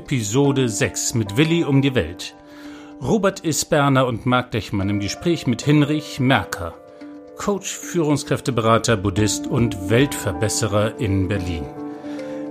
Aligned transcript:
Episode 0.00 0.66
6 0.66 1.12
mit 1.12 1.36
Willi 1.36 1.62
um 1.62 1.82
die 1.82 1.94
Welt. 1.94 2.34
Robert 3.02 3.44
Isberner 3.44 4.06
und 4.06 4.24
Marc 4.24 4.50
Dechmann 4.50 4.88
im 4.88 4.98
Gespräch 4.98 5.46
mit 5.46 5.60
Hinrich 5.60 6.18
Merker, 6.18 6.72
Coach, 7.36 7.76
Führungskräfteberater, 7.76 8.96
Buddhist 8.96 9.46
und 9.46 9.90
Weltverbesserer 9.90 10.98
in 10.98 11.28
Berlin. 11.28 11.66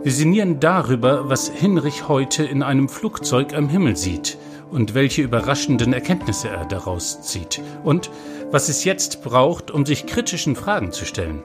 Wir 0.04 0.12
sinnieren 0.12 0.60
darüber, 0.60 1.28
was 1.28 1.50
Hinrich 1.50 2.07
heute 2.07 2.43
in 2.43 2.62
einem 2.62 2.88
Flugzeug 2.88 3.56
am 3.56 3.68
Himmel 3.68 3.97
sieht 3.97 4.38
und 4.70 4.93
welche 4.93 5.24
überraschenden 5.24 5.92
Erkenntnisse 5.92 6.50
er 6.50 6.66
daraus 6.66 7.24
zieht 7.24 7.64
und 7.84 8.11
was 8.52 8.70
es 8.70 8.84
jetzt 8.84 9.24
braucht, 9.24 9.71
um 9.71 9.88
sich 9.88 10.06
kritischen 10.06 10.56
Fragen 10.56 10.92
zu 10.92 11.04
stellen. 11.04 11.42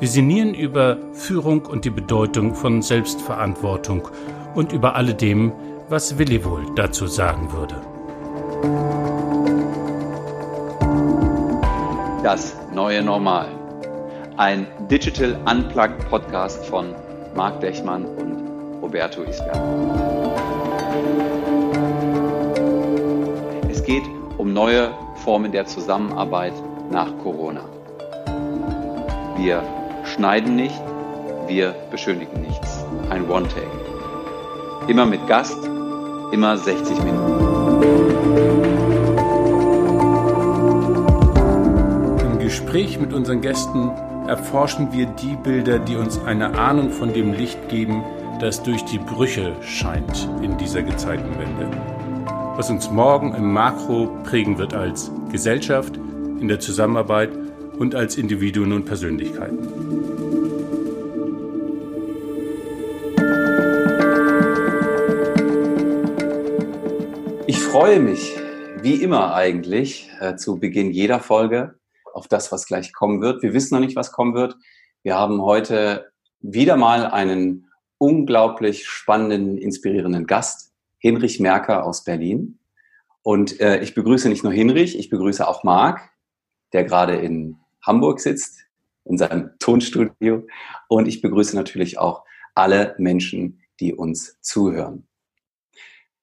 Wir 0.00 0.08
sinnieren 0.08 0.54
über 0.54 0.98
Führung 1.12 1.66
und 1.66 1.84
die 1.84 1.90
Bedeutung 1.90 2.56
von 2.56 2.82
Selbstverantwortung 2.82 4.08
und 4.56 4.72
über 4.72 4.96
alledem, 4.96 5.52
was 5.88 6.18
Willi 6.18 6.44
wohl 6.44 6.66
dazu 6.74 7.06
sagen 7.06 7.52
würde. 7.52 7.76
Das 12.22 12.56
neue 12.74 13.02
Normal. 13.02 13.48
Ein 14.36 14.66
Digital 14.90 15.38
Unplugged 15.48 16.08
Podcast 16.10 16.64
von 16.66 16.94
Marc 17.36 17.60
Dechmann 17.60 18.04
und 18.04 18.82
Roberto 18.82 19.22
Isberg. 19.22 19.60
Es 23.70 23.82
geht 23.84 24.02
um 24.38 24.52
neue 24.52 24.90
Formen 25.22 25.52
der 25.52 25.66
Zusammenarbeit 25.66 26.54
nach 26.90 27.16
Corona. 27.22 27.62
Wir 29.36 29.62
schneiden 30.04 30.56
nicht, 30.56 30.80
wir 31.46 31.74
beschönigen 31.90 32.40
nichts. 32.40 32.84
Ein 33.10 33.28
One-Take. 33.30 33.85
Immer 34.88 35.04
mit 35.04 35.26
Gast, 35.26 35.58
immer 36.30 36.56
60 36.56 37.02
Minuten. 37.02 37.44
Im 42.20 42.38
Gespräch 42.38 43.00
mit 43.00 43.12
unseren 43.12 43.40
Gästen 43.40 43.90
erforschen 44.28 44.92
wir 44.92 45.06
die 45.06 45.34
Bilder, 45.42 45.80
die 45.80 45.96
uns 45.96 46.20
eine 46.24 46.56
Ahnung 46.56 46.90
von 46.90 47.12
dem 47.12 47.32
Licht 47.32 47.68
geben, 47.68 48.04
das 48.40 48.62
durch 48.62 48.84
die 48.84 48.98
Brüche 48.98 49.56
scheint 49.60 50.28
in 50.40 50.56
dieser 50.56 50.82
Gezeitenwende. 50.82 51.68
Was 52.54 52.70
uns 52.70 52.88
morgen 52.88 53.34
im 53.34 53.52
Makro 53.52 54.08
prägen 54.22 54.56
wird 54.56 54.72
als 54.72 55.10
Gesellschaft, 55.32 55.96
in 56.40 56.46
der 56.46 56.60
Zusammenarbeit 56.60 57.30
und 57.76 57.96
als 57.96 58.16
Individuen 58.16 58.72
und 58.72 58.84
Persönlichkeiten. 58.84 60.05
Freue 67.78 68.00
mich, 68.00 68.34
wie 68.80 69.02
immer 69.02 69.34
eigentlich, 69.34 70.08
äh, 70.20 70.36
zu 70.36 70.58
Beginn 70.58 70.92
jeder 70.92 71.20
Folge 71.20 71.78
auf 72.14 72.26
das, 72.26 72.50
was 72.50 72.64
gleich 72.64 72.94
kommen 72.94 73.20
wird. 73.20 73.42
Wir 73.42 73.52
wissen 73.52 73.74
noch 73.74 73.82
nicht, 73.82 73.96
was 73.96 74.12
kommen 74.12 74.32
wird. 74.32 74.56
Wir 75.02 75.14
haben 75.14 75.42
heute 75.42 76.10
wieder 76.40 76.78
mal 76.78 77.04
einen 77.04 77.68
unglaublich 77.98 78.88
spannenden, 78.88 79.58
inspirierenden 79.58 80.26
Gast, 80.26 80.72
Hinrich 80.96 81.38
Merker 81.38 81.84
aus 81.84 82.02
Berlin. 82.02 82.58
Und 83.20 83.60
äh, 83.60 83.82
ich 83.82 83.94
begrüße 83.94 84.30
nicht 84.30 84.42
nur 84.42 84.54
Hinrich, 84.54 84.98
ich 84.98 85.10
begrüße 85.10 85.46
auch 85.46 85.62
Marc, 85.62 86.00
der 86.72 86.84
gerade 86.84 87.16
in 87.16 87.58
Hamburg 87.82 88.20
sitzt, 88.20 88.58
in 89.04 89.18
seinem 89.18 89.50
Tonstudio. 89.58 90.46
Und 90.88 91.08
ich 91.08 91.20
begrüße 91.20 91.54
natürlich 91.54 91.98
auch 91.98 92.24
alle 92.54 92.94
Menschen, 92.96 93.60
die 93.80 93.92
uns 93.92 94.40
zuhören. 94.40 95.06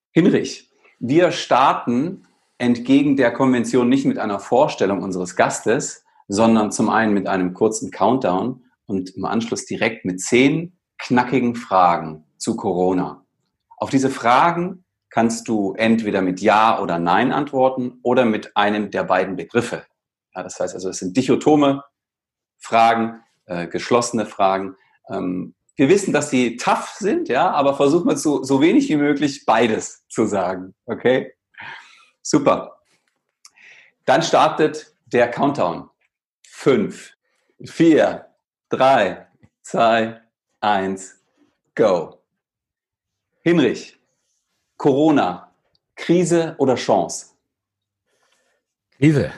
Hinrich, 0.09 0.72
wir 1.05 1.33
starten 1.33 2.23
entgegen 2.57 3.17
der 3.17 3.33
Konvention 3.33 3.89
nicht 3.89 4.05
mit 4.05 4.17
einer 4.17 4.39
Vorstellung 4.39 5.03
unseres 5.03 5.35
Gastes, 5.35 6.05
sondern 6.29 6.71
zum 6.71 6.89
einen 6.89 7.13
mit 7.13 7.27
einem 7.27 7.53
kurzen 7.53 7.91
Countdown 7.91 8.63
und 8.85 9.09
im 9.17 9.25
Anschluss 9.25 9.65
direkt 9.65 10.05
mit 10.05 10.21
zehn 10.21 10.77
knackigen 10.97 11.55
Fragen 11.55 12.23
zu 12.37 12.55
Corona. 12.55 13.25
Auf 13.75 13.89
diese 13.89 14.09
Fragen 14.09 14.85
kannst 15.09 15.49
du 15.49 15.73
entweder 15.73 16.21
mit 16.21 16.39
Ja 16.39 16.79
oder 16.81 16.99
Nein 16.99 17.33
antworten 17.33 17.99
oder 18.01 18.23
mit 18.23 18.55
einem 18.55 18.89
der 18.89 19.03
beiden 19.03 19.35
Begriffe. 19.35 19.85
Ja, 20.33 20.41
das 20.41 20.57
heißt 20.57 20.73
also, 20.73 20.87
es 20.87 20.99
sind 20.99 21.17
dichotome 21.17 21.83
Fragen, 22.59 23.19
äh, 23.45 23.67
geschlossene 23.67 24.25
Fragen. 24.25 24.77
Ähm, 25.09 25.53
wir 25.75 25.89
wissen, 25.89 26.13
dass 26.13 26.29
sie 26.29 26.57
tough 26.57 26.95
sind, 26.99 27.29
ja, 27.29 27.49
aber 27.51 27.75
versuchen 27.75 28.07
wir 28.07 28.17
so, 28.17 28.43
so 28.43 28.61
wenig 28.61 28.89
wie 28.89 28.95
möglich 28.95 29.45
beides 29.45 30.05
zu 30.07 30.25
sagen. 30.25 30.75
Okay? 30.85 31.33
Super. 32.21 32.79
Dann 34.05 34.21
startet 34.21 34.95
der 35.05 35.29
Countdown. 35.29 35.89
Fünf, 36.47 37.13
vier, 37.63 38.27
drei, 38.69 39.27
zwei, 39.61 40.21
eins, 40.61 41.21
go. 41.75 42.21
Hinrich, 43.41 43.99
Corona, 44.77 45.53
Krise 45.95 46.55
oder 46.59 46.75
Chance? 46.75 47.35
Krise. 48.97 49.33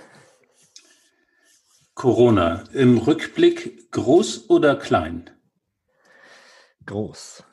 Corona, 1.93 2.65
im 2.73 2.97
Rückblick 2.97 3.89
groß 3.91 4.49
oder 4.49 4.75
klein? 4.75 5.34
Groß. 6.85 7.43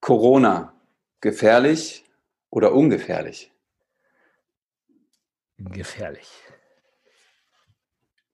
Corona, 0.00 0.72
gefährlich 1.20 2.04
oder 2.50 2.72
ungefährlich? 2.72 3.52
Gefährlich. 5.58 6.30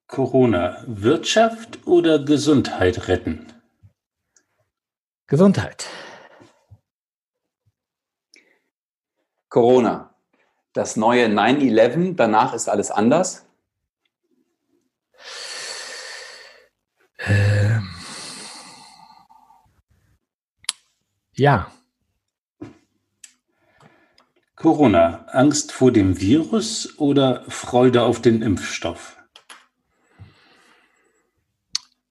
Corona, 0.07 0.85
Wirtschaft 0.87 1.87
oder 1.87 2.23
Gesundheit 2.23 3.09
retten? 3.09 3.53
Gesundheit. 5.27 5.87
Corona, 9.49 10.15
das 10.75 10.97
neue 10.97 11.27
9-11, 11.27 12.17
danach 12.17 12.53
ist 12.53 12.69
alles 12.69 12.91
anders? 12.91 13.47
Ähm. 17.19 17.54
Ja. 21.37 21.73
Corona, 24.55 25.27
Angst 25.33 25.73
vor 25.73 25.91
dem 25.91 26.21
Virus 26.21 26.97
oder 26.99 27.45
Freude 27.49 28.03
auf 28.03 28.23
den 28.23 28.41
Impfstoff? 28.41 29.17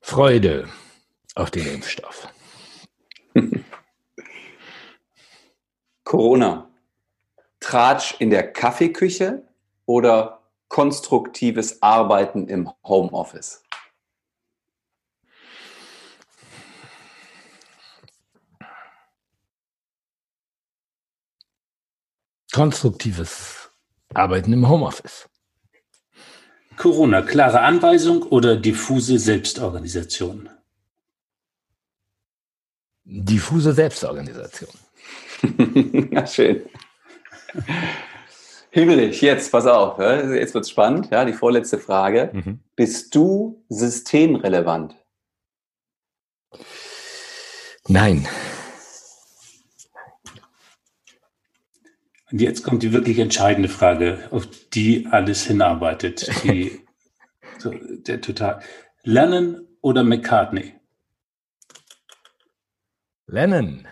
Freude 0.01 0.67
auf 1.35 1.51
den 1.51 1.65
Impfstoff. 1.65 2.27
Corona, 6.03 6.69
Tratsch 7.61 8.15
in 8.19 8.29
der 8.29 8.51
Kaffeeküche 8.51 9.47
oder 9.85 10.41
konstruktives 10.67 11.81
Arbeiten 11.81 12.49
im 12.49 12.69
Homeoffice? 12.83 13.62
Konstruktives 22.53 23.71
Arbeiten 24.13 24.53
im 24.53 24.69
Homeoffice. 24.69 25.27
Corona, 26.77 27.21
klare 27.21 27.61
Anweisung 27.61 28.23
oder 28.23 28.55
diffuse 28.55 29.19
Selbstorganisation? 29.19 30.49
Diffuse 33.03 33.73
Selbstorganisation. 33.73 34.71
ja, 36.11 36.25
schön. 36.25 36.61
Himmelich, 38.71 39.21
jetzt, 39.21 39.51
pass 39.51 39.67
auf, 39.67 39.99
jetzt 39.99 40.53
wird 40.53 40.63
es 40.63 40.69
spannend, 40.71 41.09
ja, 41.11 41.25
die 41.25 41.33
vorletzte 41.33 41.77
Frage. 41.77 42.31
Mhm. 42.33 42.59
Bist 42.75 43.13
du 43.13 43.63
systemrelevant? 43.69 44.95
Nein. 47.87 48.27
Und 52.33 52.41
jetzt 52.41 52.63
kommt 52.63 52.81
die 52.81 52.91
wirklich 52.93 53.19
entscheidende 53.19 53.69
Frage, 53.69 54.27
auf 54.31 54.47
die 54.73 55.05
alles 55.11 55.45
hinarbeitet. 55.45 56.27
Die, 56.43 56.81
so, 57.59 57.71
der 58.07 58.21
total. 58.21 58.59
Lennon 59.03 59.67
oder 59.81 60.03
McCartney? 60.03 60.73
Lennon. 63.27 63.87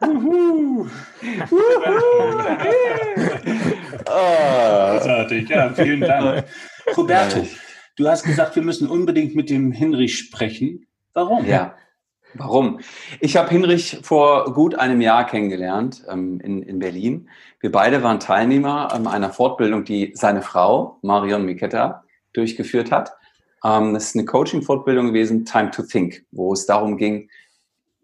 oh. 0.00 0.86
Großartig, 4.06 5.50
ja, 5.50 5.74
vielen 5.74 6.00
Dank. 6.00 6.46
Roberto, 6.96 7.46
du 7.96 8.08
hast 8.08 8.22
gesagt, 8.22 8.56
wir 8.56 8.62
müssen 8.62 8.88
unbedingt 8.88 9.36
mit 9.36 9.50
dem 9.50 9.70
Hinrich 9.70 10.16
sprechen. 10.16 10.86
Warum? 11.12 11.44
Ja. 11.44 11.76
Warum? 12.34 12.80
Ich 13.20 13.36
habe 13.36 13.50
Hinrich 13.50 14.00
vor 14.02 14.52
gut 14.54 14.74
einem 14.74 15.00
Jahr 15.00 15.26
kennengelernt 15.26 16.04
ähm, 16.08 16.40
in, 16.40 16.62
in 16.62 16.78
Berlin. 16.78 17.28
Wir 17.60 17.72
beide 17.72 18.02
waren 18.02 18.20
Teilnehmer 18.20 18.88
ähm, 18.94 19.06
einer 19.06 19.30
Fortbildung, 19.30 19.84
die 19.84 20.12
seine 20.14 20.42
Frau, 20.42 20.98
Marion 21.02 21.44
Miketta, 21.44 22.04
durchgeführt 22.32 22.92
hat. 22.92 23.12
Ähm, 23.64 23.94
das 23.94 24.06
ist 24.06 24.16
eine 24.16 24.24
Coaching-Fortbildung 24.24 25.08
gewesen, 25.08 25.44
Time 25.44 25.70
to 25.70 25.82
Think, 25.82 26.24
wo 26.30 26.52
es 26.52 26.66
darum 26.66 26.96
ging, 26.96 27.28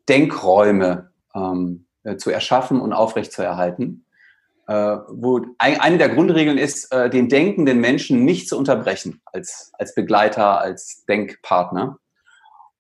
Denkräume 0.09 1.11
ähm, 1.35 1.87
äh, 2.03 2.17
zu 2.17 2.31
erschaffen 2.31 2.81
und 2.81 2.93
aufrechtzuerhalten. 2.93 4.05
Äh, 4.69 4.97
wo 5.09 5.41
ein, 5.59 5.81
eine 5.81 5.99
der 5.99 6.09
Grundregeln 6.09 6.59
ist, 6.59 6.93
äh, 6.93 7.09
den 7.09 7.29
denkenden 7.29 7.81
Menschen 7.81 8.25
nicht 8.25 8.49
zu 8.49 8.59
unterbrechen 8.59 9.21
als, 9.27 9.71
als 9.75 9.95
Begleiter, 9.95 10.61
als 10.61 11.05
Denkpartner. 11.09 11.99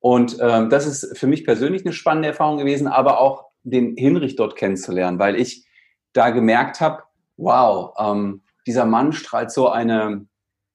Und 0.06 0.36
ähm, 0.40 0.70
das 0.70 0.86
ist 0.86 1.18
für 1.18 1.26
mich 1.26 1.44
persönlich 1.44 1.84
eine 1.84 1.92
spannende 1.92 2.28
Erfahrung 2.28 2.58
gewesen, 2.58 2.86
aber 2.86 3.18
auch 3.18 3.46
den 3.64 3.96
Hinrich 3.96 4.36
dort 4.36 4.54
kennenzulernen, 4.54 5.18
weil 5.18 5.34
ich 5.34 5.66
da 6.12 6.30
gemerkt 6.30 6.80
habe, 6.80 7.02
wow, 7.36 7.92
ähm, 7.98 8.44
dieser 8.68 8.84
Mann 8.84 9.12
strahlt 9.12 9.50
so 9.50 9.68
eine, 9.68 10.24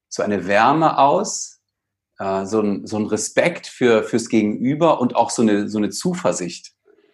so 0.10 0.22
eine 0.22 0.48
Wärme 0.48 0.98
aus, 0.98 1.62
äh, 2.20 2.46
so, 2.46 2.60
ein, 2.60 2.86
so 2.86 2.98
ein 2.98 3.06
Respekt 3.06 3.68
für, 3.68 4.04
fürs 4.04 4.28
Gegenüber 4.28 5.00
und 5.00 5.16
auch 5.16 5.30
so 5.30 5.44
eine, 5.44 5.70
so 5.70 5.78
eine 5.78 5.92
Zuversicht. 5.92 6.74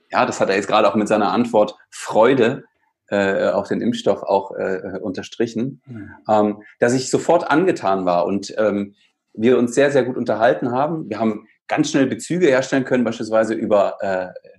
Ja, 0.10 0.26
das 0.26 0.42
hat 0.42 0.50
er 0.50 0.56
jetzt 0.56 0.68
gerade 0.68 0.90
auch 0.90 0.96
mit 0.96 1.08
seiner 1.08 1.32
Antwort 1.32 1.76
Freude 1.92 2.64
äh, 3.10 3.50
auf 3.50 3.68
den 3.68 3.80
Impfstoff 3.80 4.24
auch 4.24 4.56
äh, 4.56 4.98
unterstrichen, 5.04 5.84
mhm. 5.86 6.16
ähm, 6.28 6.64
dass 6.80 6.94
ich 6.94 7.12
sofort 7.12 7.52
angetan 7.52 8.06
war 8.06 8.26
und 8.26 8.56
ähm, 8.58 8.96
wir 9.34 9.60
uns 9.60 9.76
sehr, 9.76 9.92
sehr 9.92 10.04
gut 10.04 10.18
unterhalten 10.18 10.72
haben. 10.72 11.12
Wir 11.12 11.20
haben 11.20 11.46
ganz 11.68 11.92
schnell 11.92 12.08
Bezüge 12.08 12.48
herstellen 12.48 12.86
können, 12.86 13.04
beispielsweise 13.04 13.54
über, 13.54 13.98
äh, 14.02 14.50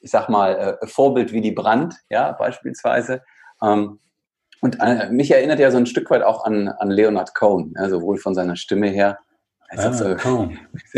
ich 0.00 0.10
sag 0.10 0.28
mal, 0.28 0.78
äh, 0.82 0.86
Vorbild 0.86 1.32
wie 1.32 1.40
die 1.40 1.52
Brand, 1.52 1.94
ja, 2.10 2.32
beispielsweise. 2.32 3.22
Ähm, 3.62 3.98
und 4.60 4.78
äh, 4.80 5.10
mich 5.10 5.30
erinnert 5.30 5.58
ja 5.58 5.70
so 5.70 5.78
ein 5.78 5.86
Stück 5.86 6.10
weit 6.10 6.22
auch 6.22 6.44
an, 6.44 6.68
an 6.68 6.90
Leonard 6.90 7.34
Cohen, 7.34 7.74
ja, 7.76 7.88
sowohl 7.88 8.18
von 8.18 8.34
seiner 8.34 8.56
Stimme 8.56 8.88
her, 8.88 9.18
als 9.68 9.84
ah, 9.84 9.92
so, 9.92 10.14
Cohen. 10.16 10.58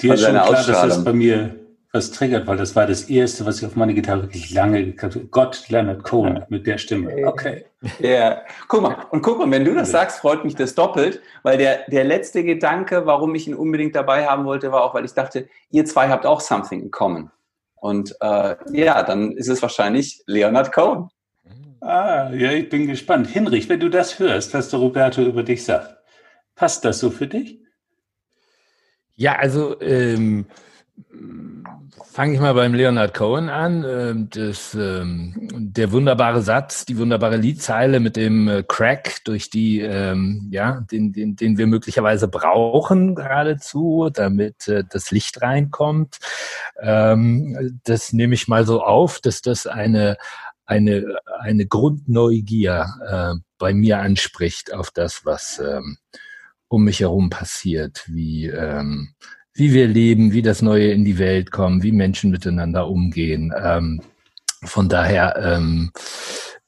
Dir 0.00 0.14
ist 0.14 0.22
schon 0.22 0.30
klar, 0.30 0.50
dass 0.50 0.66
das 0.66 1.04
bei 1.04 1.12
mir 1.12 1.65
was 1.96 2.10
triggert, 2.10 2.46
weil 2.46 2.58
das 2.58 2.76
war 2.76 2.86
das 2.86 3.04
erste, 3.04 3.46
was 3.46 3.58
ich 3.58 3.66
auf 3.66 3.74
meine 3.74 3.94
Gitarre 3.94 4.22
wirklich 4.22 4.50
lange 4.52 4.92
Gott, 4.92 5.68
Leonard 5.68 6.04
Cohen 6.04 6.36
ja. 6.36 6.46
mit 6.48 6.66
der 6.66 6.78
Stimme. 6.78 7.26
Okay. 7.26 7.64
Ja, 8.00 8.42
guck 8.68 8.82
mal, 8.82 9.06
und 9.10 9.22
guck 9.22 9.38
mal, 9.38 9.50
wenn 9.50 9.64
du 9.64 9.74
das 9.74 9.90
sagst, 9.90 10.20
freut 10.20 10.44
mich 10.44 10.54
das 10.54 10.74
doppelt, 10.74 11.20
weil 11.42 11.56
der, 11.58 11.84
der 11.88 12.04
letzte 12.04 12.44
Gedanke, 12.44 13.06
warum 13.06 13.34
ich 13.34 13.48
ihn 13.48 13.54
unbedingt 13.54 13.94
dabei 13.94 14.26
haben 14.26 14.44
wollte, 14.44 14.72
war 14.72 14.84
auch, 14.84 14.94
weil 14.94 15.04
ich 15.04 15.12
dachte, 15.12 15.48
ihr 15.70 15.84
zwei 15.84 16.08
habt 16.08 16.26
auch 16.26 16.40
something 16.40 16.82
in 16.82 16.90
common. 16.90 17.30
Und 17.76 18.14
äh, 18.20 18.56
ja, 18.72 19.02
dann 19.02 19.32
ist 19.32 19.48
es 19.48 19.62
wahrscheinlich 19.62 20.22
Leonard 20.26 20.72
Cohen. 20.72 21.08
Ah, 21.80 22.30
ja, 22.32 22.52
ich 22.52 22.68
bin 22.68 22.86
gespannt. 22.86 23.28
Hinrich, 23.28 23.68
wenn 23.68 23.80
du 23.80 23.88
das 23.88 24.18
hörst, 24.18 24.54
was 24.54 24.70
der 24.70 24.80
Roberto 24.80 25.22
über 25.22 25.42
dich 25.42 25.64
sagt, 25.64 25.96
passt 26.54 26.84
das 26.84 26.98
so 26.98 27.10
für 27.10 27.26
dich? 27.26 27.60
Ja, 29.14 29.36
also 29.36 29.80
ähm, 29.80 30.46
Fange 32.16 32.32
ich 32.32 32.40
mal 32.40 32.54
beim 32.54 32.72
Leonard 32.72 33.12
Cohen 33.12 33.50
an. 33.50 33.84
Ähm, 33.86 34.30
das, 34.30 34.72
ähm, 34.72 35.34
der 35.52 35.92
wunderbare 35.92 36.40
Satz, 36.40 36.86
die 36.86 36.96
wunderbare 36.96 37.36
Liedzeile 37.36 38.00
mit 38.00 38.16
dem 38.16 38.48
äh, 38.48 38.62
Crack, 38.62 39.22
durch 39.24 39.50
die, 39.50 39.80
ähm, 39.80 40.48
ja, 40.50 40.80
den, 40.90 41.12
den, 41.12 41.36
den 41.36 41.58
wir 41.58 41.66
möglicherweise 41.66 42.26
brauchen 42.26 43.16
geradezu, 43.16 44.08
damit 44.10 44.66
äh, 44.66 44.82
das 44.88 45.10
Licht 45.10 45.42
reinkommt. 45.42 46.16
Das 46.78 48.12
nehme 48.14 48.34
ich 48.34 48.48
mal 48.48 48.64
so 48.64 48.82
auf, 48.82 49.20
dass 49.20 49.42
das 49.42 49.66
eine, 49.66 50.16
eine, 50.64 51.18
eine 51.40 51.66
Grundneugier 51.66 52.86
äh, 53.06 53.34
bei 53.58 53.74
mir 53.74 53.98
anspricht 53.98 54.72
auf 54.72 54.90
das, 54.90 55.26
was 55.26 55.60
um 56.68 56.84
mich 56.84 57.00
herum 57.00 57.28
passiert, 57.28 58.04
wie 58.06 58.50
wie 59.56 59.72
wir 59.72 59.88
leben, 59.88 60.32
wie 60.32 60.42
das 60.42 60.62
Neue 60.62 60.90
in 60.90 61.04
die 61.04 61.18
Welt 61.18 61.50
kommt, 61.50 61.82
wie 61.82 61.92
Menschen 61.92 62.30
miteinander 62.30 62.88
umgehen. 62.88 63.52
Ähm, 63.58 64.02
von 64.62 64.88
daher 64.88 65.36
ähm, 65.36 65.90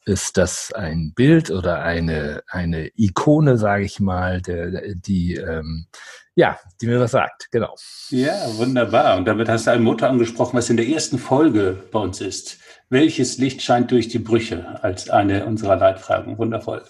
ist 0.07 0.39
das 0.39 0.73
ein 0.73 1.13
Bild 1.15 1.51
oder 1.51 1.83
eine, 1.83 2.43
eine 2.49 2.91
Ikone, 2.97 3.59
sage 3.59 3.85
ich 3.85 4.01
mal, 4.01 4.41
der, 4.41 4.95
die, 4.95 5.35
ähm, 5.35 5.87
ja, 6.35 6.59
die 6.81 6.87
mir 6.87 6.99
was 6.99 7.11
sagt, 7.11 7.49
genau. 7.51 7.75
Ja, 8.09 8.35
wunderbar. 8.57 9.19
Und 9.19 9.27
damit 9.27 9.49
hast 9.49 9.67
du 9.67 9.73
ein 9.73 9.83
Motto 9.83 10.07
angesprochen, 10.07 10.57
was 10.57 10.71
in 10.71 10.79
der 10.79 10.89
ersten 10.89 11.19
Folge 11.19 11.85
bei 11.93 11.99
uns 11.99 12.23
ist. 12.23 12.59
Welches 12.89 13.37
Licht 13.37 13.61
scheint 13.61 13.91
durch 13.91 14.09
die 14.09 14.19
Brüche 14.19 14.83
als 14.83 15.11
eine 15.11 15.45
unserer 15.45 15.77
Leitfragen? 15.77 16.39
Wundervoll. 16.39 16.83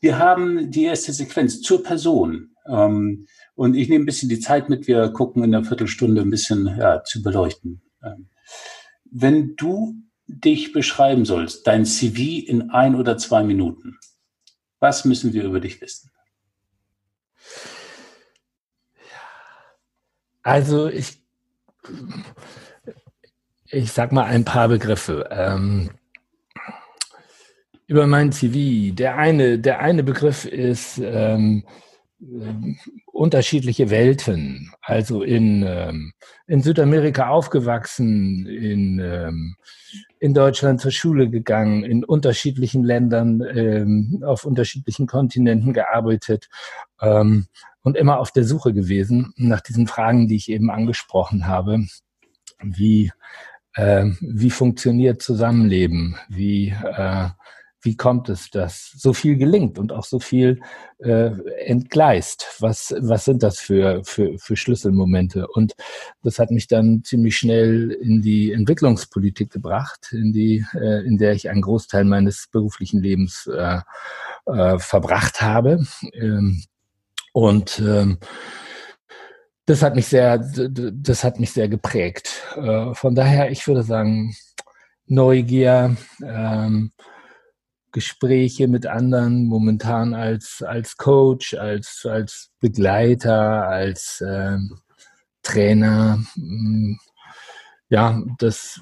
Wir 0.00 0.18
haben 0.18 0.70
die 0.70 0.84
erste 0.84 1.14
Sequenz 1.14 1.62
zur 1.62 1.82
Person. 1.82 2.50
Ähm, 2.68 3.26
und 3.54 3.74
ich 3.74 3.88
nehme 3.88 4.04
ein 4.04 4.06
bisschen 4.06 4.28
die 4.28 4.40
Zeit 4.40 4.68
mit, 4.68 4.86
wir 4.86 5.08
gucken 5.10 5.44
in 5.44 5.54
einer 5.54 5.64
Viertelstunde 5.64 6.22
ein 6.22 6.30
bisschen 6.30 6.66
ja, 6.78 7.02
zu 7.04 7.22
beleuchten. 7.22 7.82
Ähm, 8.02 8.28
wenn 9.04 9.54
du 9.56 9.94
dich 10.26 10.72
beschreiben 10.72 11.24
sollst, 11.24 11.66
dein 11.66 11.84
CV 11.84 12.46
in 12.46 12.70
ein 12.70 12.94
oder 12.94 13.16
zwei 13.18 13.42
Minuten, 13.42 13.98
was 14.80 15.04
müssen 15.04 15.32
wir 15.32 15.44
über 15.44 15.60
dich 15.60 15.80
wissen? 15.80 16.10
Also 20.42 20.88
ich, 20.88 21.22
ich 23.66 23.92
sag 23.92 24.12
mal 24.12 24.24
ein 24.24 24.44
paar 24.44 24.68
Begriffe. 24.68 25.28
Ähm, 25.30 25.90
über 27.86 28.06
mein 28.06 28.32
CV. 28.32 28.94
Der 28.94 29.16
eine, 29.16 29.58
der 29.58 29.80
eine 29.80 30.02
Begriff 30.02 30.44
ist 30.44 30.98
ähm, 30.98 31.64
unterschiedliche 33.14 33.90
Welten. 33.90 34.72
Also 34.82 35.22
in, 35.22 35.64
ähm, 35.66 36.12
in 36.46 36.62
Südamerika 36.62 37.28
aufgewachsen, 37.28 38.46
in, 38.46 38.98
ähm, 38.98 39.56
in 40.18 40.34
Deutschland 40.34 40.80
zur 40.80 40.90
Schule 40.90 41.30
gegangen, 41.30 41.84
in 41.84 42.04
unterschiedlichen 42.04 42.82
Ländern, 42.82 43.40
ähm, 43.54 44.22
auf 44.26 44.44
unterschiedlichen 44.44 45.06
Kontinenten 45.06 45.72
gearbeitet 45.72 46.48
ähm, 47.00 47.46
und 47.82 47.96
immer 47.96 48.18
auf 48.18 48.32
der 48.32 48.44
Suche 48.44 48.72
gewesen 48.72 49.32
nach 49.36 49.60
diesen 49.60 49.86
Fragen, 49.86 50.26
die 50.26 50.36
ich 50.36 50.50
eben 50.50 50.70
angesprochen 50.70 51.46
habe. 51.46 51.86
Wie, 52.62 53.12
äh, 53.74 54.06
wie 54.20 54.50
funktioniert 54.50 55.22
Zusammenleben? 55.22 56.16
Wie 56.28 56.70
äh, 56.70 57.28
wie 57.84 57.96
kommt 57.96 58.28
es, 58.28 58.50
dass 58.50 58.92
so 58.96 59.12
viel 59.12 59.36
gelingt 59.36 59.78
und 59.78 59.92
auch 59.92 60.04
so 60.04 60.18
viel 60.18 60.60
äh, 60.98 61.30
entgleist? 61.66 62.56
Was, 62.60 62.94
was 62.98 63.24
sind 63.26 63.42
das 63.42 63.58
für, 63.58 64.02
für, 64.04 64.38
für 64.38 64.56
Schlüsselmomente? 64.56 65.46
Und 65.48 65.74
das 66.22 66.38
hat 66.38 66.50
mich 66.50 66.66
dann 66.66 67.02
ziemlich 67.04 67.36
schnell 67.36 67.90
in 67.90 68.22
die 68.22 68.52
Entwicklungspolitik 68.52 69.50
gebracht, 69.50 70.08
in 70.12 70.32
die, 70.32 70.64
äh, 70.74 71.06
in 71.06 71.18
der 71.18 71.32
ich 71.32 71.50
einen 71.50 71.62
Großteil 71.62 72.04
meines 72.04 72.48
beruflichen 72.50 73.02
Lebens 73.02 73.46
äh, 73.46 73.80
äh, 74.46 74.78
verbracht 74.78 75.42
habe. 75.42 75.84
Ähm, 76.14 76.62
und 77.32 77.80
ähm, 77.80 78.18
das 79.66 79.82
hat 79.82 79.94
mich 79.94 80.06
sehr, 80.06 80.38
das 80.38 81.24
hat 81.24 81.40
mich 81.40 81.52
sehr 81.52 81.68
geprägt. 81.68 82.42
Äh, 82.56 82.94
von 82.94 83.14
daher, 83.14 83.50
ich 83.50 83.66
würde 83.66 83.82
sagen, 83.82 84.34
Neugier, 85.06 85.96
ähm, 86.24 86.92
Gespräche 87.94 88.66
mit 88.66 88.86
anderen, 88.86 89.46
momentan 89.46 90.14
als, 90.14 90.64
als 90.66 90.96
Coach, 90.96 91.54
als, 91.54 92.04
als 92.04 92.50
Begleiter, 92.58 93.68
als 93.68 94.20
äh, 94.20 94.58
Trainer. 95.44 96.18
Mm, 96.34 96.96
ja, 97.88 98.20
das, 98.38 98.80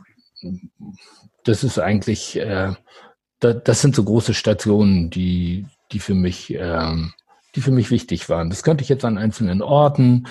das 1.44 1.62
ist 1.62 1.78
eigentlich, 1.78 2.36
äh, 2.36 2.72
das, 3.38 3.56
das 3.64 3.82
sind 3.82 3.94
so 3.94 4.02
große 4.02 4.32
Stationen, 4.32 5.10
die, 5.10 5.66
die 5.92 5.98
für 5.98 6.14
mich 6.14 6.54
ähm, 6.54 7.12
die 7.54 7.60
für 7.60 7.70
mich 7.70 7.90
wichtig 7.90 8.28
waren. 8.28 8.50
Das 8.50 8.62
könnte 8.62 8.82
ich 8.82 8.88
jetzt 8.88 9.04
an 9.04 9.18
einzelnen 9.18 9.62
Orten 9.62 10.26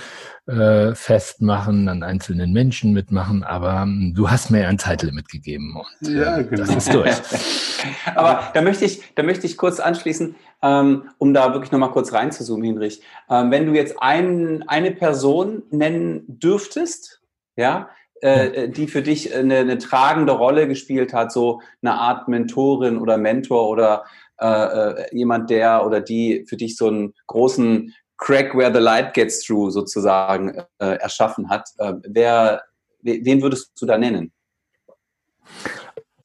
äh, 0.48 0.96
festmachen, 0.96 1.88
an 1.88 2.04
einzelnen 2.04 2.52
Menschen 2.52 2.94
mitmachen, 2.94 3.44
aber 3.44 3.84
ähm, 3.84 4.14
du 4.16 4.30
hast 4.30 4.50
mir 4.50 4.68
ein 4.68 4.80
Zeitlimit 4.80 5.30
gegeben 5.30 5.76
und 5.78 6.10
äh, 6.10 6.20
ja, 6.20 6.42
genau. 6.42 6.66
das 6.66 6.76
ist 6.76 6.94
durch. 6.94 7.16
aber 8.16 8.52
da 8.54 8.62
möchte 8.62 8.86
ich, 8.86 9.02
da 9.16 9.24
möchte 9.24 9.46
ich 9.46 9.58
kurz 9.58 9.80
anschließen, 9.80 10.36
ähm, 10.64 11.10
um 11.20 11.34
da 11.34 11.54
wirklich 11.54 11.72
nochmal 11.72 11.92
kurz 11.92 12.12
reinzuzoomen, 12.12 12.66
Hinrich. 12.66 13.02
Ähm, 13.30 13.52
wenn 13.52 13.68
du 13.68 13.74
jetzt 13.74 14.02
ein, 14.02 14.64
eine 14.68 14.92
Person 14.92 15.64
nennen 15.70 16.24
dürftest, 16.28 17.22
ja, 17.56 17.90
äh, 18.22 18.70
die 18.70 18.88
für 18.88 19.02
dich 19.02 19.34
eine, 19.36 19.58
eine 19.58 19.78
tragende 19.78 20.34
Rolle 20.34 20.68
gespielt 20.68 21.14
hat, 21.14 21.32
so 21.32 21.62
eine 21.82 21.94
Art 21.94 22.28
Mentorin 22.28 22.98
oder 22.98 23.18
Mentor 23.18 23.68
oder 23.70 24.06
äh, 24.42 24.46
äh, 24.46 25.06
jemand, 25.16 25.50
der 25.50 25.86
oder 25.86 26.02
die 26.02 26.46
für 26.48 26.58
dich 26.58 26.76
so 26.76 26.88
einen 26.88 27.14
großen 27.28 27.94
Crack 28.18 28.56
where 28.56 28.74
the 28.74 28.80
light 28.80 29.14
gets 29.14 29.46
through 29.46 29.72
sozusagen 29.72 30.58
äh, 30.80 30.96
erschaffen 30.96 31.50
hat. 31.50 31.70
Äh, 31.78 31.94
wer, 32.08 32.64
wen 33.02 33.42
würdest 33.42 33.72
du 33.80 33.86
da 33.86 33.98
nennen? 33.98 34.32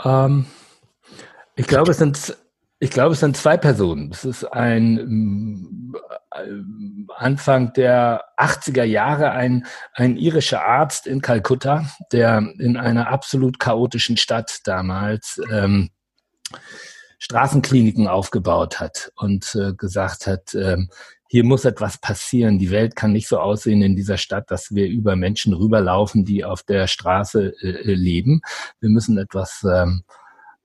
Ähm, 0.05 0.47
ich 1.57 1.67
glaube, 1.67 1.91
es 1.91 1.99
sind 1.99 2.37
ich 2.79 2.91
glaube, 2.91 3.15
es 3.15 3.21
sind 3.21 3.37
zwei 3.37 3.57
Personen. 3.57 4.11
Es 4.13 4.27
ist 4.27 4.45
ein 4.45 5.95
äh, 6.33 6.47
Anfang 7.17 7.73
der 7.73 8.25
80er 8.37 8.85
Jahre 8.85 9.31
ein, 9.31 9.67
ein 9.95 10.17
irischer 10.17 10.63
Arzt 10.63 11.07
in 11.07 11.23
Kalkutta, 11.23 11.87
der 12.13 12.39
in 12.59 12.77
einer 12.77 13.09
absolut 13.09 13.59
chaotischen 13.59 14.19
Stadt 14.19 14.61
damals 14.65 15.41
ähm, 15.51 15.91
Straßenkliniken 17.27 18.07
aufgebaut 18.07 18.79
hat 18.79 19.11
und 19.17 19.57
äh, 19.57 19.73
gesagt 19.73 20.29
hat, 20.29 20.55
äh, 20.55 20.77
hier 21.29 21.43
muss 21.43 21.65
etwas 21.65 21.99
passieren. 21.99 22.61
Die 22.61 22.71
Welt 22.71 22.95
kann 22.95 23.11
nicht 23.11 23.27
so 23.27 23.41
aussehen 23.41 23.83
in 23.83 23.97
dieser 23.97 24.17
Stadt, 24.17 24.49
dass 24.53 24.73
wir 24.73 24.87
über 24.87 25.17
Menschen 25.17 25.53
rüberlaufen, 25.53 26.25
die 26.25 26.45
auf 26.45 26.63
der 26.63 26.87
Straße 26.87 27.53
äh, 27.61 27.95
leben. 27.95 28.43
Wir 28.79 28.91
müssen 28.91 29.19
etwas 29.19 29.67
ähm, 29.69 30.05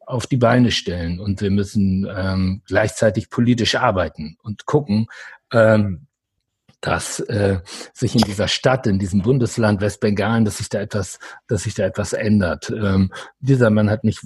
auf 0.06 0.27
die 0.27 0.38
Beine 0.38 0.70
stellen 0.70 1.20
und 1.20 1.41
wir 1.41 1.50
müssen 1.50 2.08
ähm, 2.15 2.62
gleichzeitig 2.68 3.32
politisch 3.32 3.74
arbeiten 3.74 4.38
und 4.44 4.68
gucken, 4.68 5.08
ähm, 5.51 6.06
dass 6.80 7.22
äh, 7.22 7.60
sich 7.91 8.13
in 8.13 8.22
dieser 8.22 8.48
Stadt, 8.48 8.86
in 8.86 9.00
diesem 9.00 9.24
Bundesland 9.24 9.82
Westbengalen, 9.82 10.46
dass 10.46 10.58
sich 10.60 10.70
da 10.70 10.80
etwas, 10.80 11.18
dass 11.48 11.63
sich 11.63 11.74
da 11.74 11.86
etwas 11.86 12.13
ändert. 12.13 12.70
Ähm, 12.70 13.12
dieser 13.39 13.72
Mann 13.72 13.89
hat 13.89 14.03
mich, 14.03 14.20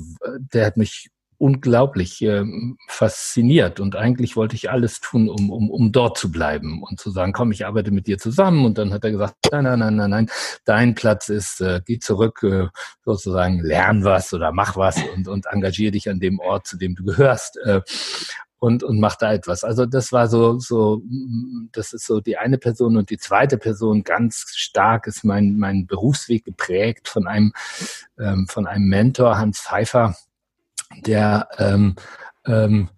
der 0.53 0.65
hat 0.65 0.75
mich 0.75 1.11
unglaublich 1.37 2.21
äh, 2.21 2.43
fasziniert 2.87 3.79
und 3.79 3.95
eigentlich 3.95 4.35
wollte 4.35 4.55
ich 4.55 4.69
alles 4.69 4.99
tun, 4.99 5.29
um, 5.29 5.49
um, 5.49 5.69
um 5.69 5.91
dort 5.91 6.17
zu 6.17 6.31
bleiben 6.31 6.83
und 6.83 6.99
zu 6.99 7.11
sagen, 7.11 7.33
komm, 7.33 7.51
ich 7.51 7.65
arbeite 7.65 7.91
mit 7.91 8.07
dir 8.07 8.17
zusammen 8.17 8.65
und 8.65 8.77
dann 8.77 8.93
hat 8.93 9.03
er 9.03 9.11
gesagt, 9.11 9.35
nein, 9.51 9.63
nein, 9.63 9.79
nein, 9.79 9.95
nein, 9.95 10.09
nein, 10.09 10.29
dein 10.65 10.95
Platz 10.95 11.29
ist, 11.29 11.61
äh, 11.61 11.81
geh 11.85 11.99
zurück, 11.99 12.43
äh, 12.43 12.67
sozusagen, 13.03 13.59
lern 13.59 14.03
was 14.03 14.33
oder 14.33 14.51
mach 14.51 14.77
was 14.77 15.01
und, 15.15 15.27
und 15.27 15.45
engagier 15.47 15.91
dich 15.91 16.09
an 16.09 16.19
dem 16.19 16.39
Ort, 16.39 16.67
zu 16.67 16.77
dem 16.77 16.95
du 16.95 17.03
gehörst. 17.03 17.57
Äh, 17.65 17.81
und, 18.65 18.83
und 18.83 18.99
mach 18.99 19.15
da 19.15 19.31
etwas. 19.31 19.63
Also 19.63 19.85
das 19.85 20.11
war 20.11 20.27
so, 20.27 20.57
so, 20.59 21.01
das 21.71 21.93
ist 21.93 22.07
so 22.07 22.19
die 22.19 22.37
eine 22.37 22.57
Person 22.57 22.97
und 22.97 23.11
die 23.11 23.17
zweite 23.17 23.59
Person 23.59 24.03
ganz 24.03 24.45
stark 24.55 25.05
ist 25.05 25.23
mein, 25.23 25.57
mein 25.57 25.85
Berufsweg 25.85 26.45
geprägt 26.45 27.07
von 27.07 27.27
einem, 27.27 27.53
ähm, 28.17 28.47
von 28.49 28.65
einem 28.65 28.87
Mentor, 28.87 29.37
Hans 29.37 29.59
Pfeiffer, 29.59 30.15
der, 31.05 31.47
ähm, 31.57 31.95
ähm, 32.45 32.89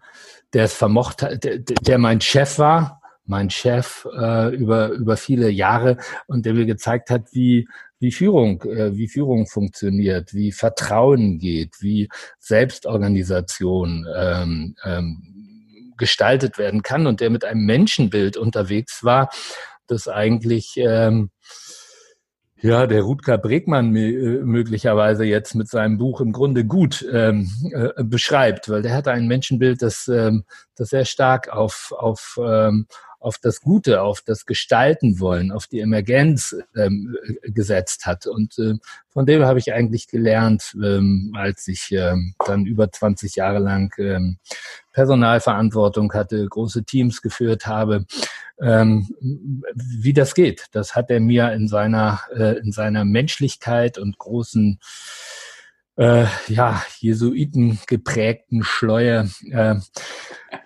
der 0.54 0.66
es 0.66 0.74
vermocht 0.74 1.22
hat, 1.22 1.44
der, 1.44 1.60
der 1.60 1.98
mein 1.98 2.22
Chef 2.22 2.60
war, 2.60 3.02
mein 3.26 3.50
Chef 3.50 4.08
äh, 4.18 4.56
über, 4.56 4.90
über 4.90 5.18
viele 5.18 5.50
Jahre 5.50 5.98
und 6.28 6.46
der 6.46 6.54
mir 6.54 6.66
gezeigt 6.66 7.10
hat, 7.10 7.34
wie, 7.34 7.68
wie 8.00 8.12
Führung, 8.12 8.62
äh, 8.64 8.96
wie 8.96 9.08
Führung 9.08 9.48
funktioniert, 9.48 10.34
wie 10.34 10.52
Vertrauen 10.52 11.38
geht, 11.38 11.76
wie 11.82 12.10
Selbstorganisation 12.40 14.08
ähm, 14.16 14.76
ähm, 14.84 15.94
gestaltet 15.98 16.58
werden 16.58 16.84
kann 16.84 17.08
und 17.08 17.20
der 17.22 17.30
mit 17.30 17.44
einem 17.44 17.66
Menschenbild 17.66 18.38
unterwegs 18.38 19.04
war, 19.04 19.30
das 19.88 20.08
eigentlich 20.08 20.76
ähm, 20.78 21.32
ja, 22.62 22.88
der 22.88 23.04
Rutger 23.04 23.38
Bregmann 23.38 23.96
äh, 23.96 24.40
möglicherweise 24.44 25.26
jetzt 25.26 25.54
mit 25.56 25.70
seinem 25.70 25.98
Buch 25.98 26.22
im 26.22 26.32
Grunde 26.32 26.66
gut 26.66 27.08
ähm, 27.12 27.50
äh, 27.72 28.04
beschreibt, 28.04 28.70
weil 28.70 28.82
der 28.82 28.94
hatte 28.94 29.12
ein 29.12 29.28
Menschenbild, 29.28 29.82
das, 29.82 30.08
ähm, 30.08 30.44
das 30.76 30.90
sehr 30.90 31.06
stark 31.06 31.50
auf, 31.50 31.94
auf, 31.96 32.40
ähm, 32.44 32.88
auf 33.20 33.38
das 33.38 33.62
Gute, 33.62 34.02
auf 34.02 34.22
das 34.22 34.46
Gestalten 34.46 35.20
wollen, 35.20 35.52
auf 35.52 35.68
die 35.68 35.80
Emergenz 35.82 36.56
ähm, 36.76 37.16
gesetzt 37.44 38.06
hat. 38.06 38.26
Und 38.26 38.58
äh, 38.58 38.76
von 39.10 39.26
dem 39.26 39.44
habe 39.44 39.60
ich 39.60 39.74
eigentlich 39.74 40.08
gelernt, 40.08 40.76
ähm, 40.84 41.34
als 41.36 41.68
ich 41.68 41.92
ähm, 41.92 42.34
dann 42.46 42.66
über 42.66 42.92
20 42.92 43.36
Jahre 43.36 43.60
lang 43.60 43.94
ähm, 44.00 44.38
Personalverantwortung 44.94 46.14
hatte, 46.14 46.46
große 46.48 46.84
Teams 46.84 47.22
geführt 47.22 47.68
habe, 47.68 48.06
ähm, 48.62 49.08
wie 49.76 50.14
das 50.14 50.34
geht. 50.34 50.68
Das 50.72 50.96
hat 50.96 51.10
er 51.12 51.20
mir 51.20 51.52
in 51.54 51.68
seiner, 51.68 52.22
äh, 52.36 52.58
in 52.60 52.72
seiner 52.72 53.06
Menschlichkeit 53.06 53.98
und 53.98 54.18
großen 54.18 54.80
äh, 55.98 56.26
ja, 56.48 56.84
Jesuiten 57.00 57.80
geprägten 57.88 58.64
Schleue 58.64 59.30
äh, 59.52 59.76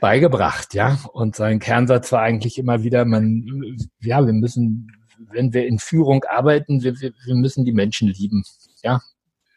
beigebracht, 0.02 0.74
ja. 0.74 1.00
Und 1.14 1.36
sein 1.36 1.60
Kernsatz 1.60 2.12
war 2.12 2.22
eigentlich 2.22 2.58
immer 2.58 2.84
wieder, 2.84 3.06
man, 3.06 3.78
ja, 4.00 4.26
wir 4.26 4.34
müssen, 4.34 4.92
wenn 5.32 5.54
wir 5.54 5.66
in 5.68 5.80
Führung 5.80 6.24
arbeiten, 6.26 6.84
wir, 6.84 7.00
wir, 7.00 7.14
wir 7.26 7.36
müssen 7.36 7.66
die 7.66 7.74
Menschen 7.74 8.10
lieben, 8.10 8.44
ja. 8.84 9.02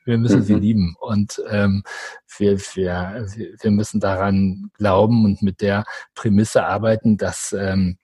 Wir 0.06 0.18
müssen 0.18 0.40
mhm. 0.40 0.44
sie 0.44 0.54
lieben 0.54 0.96
und 1.00 1.42
ähm, 1.48 1.82
wir, 2.36 2.58
wir, 2.74 3.26
wir 3.62 3.70
müssen 3.70 4.00
daran 4.00 4.70
glauben 4.74 5.24
und 5.24 5.40
mit 5.40 5.62
der 5.62 5.84
Prämisse 6.14 6.64
arbeiten, 6.64 7.16
dass 7.16 7.56
ähm, 7.58 7.96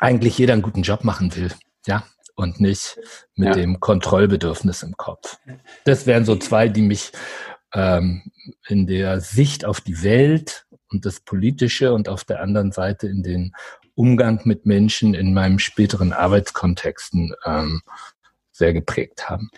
eigentlich 0.00 0.38
jeder 0.38 0.52
einen 0.52 0.62
guten 0.62 0.82
Job 0.82 1.04
machen 1.04 1.34
will, 1.36 1.52
ja, 1.86 2.04
und 2.34 2.60
nicht 2.60 2.98
mit 3.34 3.48
ja. 3.48 3.54
dem 3.54 3.80
Kontrollbedürfnis 3.80 4.82
im 4.82 4.96
Kopf. 4.96 5.38
Das 5.84 6.06
wären 6.06 6.24
so 6.24 6.36
zwei, 6.36 6.68
die 6.68 6.82
mich 6.82 7.12
ähm, 7.72 8.22
in 8.68 8.86
der 8.86 9.20
Sicht 9.20 9.64
auf 9.64 9.80
die 9.80 10.02
Welt 10.02 10.66
und 10.90 11.04
das 11.04 11.20
Politische 11.20 11.92
und 11.92 12.08
auf 12.08 12.24
der 12.24 12.40
anderen 12.40 12.72
Seite 12.72 13.08
in 13.08 13.22
den 13.22 13.52
Umgang 13.94 14.40
mit 14.44 14.66
Menschen 14.66 15.14
in 15.14 15.32
meinem 15.32 15.58
späteren 15.58 16.12
Arbeitskontexten 16.12 17.34
ähm, 17.44 17.80
sehr 18.52 18.72
geprägt 18.72 19.28
haben. 19.28 19.50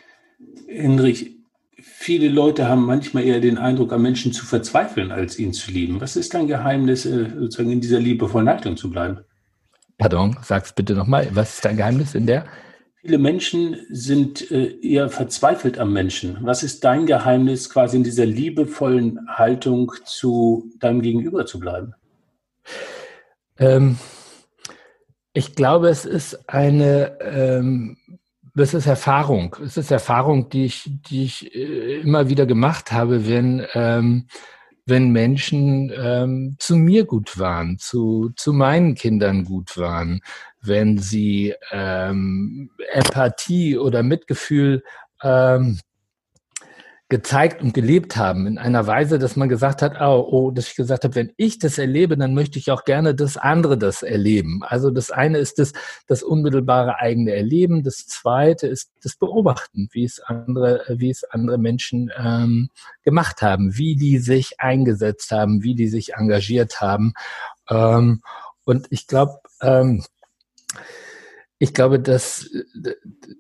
Hinrich, 0.67 1.37
viele 1.81 2.29
Leute 2.29 2.69
haben 2.69 2.85
manchmal 2.85 3.25
eher 3.25 3.41
den 3.41 3.59
Eindruck, 3.59 3.93
an 3.93 4.03
Menschen 4.03 4.33
zu 4.33 4.47
verzweifeln, 4.47 5.11
als 5.11 5.39
ihn 5.39 5.53
zu 5.53 5.71
lieben. 5.73 6.01
Was 6.01 6.17
ist 6.17 6.35
dein 6.35 6.47
Geheimnis, 6.47 7.05
äh, 7.05 7.31
sozusagen 7.37 7.73
in 7.73 7.81
dieser 7.81 7.99
liebevollen 7.99 8.49
Haltung 8.49 8.77
zu 8.77 8.91
bleiben? 8.91 9.19
Pardon, 9.99 10.37
sag's 10.43 10.73
bitte 10.73 10.95
nochmal. 10.95 11.29
Was 11.33 11.55
ist 11.55 11.65
dein 11.65 11.77
Geheimnis 11.77 12.15
in 12.15 12.27
der? 12.27 12.47
Viele 13.01 13.19
Menschen 13.19 13.77
sind 13.91 14.51
äh, 14.51 14.79
eher 14.81 15.09
verzweifelt 15.09 15.79
am 15.79 15.93
Menschen. 15.93 16.39
Was 16.43 16.63
ist 16.63 16.85
dein 16.85 17.07
Geheimnis, 17.07 17.69
quasi 17.69 17.97
in 17.97 18.05
dieser 18.05 18.27
liebevollen 18.27 19.19
Haltung 19.29 19.93
zu 20.05 20.71
deinem 20.79 21.03
Gegenüber 21.03 21.47
zu 21.47 21.59
bleiben? 21.59 21.95
Ähm, 23.59 23.99
ich 25.33 25.55
glaube, 25.55 25.89
es 25.89 26.05
ist 26.05 26.49
eine, 26.49 27.19
ähm, 27.21 27.97
es 28.57 28.75
ist 28.75 28.87
Erfahrung. 28.87 29.57
Es 29.65 29.77
ist 29.77 29.91
Erfahrung, 29.91 30.49
die 30.49 30.65
ich, 30.65 30.91
die 31.09 31.25
ich 31.25 31.55
äh, 31.55 32.01
immer 32.01 32.29
wieder 32.29 32.47
gemacht 32.47 32.93
habe, 32.93 33.29
wenn 33.29 33.65
ähm, 33.75 34.27
wenn 34.89 35.11
Menschen 35.11 35.93
ähm, 35.97 36.57
zu 36.59 36.77
mir 36.77 37.05
gut 37.05 37.39
waren, 37.39 37.79
zu, 37.79 38.31
zu 38.37 38.53
meinen 38.53 38.95
Kindern 38.95 39.45
gut 39.45 39.77
waren, 39.77 40.21
wenn 40.63 40.99
sie 40.99 41.55
ähm, 41.71 42.71
Empathie 42.93 43.77
oder 43.77 44.03
Mitgefühl 44.03 44.83
ähm, 45.23 45.79
gezeigt 47.11 47.63
und 47.63 47.73
gelebt 47.73 48.19
haben 48.19 48.47
in 48.47 48.59
einer 48.59 48.87
Weise, 48.87 49.19
dass 49.19 49.35
man 49.35 49.49
gesagt 49.49 49.81
hat, 49.81 49.99
oh, 49.99 50.29
oh, 50.31 50.51
dass 50.51 50.69
ich 50.69 50.77
gesagt 50.77 51.05
habe, 51.05 51.15
wenn 51.15 51.33
ich 51.39 51.59
das 51.59 51.79
erlebe, 51.79 52.19
dann 52.19 52.35
möchte 52.35 52.59
ich 52.59 52.71
auch 52.71 52.85
gerne, 52.85 53.15
dass 53.15 53.39
andere 53.39 53.79
das 53.79 54.03
erleben. 54.03 54.63
Also 54.63 54.91
das 54.91 55.11
eine 55.11 55.39
ist 55.39 55.59
das, 55.59 55.73
das 56.07 56.23
unmittelbare 56.23 56.99
eigene 56.99 57.33
Erleben, 57.33 57.83
das 57.83 58.07
zweite 58.07 58.67
ist 58.67 58.91
das 59.03 59.17
Beobachten, 59.17 59.89
wie 59.93 60.05
es 60.05 60.21
andere, 60.21 60.85
wie 60.89 61.09
es 61.09 61.25
andere 61.25 61.57
Menschen 61.57 62.11
ähm, 62.19 62.69
gemacht 63.05 63.41
haben, 63.41 63.79
wie 63.79 63.97
die 63.97 64.19
sich 64.19 64.61
eingesetzt 64.61 65.31
haben, 65.31 65.63
wie 65.63 65.75
die 65.75 65.89
sich 65.89 66.13
engagiert 66.15 66.83
haben. 66.83 67.15
Ähm, 67.71 68.21
und 68.65 68.87
ich 68.91 69.07
glaube, 69.07 69.41
ähm, 69.63 70.05
ich 71.61 71.75
glaube, 71.75 71.99
dass 71.99 72.49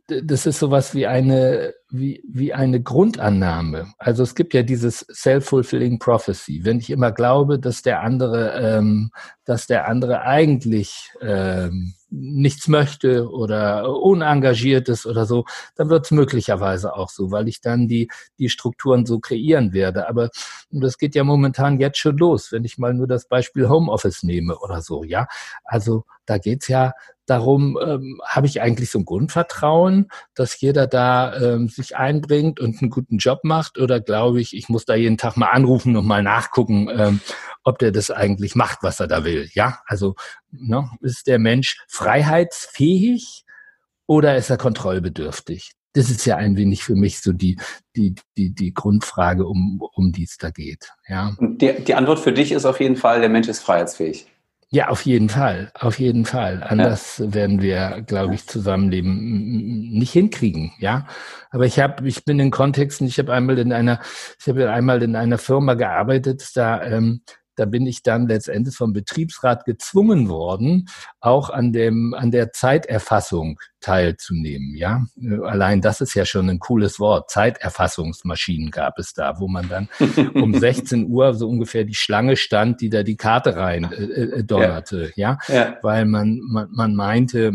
das 0.09 0.47
ist 0.47 0.59
sowas 0.59 0.93
wie 0.95 1.07
eine 1.07 1.75
wie 1.89 2.21
wie 2.29 2.53
eine 2.53 2.83
Grundannahme. 2.83 3.93
Also 3.97 4.25
es 4.25 4.35
gibt 4.35 4.55
ja 4.55 4.63
dieses 4.65 5.07
self-fulfilling 5.13 6.01
prophecy. 6.01 6.65
Wenn 6.65 6.81
ich 6.81 6.91
immer 6.91 7.13
glaube, 7.13 7.61
dass 7.61 7.83
der 7.83 8.03
andere, 8.03 8.55
ähm, 8.61 9.11
dass 9.45 9.69
der 9.69 9.87
andere 9.87 10.23
eigentlich 10.23 11.13
ähm, 11.21 11.95
nichts 12.11 12.67
möchte 12.67 13.31
oder 13.31 13.95
unengagiert 14.01 14.89
ist 14.89 15.07
oder 15.07 15.25
so, 15.25 15.45
dann 15.77 15.89
wird 15.89 16.07
es 16.07 16.11
möglicherweise 16.11 16.95
auch 16.95 17.11
so, 17.11 17.31
weil 17.31 17.47
ich 17.47 17.61
dann 17.61 17.87
die 17.87 18.11
die 18.39 18.49
Strukturen 18.49 19.07
so 19.07 19.21
kreieren 19.21 19.73
werde. 19.73 20.09
Aber 20.09 20.31
das 20.71 20.99
geht 20.99 21.15
ja 21.15 21.23
momentan 21.23 21.79
jetzt 21.79 21.99
schon 21.99 22.17
los, 22.17 22.51
wenn 22.51 22.65
ich 22.65 22.79
mal 22.79 22.95
nur 22.95 23.07
das 23.07 23.29
Beispiel 23.29 23.69
Homeoffice 23.69 24.25
nehme 24.25 24.59
oder 24.59 24.83
so. 24.83 25.05
Ja, 25.05 25.29
also 25.65 26.05
da 26.29 26.39
geht's 26.39 26.69
ja 26.69 26.93
darum, 27.27 27.79
ähm, 27.83 28.21
habe 28.25 28.47
ich 28.47 28.61
eigentlich 28.63 28.91
so 28.91 28.99
ein 28.99 29.05
Grundvertrauen, 29.05 30.09
dass 30.35 30.61
jeder 30.61 30.87
da 30.87 31.37
ähm, 31.37 31.69
sich 31.69 31.97
einbringt 31.97 32.59
und 32.59 32.81
einen 32.81 32.91
guten 32.91 33.19
Job 33.19 33.41
macht? 33.43 33.79
Oder 33.79 34.01
glaube 34.01 34.41
ich, 34.41 34.57
ich 34.57 34.69
muss 34.69 34.85
da 34.85 34.95
jeden 34.95 35.19
Tag 35.19 35.37
mal 35.37 35.49
anrufen 35.49 35.97
und 35.97 36.07
mal 36.07 36.23
nachgucken, 36.23 36.89
ähm, 36.91 37.21
ob 37.65 37.79
der 37.79 37.93
das 37.93 38.11
eigentlich 38.11 38.55
macht, 38.55 38.79
was 38.83 39.01
er 39.01 39.09
da 39.09 39.25
will? 39.25 39.49
Ja, 39.53 39.81
also 39.87 40.15
ne, 40.51 40.89
ist 41.01 41.27
der 41.27 41.39
Mensch 41.39 41.79
freiheitsfähig 41.89 43.45
oder 44.07 44.37
ist 44.37 44.51
er 44.51 44.57
kontrollbedürftig? 44.57 45.73
das 45.95 46.11
ist 46.11 46.25
ja 46.27 46.37
ein 46.37 46.57
wenig 46.57 46.85
für 46.85 46.95
mich 46.95 47.21
so 47.21 47.33
die, 47.33 47.59
die, 47.97 48.15
die, 48.37 48.55
die 48.55 48.73
Grundfrage, 48.73 49.47
um, 49.47 49.83
um 49.95 50.13
die 50.13 50.25
es 50.25 50.37
da 50.37 50.51
geht. 50.51 50.93
Ja. 51.09 51.35
Die, 51.41 51.73
die 51.83 51.95
Antwort 51.95 52.21
für 52.21 52.33
dich 52.33 52.53
ist 52.53 52.67
auf 52.67 52.79
jeden 52.79 52.97
Fall, 52.97 53.21
der 53.21 53.31
Mensch 53.31 53.49
ist 53.49 53.61
freiheitsfähig. 53.61 54.27
Ja, 54.71 54.89
auf 54.89 55.07
jeden 55.07 55.31
Fall, 55.31 55.73
auf 55.75 55.99
jeden 55.99 56.27
Fall. 56.27 56.63
Anders 56.63 57.19
ja. 57.19 57.33
werden 57.33 57.63
wir, 57.63 58.03
glaube 58.07 58.35
ich, 58.35 58.47
Zusammenleben 58.47 59.89
nicht 59.99 60.13
hinkriegen, 60.13 60.73
ja. 60.79 61.07
Aber 61.51 61.65
ich 61.65 61.81
habe, 61.81 62.07
ich 62.07 62.27
bin 62.27 62.39
in 62.39 62.51
Kontexten, 62.51 63.07
ich 63.07 63.19
habe 63.19 63.33
einmal 63.33 63.59
in 63.59 63.73
einer, 63.73 64.01
ich 64.39 64.47
habe 64.47 64.71
einmal 64.71 65.03
in 65.03 65.17
einer 65.17 65.39
Firma 65.39 65.73
gearbeitet, 65.73 66.51
da 66.55 66.83
ähm, 66.83 67.23
da 67.59 67.65
bin 67.65 67.87
ich 67.87 68.03
dann 68.03 68.29
letztendlich 68.29 68.77
vom 68.77 68.93
Betriebsrat 68.93 69.65
gezwungen 69.65 70.29
worden, 70.29 70.89
auch 71.21 71.51
an 71.51 71.73
dem, 71.73 72.15
an 72.15 72.31
der 72.31 72.53
Zeiterfassung 72.53 73.59
teilzunehmen. 73.81 74.75
Ja, 74.75 75.05
allein 75.45 75.81
das 75.81 76.01
ist 76.01 76.15
ja 76.15 76.25
schon 76.25 76.49
ein 76.51 76.59
cooles 76.59 77.01
Wort. 77.01 77.31
Zeiterfassungsmaschinen 77.31 78.71
gab 78.71 78.99
es 78.99 79.13
da, 79.13 79.39
wo 79.39 79.49
man 79.49 79.69
dann 79.69 79.89
um 80.35 80.55
16 80.55 81.09
Uhr 81.09 81.35
so 81.35 81.49
ungefähr 81.49 81.85
die 81.85 81.95
Schlange 81.95 82.37
stand, 82.37 82.81
die 82.81 82.91
da 82.91 83.03
die 83.03 83.17
Karte 83.17 83.57
rein 83.57 83.91
äh, 83.93 84.05
äh, 84.05 84.45
donnerte. 84.45 85.13
Ja. 85.17 85.39
ja, 85.49 85.55
ja. 85.55 85.77
weil 85.83 86.05
man, 86.05 86.41
man, 86.49 86.69
man 86.73 86.95
meinte, 86.95 87.53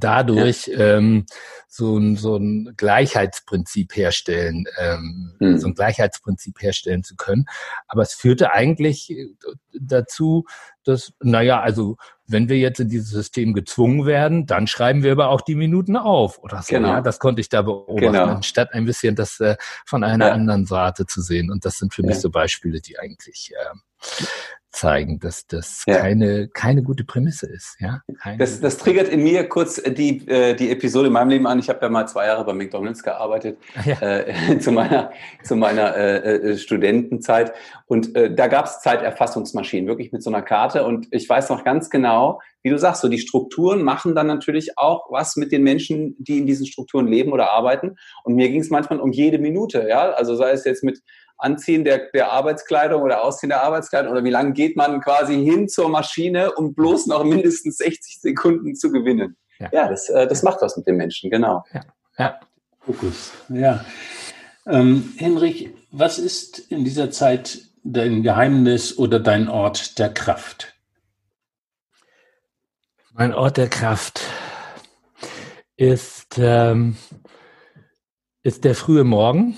dadurch 0.00 0.66
ja. 0.66 0.96
ähm, 0.96 1.26
so, 1.68 1.96
ein, 1.96 2.16
so 2.16 2.36
ein 2.36 2.74
Gleichheitsprinzip 2.76 3.96
herstellen, 3.96 4.64
ähm, 4.78 5.34
hm. 5.40 5.58
so 5.58 5.68
ein 5.68 5.74
Gleichheitsprinzip 5.74 6.62
herstellen 6.62 7.02
zu 7.02 7.16
können. 7.16 7.46
Aber 7.88 8.02
es 8.02 8.14
führte 8.14 8.52
eigentlich 8.52 9.10
äh, 9.10 9.34
dazu, 9.72 10.44
dass, 10.84 11.12
naja, 11.20 11.60
also 11.60 11.96
wenn 12.26 12.48
wir 12.48 12.58
jetzt 12.58 12.80
in 12.80 12.88
dieses 12.88 13.10
System 13.10 13.52
gezwungen 13.54 14.06
werden, 14.06 14.46
dann 14.46 14.66
schreiben 14.66 15.02
wir 15.02 15.12
aber 15.12 15.28
auch 15.28 15.40
die 15.40 15.54
Minuten 15.54 15.96
auf 15.96 16.38
oder 16.38 16.62
so. 16.62 16.74
Genau. 16.74 16.88
Ja, 16.88 17.00
das 17.00 17.18
konnte 17.18 17.40
ich 17.40 17.48
da 17.48 17.62
beobachten, 17.62 18.12
genau. 18.12 18.26
anstatt 18.26 18.72
ein 18.72 18.84
bisschen 18.84 19.14
das 19.14 19.40
äh, 19.40 19.56
von 19.84 20.04
einer 20.04 20.28
ja. 20.28 20.32
anderen 20.32 20.66
Seite 20.66 21.06
zu 21.06 21.20
sehen. 21.20 21.50
Und 21.50 21.64
das 21.64 21.78
sind 21.78 21.92
für 21.92 22.02
mich 22.02 22.20
so 22.20 22.30
Beispiele, 22.30 22.80
die 22.80 22.98
eigentlich 22.98 23.52
äh, 23.52 24.24
zeigen, 24.74 25.18
dass 25.20 25.46
das 25.46 25.84
ja. 25.86 25.98
keine, 25.98 26.48
keine 26.48 26.82
gute 26.82 27.04
Prämisse 27.04 27.46
ist. 27.46 27.76
Ja? 27.80 28.02
Keine 28.20 28.38
das, 28.38 28.60
das 28.60 28.76
triggert 28.76 29.08
in 29.08 29.22
mir 29.22 29.48
kurz 29.48 29.80
die, 29.82 30.26
äh, 30.28 30.54
die 30.54 30.70
Episode 30.70 31.06
in 31.06 31.12
meinem 31.12 31.30
Leben 31.30 31.46
an. 31.46 31.58
Ich 31.58 31.68
habe 31.68 31.80
ja 31.82 31.88
mal 31.88 32.06
zwei 32.06 32.26
Jahre 32.26 32.44
bei 32.44 32.52
McDonalds 32.52 33.02
gearbeitet, 33.02 33.58
ja. 33.84 34.00
äh, 34.00 34.58
zu 34.60 34.72
meiner, 34.72 35.12
zu 35.42 35.56
meiner 35.56 35.96
äh, 35.96 36.36
äh, 36.36 36.58
Studentenzeit. 36.58 37.52
Und 37.86 38.14
äh, 38.16 38.34
da 38.34 38.48
gab 38.48 38.66
es 38.66 38.80
Zeiterfassungsmaschinen, 38.80 39.86
wirklich 39.86 40.12
mit 40.12 40.22
so 40.22 40.30
einer 40.30 40.42
Karte. 40.42 40.84
Und 40.84 41.06
ich 41.10 41.28
weiß 41.28 41.48
noch 41.50 41.64
ganz 41.64 41.90
genau, 41.90 42.40
wie 42.62 42.70
du 42.70 42.78
sagst, 42.78 43.02
so 43.02 43.08
die 43.08 43.18
Strukturen 43.18 43.82
machen 43.82 44.14
dann 44.14 44.26
natürlich 44.26 44.78
auch 44.78 45.06
was 45.10 45.36
mit 45.36 45.52
den 45.52 45.62
Menschen, 45.62 46.16
die 46.18 46.38
in 46.38 46.46
diesen 46.46 46.66
Strukturen 46.66 47.06
leben 47.06 47.32
oder 47.32 47.52
arbeiten. 47.52 47.96
Und 48.24 48.34
mir 48.34 48.48
ging 48.48 48.60
es 48.60 48.70
manchmal 48.70 49.00
um 49.00 49.12
jede 49.12 49.38
Minute, 49.38 49.86
ja. 49.88 50.10
Also 50.12 50.34
sei 50.34 50.50
es 50.50 50.64
jetzt 50.64 50.82
mit 50.82 51.00
Anziehen 51.36 51.84
der, 51.84 52.10
der 52.12 52.30
Arbeitskleidung 52.32 53.02
oder 53.02 53.22
Ausziehen 53.22 53.50
der 53.50 53.62
Arbeitskleidung 53.62 54.12
oder 54.12 54.24
wie 54.24 54.30
lange 54.30 54.52
geht 54.52 54.76
man 54.76 55.00
quasi 55.00 55.34
hin 55.34 55.68
zur 55.68 55.88
Maschine, 55.88 56.52
um 56.52 56.74
bloß 56.74 57.06
noch 57.06 57.24
mindestens 57.24 57.78
60 57.78 58.20
Sekunden 58.20 58.74
zu 58.74 58.90
gewinnen. 58.90 59.36
Ja, 59.58 59.68
ja 59.72 59.88
das, 59.88 60.08
äh, 60.08 60.26
das 60.26 60.42
macht 60.42 60.62
was 60.62 60.76
mit 60.76 60.86
den 60.86 60.96
Menschen, 60.96 61.30
genau. 61.30 61.64
Ja. 61.72 61.80
ja. 62.18 62.40
Fokus, 62.80 63.32
ja. 63.48 63.84
Ähm, 64.66 65.12
Henrich, 65.16 65.70
was 65.90 66.18
ist 66.18 66.58
in 66.58 66.84
dieser 66.84 67.10
Zeit 67.10 67.60
dein 67.82 68.22
Geheimnis 68.22 68.96
oder 68.96 69.20
dein 69.20 69.48
Ort 69.48 69.98
der 69.98 70.12
Kraft? 70.12 70.74
Mein 73.12 73.32
Ort 73.32 73.56
der 73.58 73.68
Kraft 73.68 74.20
ist, 75.76 76.36
ähm, 76.38 76.96
ist 78.42 78.64
der 78.64 78.74
frühe 78.74 79.04
Morgen 79.04 79.56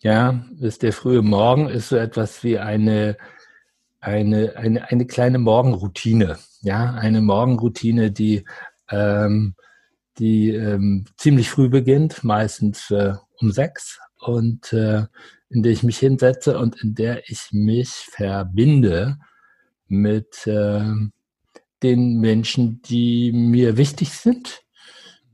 ja, 0.00 0.44
ist 0.60 0.82
der 0.82 0.92
frühe 0.92 1.22
Morgen 1.22 1.68
ist 1.68 1.88
so 1.88 1.96
etwas 1.96 2.44
wie 2.44 2.58
eine, 2.58 3.16
eine, 4.00 4.56
eine, 4.56 4.90
eine 4.90 5.06
kleine 5.06 5.38
Morgenroutine. 5.38 6.38
Ja, 6.60 6.92
eine 6.94 7.20
Morgenroutine, 7.20 8.10
die, 8.10 8.44
ähm, 8.90 9.54
die 10.18 10.50
ähm, 10.50 11.06
ziemlich 11.16 11.50
früh 11.50 11.68
beginnt, 11.68 12.24
meistens 12.24 12.90
äh, 12.90 13.14
um 13.40 13.52
sechs 13.52 13.98
und 14.18 14.72
äh, 14.72 15.06
in 15.48 15.62
der 15.62 15.72
ich 15.72 15.82
mich 15.82 15.98
hinsetze 15.98 16.58
und 16.58 16.82
in 16.82 16.94
der 16.94 17.28
ich 17.28 17.48
mich 17.52 17.88
verbinde 17.88 19.18
mit 19.86 20.46
äh, 20.46 20.82
den 21.82 22.18
Menschen, 22.18 22.82
die 22.82 23.32
mir 23.32 23.76
wichtig 23.76 24.10
sind, 24.10 24.62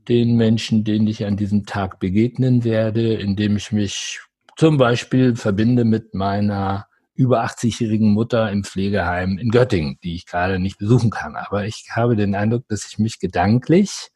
den 0.07 0.35
Menschen, 0.35 0.83
denen 0.83 1.07
ich 1.07 1.25
an 1.25 1.37
diesem 1.37 1.65
Tag 1.65 1.99
begegnen 1.99 2.63
werde, 2.63 3.13
indem 3.13 3.55
ich 3.55 3.71
mich 3.71 4.19
zum 4.55 4.77
Beispiel 4.77 5.35
verbinde 5.35 5.85
mit 5.85 6.13
meiner 6.13 6.87
über 7.15 7.43
80-jährigen 7.43 8.11
Mutter 8.11 8.51
im 8.51 8.63
Pflegeheim 8.63 9.37
in 9.37 9.51
Göttingen, 9.51 9.99
die 10.03 10.15
ich 10.15 10.25
gerade 10.25 10.59
nicht 10.59 10.79
besuchen 10.79 11.11
kann. 11.11 11.35
Aber 11.35 11.65
ich 11.65 11.89
habe 11.91 12.15
den 12.15 12.33
Eindruck, 12.33 12.67
dass 12.69 12.87
ich 12.87 12.97
mich 12.97 13.19
gedanklich 13.19 14.09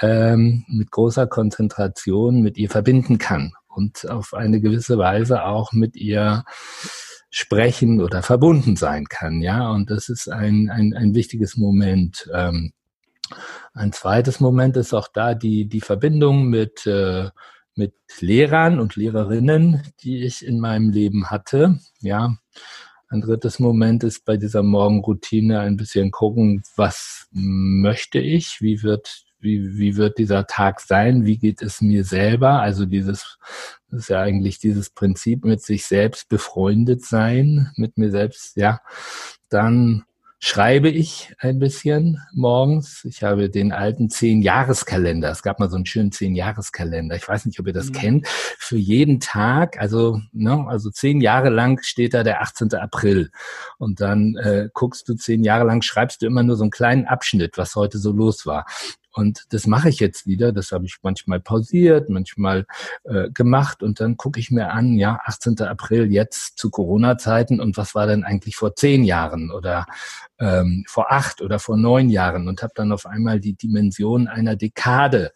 ähm, 0.00 0.64
mit 0.68 0.90
großer 0.90 1.26
Konzentration 1.26 2.40
mit 2.42 2.58
ihr 2.58 2.68
verbinden 2.68 3.18
kann 3.18 3.52
und 3.68 4.08
auf 4.10 4.34
eine 4.34 4.60
gewisse 4.60 4.98
Weise 4.98 5.44
auch 5.44 5.72
mit 5.72 5.94
ihr 5.96 6.44
sprechen 7.30 8.00
oder 8.00 8.22
verbunden 8.22 8.76
sein 8.76 9.06
kann. 9.06 9.40
Ja, 9.40 9.70
und 9.70 9.90
das 9.90 10.08
ist 10.08 10.28
ein, 10.28 10.70
ein, 10.70 10.94
ein 10.94 11.14
wichtiges 11.14 11.56
Moment. 11.56 12.28
Ähm, 12.32 12.72
ein 13.74 13.92
zweites 13.92 14.40
Moment 14.40 14.76
ist 14.76 14.94
auch 14.94 15.08
da 15.12 15.34
die, 15.34 15.68
die 15.68 15.80
Verbindung 15.80 16.46
mit 16.46 16.86
äh, 16.86 17.30
mit 17.76 17.94
Lehrern 18.20 18.80
und 18.80 18.96
Lehrerinnen, 18.96 19.82
die 20.00 20.24
ich 20.24 20.44
in 20.44 20.58
meinem 20.58 20.90
Leben 20.90 21.30
hatte. 21.30 21.78
Ja, 22.00 22.36
ein 23.08 23.20
drittes 23.20 23.58
Moment 23.58 24.02
ist 24.02 24.24
bei 24.24 24.36
dieser 24.36 24.62
Morgenroutine 24.62 25.60
ein 25.60 25.76
bisschen 25.76 26.10
gucken, 26.10 26.62
was 26.74 27.28
möchte 27.30 28.18
ich, 28.18 28.60
wie 28.60 28.82
wird 28.82 29.26
wie, 29.38 29.78
wie 29.78 29.96
wird 29.96 30.18
dieser 30.18 30.46
Tag 30.46 30.80
sein, 30.80 31.24
wie 31.24 31.38
geht 31.38 31.62
es 31.62 31.80
mir 31.80 32.04
selber, 32.04 32.60
also 32.60 32.86
dieses, 32.86 33.38
das 33.90 34.00
ist 34.00 34.08
ja 34.08 34.20
eigentlich 34.20 34.58
dieses 34.58 34.90
Prinzip 34.90 35.44
mit 35.44 35.62
sich 35.62 35.84
selbst 35.84 36.28
befreundet 36.28 37.04
sein, 37.04 37.70
mit 37.76 37.98
mir 37.98 38.10
selbst, 38.10 38.56
ja, 38.56 38.80
dann 39.48 40.04
schreibe 40.46 40.88
ich 40.88 41.34
ein 41.40 41.58
bisschen 41.58 42.22
morgens. 42.32 43.04
Ich 43.04 43.24
habe 43.24 43.50
den 43.50 43.72
alten 43.72 44.08
Zehn-Jahreskalender. 44.08 45.28
Es 45.28 45.42
gab 45.42 45.58
mal 45.58 45.68
so 45.68 45.74
einen 45.74 45.86
schönen 45.86 46.12
Zehn-Jahreskalender. 46.12 47.16
Ich 47.16 47.26
weiß 47.26 47.46
nicht, 47.46 47.58
ob 47.58 47.66
ihr 47.66 47.72
das 47.72 47.88
mhm. 47.88 47.92
kennt. 47.94 48.28
Für 48.28 48.76
jeden 48.76 49.18
Tag, 49.18 49.80
also, 49.80 50.20
ne, 50.30 50.64
also 50.68 50.90
zehn 50.90 51.20
Jahre 51.20 51.48
lang 51.48 51.82
steht 51.82 52.14
da 52.14 52.22
der 52.22 52.42
18. 52.42 52.74
April. 52.74 53.32
Und 53.78 54.00
dann 54.00 54.36
äh, 54.36 54.68
guckst 54.72 55.08
du 55.08 55.14
zehn 55.14 55.42
Jahre 55.42 55.64
lang, 55.64 55.82
schreibst 55.82 56.22
du 56.22 56.26
immer 56.26 56.44
nur 56.44 56.54
so 56.54 56.62
einen 56.62 56.70
kleinen 56.70 57.06
Abschnitt, 57.06 57.58
was 57.58 57.74
heute 57.74 57.98
so 57.98 58.12
los 58.12 58.46
war. 58.46 58.66
Und 59.16 59.46
das 59.48 59.66
mache 59.66 59.88
ich 59.88 59.98
jetzt 59.98 60.26
wieder. 60.26 60.52
Das 60.52 60.72
habe 60.72 60.84
ich 60.84 60.98
manchmal 61.02 61.40
pausiert, 61.40 62.10
manchmal 62.10 62.66
äh, 63.04 63.30
gemacht. 63.30 63.82
Und 63.82 63.98
dann 63.98 64.18
gucke 64.18 64.38
ich 64.38 64.50
mir 64.50 64.72
an, 64.72 64.92
ja, 64.96 65.18
18. 65.24 65.58
April 65.62 66.12
jetzt 66.12 66.58
zu 66.58 66.68
Corona-Zeiten. 66.68 67.58
Und 67.58 67.78
was 67.78 67.94
war 67.94 68.06
denn 68.06 68.24
eigentlich 68.24 68.56
vor 68.56 68.76
zehn 68.76 69.04
Jahren 69.04 69.50
oder 69.50 69.86
ähm, 70.38 70.84
vor 70.86 71.10
acht 71.10 71.40
oder 71.40 71.58
vor 71.58 71.78
neun 71.78 72.10
Jahren? 72.10 72.46
Und 72.46 72.62
habe 72.62 72.74
dann 72.74 72.92
auf 72.92 73.06
einmal 73.06 73.40
die 73.40 73.54
Dimension 73.54 74.28
einer 74.28 74.54
Dekade 74.54 75.32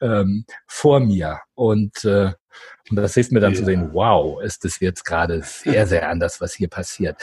ähm, 0.00 0.46
vor 0.66 0.98
mir. 1.00 1.40
Und 1.54 2.04
äh, 2.06 2.32
und 2.90 2.96
das 2.96 3.14
hilft 3.14 3.32
mir 3.32 3.40
dann 3.40 3.52
ja. 3.52 3.58
zu 3.58 3.66
sehen, 3.66 3.90
wow, 3.92 4.42
ist 4.42 4.64
das 4.64 4.80
jetzt 4.80 5.04
gerade 5.04 5.42
sehr, 5.42 5.86
sehr 5.86 6.08
anders, 6.08 6.40
was 6.40 6.54
hier 6.54 6.68
passiert. 6.68 7.22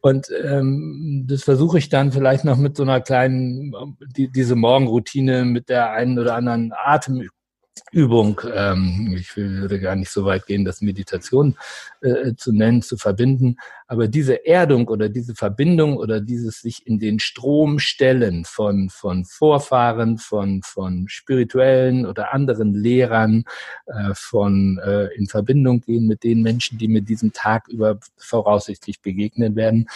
Und 0.00 0.28
ähm, 0.44 1.24
das 1.28 1.42
versuche 1.42 1.78
ich 1.78 1.88
dann 1.88 2.12
vielleicht 2.12 2.44
noch 2.44 2.56
mit 2.56 2.76
so 2.76 2.84
einer 2.84 3.00
kleinen, 3.00 3.72
die, 4.16 4.30
diese 4.30 4.54
Morgenroutine 4.54 5.44
mit 5.44 5.68
der 5.68 5.90
einen 5.90 6.18
oder 6.18 6.36
anderen 6.36 6.72
Atem, 6.72 7.28
Übung, 7.90 8.40
ähm, 8.54 9.14
ich 9.18 9.36
würde 9.36 9.80
gar 9.80 9.96
nicht 9.96 10.10
so 10.10 10.24
weit 10.24 10.46
gehen, 10.46 10.64
das 10.64 10.80
Meditation 10.80 11.56
äh, 12.00 12.34
zu 12.36 12.52
nennen, 12.52 12.82
zu 12.82 12.96
verbinden, 12.96 13.56
aber 13.86 14.08
diese 14.08 14.46
Erdung 14.46 14.88
oder 14.88 15.08
diese 15.08 15.34
Verbindung 15.34 15.96
oder 15.96 16.20
dieses 16.20 16.60
sich 16.60 16.86
in 16.86 16.98
den 16.98 17.20
Strom 17.20 17.78
stellen 17.78 18.44
von, 18.44 18.90
von 18.90 19.24
Vorfahren, 19.24 20.18
von, 20.18 20.62
von 20.62 21.08
spirituellen 21.08 22.06
oder 22.06 22.34
anderen 22.34 22.74
Lehrern, 22.74 23.44
äh, 23.86 24.14
von 24.14 24.78
äh, 24.84 25.06
in 25.14 25.26
Verbindung 25.26 25.80
gehen 25.80 26.06
mit 26.06 26.22
den 26.24 26.42
Menschen, 26.42 26.78
die 26.78 26.88
mir 26.88 27.02
diesen 27.02 27.32
Tag 27.32 27.68
über 27.68 27.98
voraussichtlich 28.16 29.00
begegnen 29.00 29.56
werden. 29.56 29.88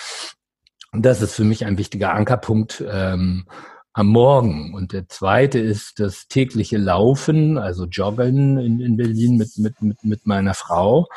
Das 0.93 1.23
ist 1.23 1.35
für 1.35 1.45
mich 1.45 1.65
ein 1.65 1.79
wichtiger 1.79 2.13
Ankerpunkt. 2.13 2.85
Ähm, 2.87 3.47
am 3.93 4.09
Morgen. 4.09 4.75
Und 4.75 4.93
der 4.93 5.09
zweite 5.09 5.59
ist 5.59 6.01
das 6.01 6.29
tägliche 6.29 6.79
Laufen, 6.79 7.59
also 7.59 7.87
Joggen 7.87 8.59
in, 8.59 8.81
in 8.81 8.97
Berlin 8.97 9.37
mit, 9.37 9.59
mit, 9.59 9.81
mit, 9.83 10.05
mit 10.05 10.27
meiner 10.27 10.55
Frau. 10.55 11.09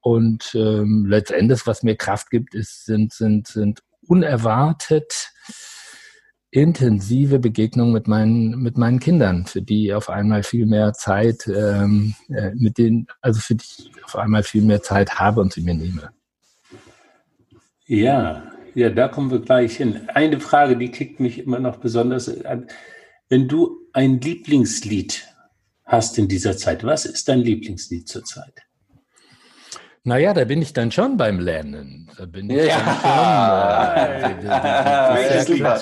Und 0.00 0.54
ähm, 0.54 1.06
letztendlich, 1.06 1.66
was 1.66 1.82
mir 1.82 1.96
Kraft 1.96 2.30
gibt, 2.30 2.54
ist, 2.54 2.86
sind, 2.86 3.12
sind, 3.12 3.46
sind 3.48 3.82
unerwartet 4.06 5.32
intensive 6.52 7.38
Begegnung 7.38 7.92
mit 7.92 8.06
meinen 8.06 8.58
mit 8.58 8.76
meinen 8.76 9.00
Kindern, 9.00 9.46
für 9.46 9.62
die 9.62 9.94
auf 9.94 10.10
einmal 10.10 10.42
viel 10.42 10.66
mehr 10.66 10.92
Zeit 10.92 11.46
ähm, 11.48 12.14
äh, 12.28 12.50
mit 12.54 12.76
denen, 12.76 13.06
also 13.22 13.40
für 13.40 13.54
die 13.54 13.64
ich 13.64 14.04
auf 14.04 14.16
einmal 14.16 14.42
viel 14.42 14.62
mehr 14.62 14.82
Zeit 14.82 15.18
habe 15.18 15.40
und 15.40 15.54
sie 15.54 15.62
mir 15.62 15.74
nehme. 15.74 16.10
Ja, 17.86 18.42
ja, 18.74 18.90
da 18.90 19.08
kommen 19.08 19.30
wir 19.30 19.40
gleich 19.40 19.76
hin. 19.76 20.08
Eine 20.08 20.40
Frage, 20.40 20.76
die 20.76 20.90
kickt 20.90 21.20
mich 21.20 21.38
immer 21.38 21.58
noch 21.58 21.76
besonders 21.76 22.44
an. 22.44 22.66
Wenn 23.28 23.48
du 23.48 23.78
ein 23.92 24.20
Lieblingslied 24.20 25.26
hast 25.84 26.18
in 26.18 26.28
dieser 26.28 26.56
Zeit, 26.56 26.84
was 26.84 27.04
ist 27.04 27.28
dein 27.28 27.40
Lieblingslied 27.40 28.08
zurzeit? 28.08 28.62
Naja, 30.04 30.34
da 30.34 30.44
bin 30.44 30.60
ich 30.60 30.72
dann 30.72 30.90
schon 30.90 31.16
beim 31.16 31.38
Lernen. 31.38 32.10
Da 32.16 32.26
bin 32.26 32.50
ich 32.50 32.66
ja. 32.66 32.78
dann 32.78 34.36
schon. 34.36 34.48
Äh, 34.48 35.78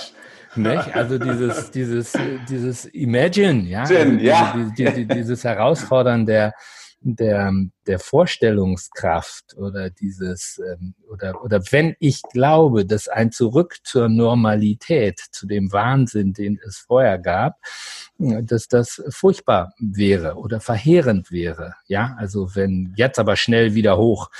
Nicht? 0.57 0.95
Also 0.95 1.19
dieses, 1.19 1.71
dieses, 1.71 2.13
dieses 2.49 2.85
Imagine, 2.87 3.69
ja, 3.69 3.87
Gin, 3.87 4.19
ja. 4.19 4.53
Diese, 4.57 4.93
diese, 4.93 5.07
dieses 5.07 5.45
Herausfordern 5.45 6.27
der, 6.27 6.55
der, 7.03 7.53
der 7.87 7.99
Vorstellungskraft 7.99 9.57
oder 9.57 9.91
dieses, 9.91 10.61
ähm, 10.71 10.95
oder, 11.11 11.43
oder 11.43 11.61
wenn 11.71 11.97
ich 11.99 12.23
glaube, 12.23 12.85
dass 12.85 13.09
ein 13.09 13.33
Zurück 13.33 13.79
zur 13.85 14.09
Normalität, 14.09 15.19
zu 15.33 15.47
dem 15.47 15.73
Wahnsinn, 15.73 16.35
den 16.35 16.59
es 16.67 16.79
vorher 16.79 17.19
gab, 17.19 17.57
dass 18.19 18.69
das 18.69 19.03
furchtbar 19.09 19.73
wäre 19.79 20.35
oder 20.35 20.61
verheerend 20.61 21.31
wäre. 21.31 21.75
Ja, 21.87 22.15
also 22.19 22.55
wenn 22.55 22.93
jetzt 22.97 23.19
aber 23.19 23.37
schnell 23.37 23.75
wieder 23.75 23.97
hoch, 23.97 24.31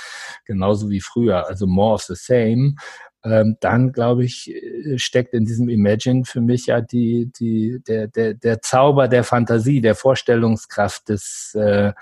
genauso 0.45 0.89
wie 0.89 1.01
früher, 1.01 1.47
also 1.47 1.65
more 1.65 1.95
of 1.95 2.03
the 2.03 2.15
same, 2.15 2.75
ähm, 3.23 3.57
dann 3.59 3.91
glaube 3.91 4.25
ich, 4.25 4.53
steckt 4.95 5.33
in 5.33 5.45
diesem 5.45 5.69
Imagine 5.69 6.25
für 6.25 6.41
mich 6.41 6.67
ja 6.67 6.81
die, 6.81 7.31
die, 7.39 7.81
der, 7.87 8.07
der, 8.07 8.33
der 8.33 8.61
Zauber 8.61 9.07
der 9.07 9.23
Fantasie, 9.23 9.81
der 9.81 9.95
Vorstellungskraft 9.95 11.09
des, 11.09 11.53
äh, 11.55 11.93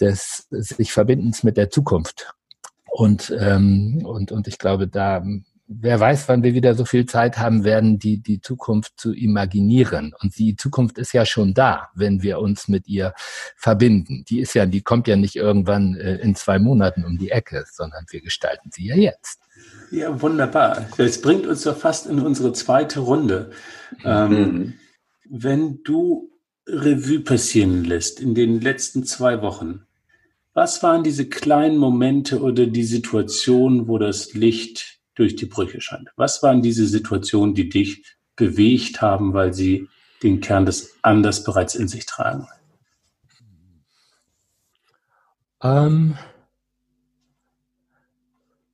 des 0.00 0.46
sich 0.50 0.92
Verbindens 0.92 1.42
mit 1.42 1.56
der 1.56 1.70
Zukunft. 1.70 2.32
Und, 2.90 3.32
ähm, 3.38 4.02
und, 4.04 4.32
und 4.32 4.48
ich 4.48 4.58
glaube, 4.58 4.88
da, 4.88 5.24
wer 5.72 6.00
weiß, 6.00 6.28
wann 6.28 6.42
wir 6.42 6.52
wieder 6.52 6.74
so 6.74 6.84
viel 6.84 7.06
Zeit 7.06 7.38
haben 7.38 7.62
werden, 7.62 7.98
die, 7.98 8.20
die 8.20 8.40
Zukunft 8.40 8.98
zu 8.98 9.14
imaginieren. 9.14 10.12
Und 10.20 10.36
die 10.36 10.56
Zukunft 10.56 10.98
ist 10.98 11.12
ja 11.12 11.24
schon 11.24 11.54
da, 11.54 11.90
wenn 11.94 12.22
wir 12.22 12.40
uns 12.40 12.66
mit 12.66 12.88
ihr 12.88 13.14
verbinden. 13.56 14.24
Die 14.28 14.40
ist 14.40 14.54
ja, 14.54 14.66
die 14.66 14.82
kommt 14.82 15.06
ja 15.06 15.14
nicht 15.14 15.36
irgendwann 15.36 15.94
äh, 15.94 16.16
in 16.16 16.34
zwei 16.34 16.58
Monaten 16.58 17.04
um 17.04 17.18
die 17.18 17.30
Ecke, 17.30 17.64
sondern 17.70 18.04
wir 18.10 18.20
gestalten 18.20 18.70
sie 18.72 18.86
ja 18.88 18.96
jetzt. 18.96 19.40
Ja, 19.92 20.20
wunderbar. 20.20 20.88
Das 20.96 21.20
bringt 21.20 21.46
uns 21.46 21.62
doch 21.62 21.76
fast 21.76 22.06
in 22.06 22.18
unsere 22.18 22.52
zweite 22.52 23.00
Runde. 23.00 23.50
Ähm, 24.04 24.30
mhm. 24.30 24.74
wenn 25.28 25.82
du 25.84 26.30
Revue 26.66 27.20
passieren 27.20 27.84
lässt 27.84 28.20
in 28.20 28.34
den 28.34 28.60
letzten 28.60 29.04
zwei 29.04 29.40
Wochen, 29.42 29.82
was 30.52 30.82
waren 30.82 31.04
diese 31.04 31.28
kleinen 31.28 31.76
Momente 31.76 32.40
oder 32.40 32.66
die 32.66 32.84
Situationen, 32.84 33.86
wo 33.86 33.98
das 33.98 34.34
Licht 34.34 34.99
durch 35.20 35.36
die 35.36 35.46
Brüche 35.46 35.80
scheint? 35.80 36.08
Was 36.16 36.42
waren 36.42 36.62
diese 36.62 36.86
Situationen, 36.86 37.54
die 37.54 37.68
dich 37.68 38.04
bewegt 38.36 39.02
haben, 39.02 39.34
weil 39.34 39.52
sie 39.52 39.88
den 40.22 40.40
Kern 40.40 40.66
des 40.66 40.96
Anders 41.02 41.44
bereits 41.44 41.74
in 41.74 41.88
sich 41.88 42.06
tragen? 42.06 42.48
Ähm, 45.62 46.16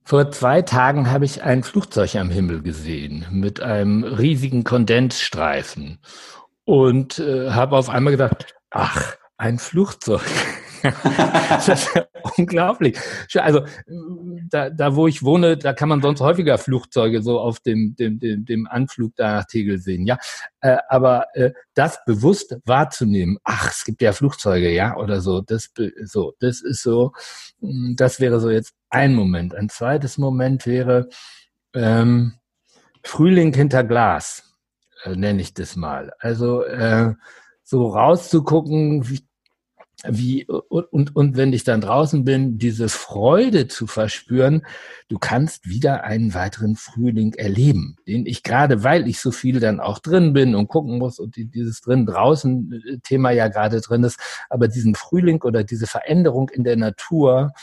vor 0.03 0.31
zwei 0.31 0.61
Tagen 0.61 1.11
habe 1.11 1.25
ich 1.25 1.43
ein 1.43 1.63
Flugzeug 1.63 2.15
am 2.15 2.29
Himmel 2.29 2.61
gesehen 2.61 3.25
mit 3.29 3.59
einem 3.59 4.05
riesigen 4.05 4.63
Kondensstreifen 4.63 5.99
und 6.63 7.19
äh, 7.19 7.51
habe 7.51 7.75
auf 7.75 7.89
einmal 7.89 8.11
gedacht, 8.11 8.55
ach, 8.69 9.17
ein 9.37 9.59
Flugzeug. 9.59 10.23
das 11.49 11.67
ist 11.67 11.89
unglaublich. 12.37 12.97
Also 13.35 13.65
da, 14.49 14.69
da, 14.69 14.95
wo 14.95 15.07
ich 15.07 15.23
wohne, 15.23 15.57
da 15.57 15.73
kann 15.73 15.89
man 15.89 16.01
sonst 16.01 16.21
häufiger 16.21 16.57
Flugzeuge 16.57 17.21
so 17.21 17.39
auf 17.39 17.59
dem, 17.59 17.95
dem, 17.95 18.19
dem, 18.19 18.45
dem 18.45 18.67
Anflug 18.67 19.15
da 19.15 19.35
nach 19.35 19.45
Tegel 19.45 19.79
sehen. 19.79 20.05
Ja, 20.05 20.17
äh, 20.61 20.77
aber 20.89 21.27
äh, 21.33 21.51
das 21.73 22.03
bewusst 22.05 22.57
wahrzunehmen, 22.65 23.37
ach, 23.43 23.71
es 23.71 23.85
gibt 23.85 24.01
ja 24.01 24.11
Flugzeuge, 24.13 24.71
ja, 24.71 24.97
oder 24.97 25.21
so, 25.21 25.41
das, 25.41 25.71
so, 26.03 26.33
das 26.39 26.61
ist 26.61 26.83
so, 26.83 27.13
hm, 27.59 27.95
das 27.97 28.19
wäre 28.19 28.39
so 28.39 28.49
jetzt 28.49 28.73
ein 28.89 29.13
Moment. 29.15 29.55
Ein 29.55 29.69
zweites 29.69 30.17
Moment 30.17 30.65
wäre 30.65 31.09
ähm, 31.73 32.33
Frühling 33.03 33.53
hinter 33.53 33.83
Glas, 33.83 34.55
äh, 35.03 35.15
nenne 35.15 35.41
ich 35.41 35.53
das 35.53 35.75
mal. 35.75 36.11
Also 36.19 36.63
äh, 36.63 37.13
so 37.63 37.87
rauszugucken, 37.87 39.09
wie, 39.09 39.26
wie 40.05 40.45
und, 40.45 41.15
und 41.15 41.37
wenn 41.37 41.53
ich 41.53 41.63
dann 41.63 41.81
draußen 41.81 42.23
bin, 42.23 42.59
diese 42.59 42.87
Freude 42.87 43.67
zu 43.67 43.87
verspüren, 43.87 44.63
du 45.07 45.17
kannst 45.17 45.67
wieder 45.67 46.03
einen 46.03 46.35
weiteren 46.35 46.75
Frühling 46.75 47.33
erleben, 47.33 47.95
den 48.07 48.27
ich 48.27 48.43
gerade, 48.43 48.83
weil 48.83 49.07
ich 49.07 49.19
so 49.19 49.31
viel 49.31 49.59
dann 49.59 49.79
auch 49.79 49.97
drin 49.97 50.33
bin 50.33 50.53
und 50.53 50.67
gucken 50.67 50.99
muss 50.99 51.19
und 51.19 51.35
dieses 51.35 51.81
drin 51.81 52.05
draußen 52.05 52.83
äh, 52.87 52.97
Thema 52.99 53.31
ja 53.31 53.47
gerade 53.47 53.81
drin 53.81 54.03
ist, 54.03 54.19
aber 54.49 54.67
diesen 54.67 54.93
Frühling 54.93 55.41
oder 55.41 55.63
diese 55.63 55.87
Veränderung 55.87 56.49
in 56.49 56.63
der 56.63 56.77
Natur 56.77 57.53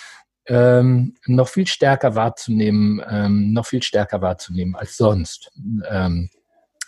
ähm, 0.47 1.15
noch 1.27 1.49
viel 1.49 1.69
stärker 1.69 2.17
wahrzunehmen, 2.17 3.01
ähm, 3.09 3.53
noch 3.53 3.67
viel 3.67 3.83
stärker 3.83 4.21
wahrzunehmen 4.21 4.75
als 4.75 4.97
sonst. 4.97 5.53
Ähm, 5.89 6.31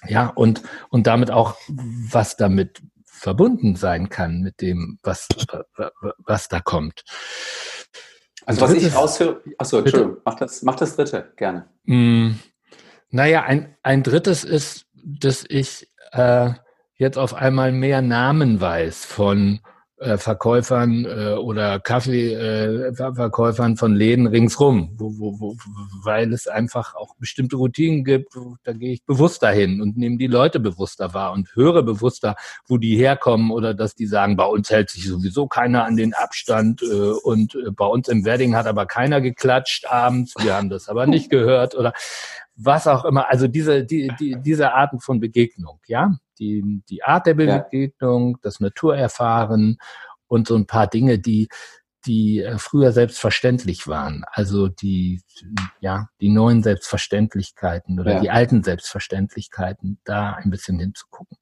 ja, 0.07 0.27
und, 0.27 0.63
und 0.91 1.07
damit 1.07 1.31
auch, 1.31 1.57
was 1.69 2.37
damit 2.37 2.83
verbunden 3.17 3.77
sein 3.77 4.09
kann 4.09 4.41
mit 4.41 4.61
dem, 4.61 4.99
was, 5.03 5.29
was 6.19 6.49
da 6.49 6.61
kommt. 6.61 7.05
Also 8.45 8.61
was 8.61 8.73
ich 8.75 8.95
raushöre, 8.95 9.43
achso, 9.59 9.79
Entschuldigung, 9.79 10.19
mach 10.25 10.35
das, 10.35 10.63
mach 10.63 10.77
das 10.77 10.95
dritte, 10.95 11.33
gerne. 11.37 11.69
Mm, 11.85 12.33
naja, 13.11 13.43
ein, 13.43 13.77
ein 13.83 14.03
drittes 14.03 14.45
ist, 14.45 14.87
dass 14.95 15.45
ich 15.49 15.91
äh, 16.13 16.51
jetzt 16.97 17.19
auf 17.19 17.35
einmal 17.35 17.73
mehr 17.73 18.03
Namen 18.03 18.61
weiß 18.61 19.05
von 19.05 19.61
Verkäufern 19.99 21.07
äh, 21.07 21.37
oder 21.37 21.81
Kaffeeverkäufern 21.81 23.73
äh, 23.73 23.77
von 23.77 23.95
Läden 23.95 24.27
ringsrum, 24.27 24.95
wo, 24.99 25.19
wo, 25.19 25.41
wo, 25.41 25.57
weil 26.05 26.35
es 26.35 26.47
einfach 26.47 26.95
auch 26.95 27.15
bestimmte 27.19 27.57
Routinen 27.57 28.05
gibt, 28.05 28.35
da 28.65 28.75
gehe 28.75 28.93
ich 28.93 29.05
bewusster 29.07 29.51
hin 29.51 29.81
und 29.81 29.97
nehme 29.97 30.19
die 30.19 30.27
Leute 30.27 30.61
bewusster 30.61 31.15
wahr 31.15 31.33
und 31.33 31.49
höre 31.55 31.83
bewusster, 31.83 32.37
wo 32.69 32.77
die 32.77 32.95
herkommen 32.97 33.51
oder 33.51 33.73
dass 33.73 33.95
die 33.95 34.07
sagen, 34.07 34.37
bei 34.37 34.45
uns 34.45 34.69
hält 34.69 34.91
sich 34.91 35.07
sowieso 35.07 35.47
keiner 35.47 35.87
an 35.87 35.97
den 35.97 36.13
Abstand 36.13 36.83
äh, 36.83 37.13
und 37.25 37.55
äh, 37.55 37.71
bei 37.71 37.87
uns 37.87 38.09
im 38.09 38.27
Wedding 38.27 38.55
hat 38.55 38.67
aber 38.67 38.85
keiner 38.85 39.23
geklatscht 39.23 39.87
abends, 39.87 40.35
wir 40.39 40.55
haben 40.55 40.69
das 40.69 40.91
aber 40.91 41.07
nicht 41.07 41.31
gehört 41.31 41.75
oder 41.75 41.95
was 42.55 42.87
auch 42.87 43.07
immer. 43.07 43.31
Also 43.31 43.49
diese, 43.49 43.85
die, 43.85 44.13
die, 44.21 44.37
diese 44.43 44.75
Arten 44.75 45.01
von 45.01 45.21
Begegnung, 45.21 45.81
ja, 45.87 46.17
die, 46.39 46.83
die 46.89 47.03
Art 47.03 47.27
der 47.27 47.35
Begegnung, 47.35 48.33
ja. 48.33 48.39
das 48.43 48.61
Naturerfahren 48.61 49.79
und 50.29 50.49
so 50.49 50.57
ein 50.57 50.67
paar 50.67 50.87
Dinge, 50.87 51.19
die, 51.19 51.49
die 52.07 52.41
äh, 52.41 52.59
früher 52.59 52.93
selbstverständlich 52.93 53.87
waren. 53.89 54.25
Also 54.31 54.69
die, 54.69 55.21
ja, 55.81 56.09
die 56.21 56.29
neuen 56.29 56.63
Selbstverständlichkeiten 56.63 58.01
oder 58.01 58.15
ja. 58.15 58.21
die 58.21 58.31
alten 58.31 58.63
Selbstverständlichkeiten, 58.63 59.99
da 60.05 60.33
ein 60.35 60.51
bisschen 60.51 60.79
hinzugucken. 60.79 61.37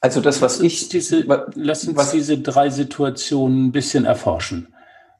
Also 0.00 0.20
das, 0.20 0.42
was 0.42 0.60
ich 0.60 0.90
diese, 0.90 1.24
lass 1.54 1.88
uns 1.88 1.96
was, 1.96 2.12
diese 2.12 2.38
drei 2.38 2.68
Situationen 2.68 3.66
ein 3.66 3.72
bisschen 3.72 4.04
erforschen. 4.04 4.74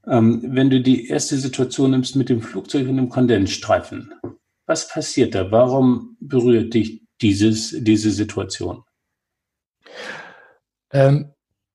Ähm, 0.07 0.43
wenn 0.47 0.69
du 0.69 0.83
die 0.83 1.09
erste 1.09 1.39
Situation 1.39 1.93
nimmst 1.93 2.17
mit 2.17 2.29
dem 2.29 2.43
Flugzeug 2.43 2.89
und 2.89 2.97
dem 2.99 3.09
Kondensstreifen, 3.09 4.13
was 4.67 4.89
passiert 4.89 5.35
da? 5.35 5.51
Warum 5.51 6.17
berührt 6.21 6.75
dich 6.75 7.03
dieses, 7.23 7.75
diese 7.79 8.11
Situation? 8.11 8.84
Ähm, 10.93 11.33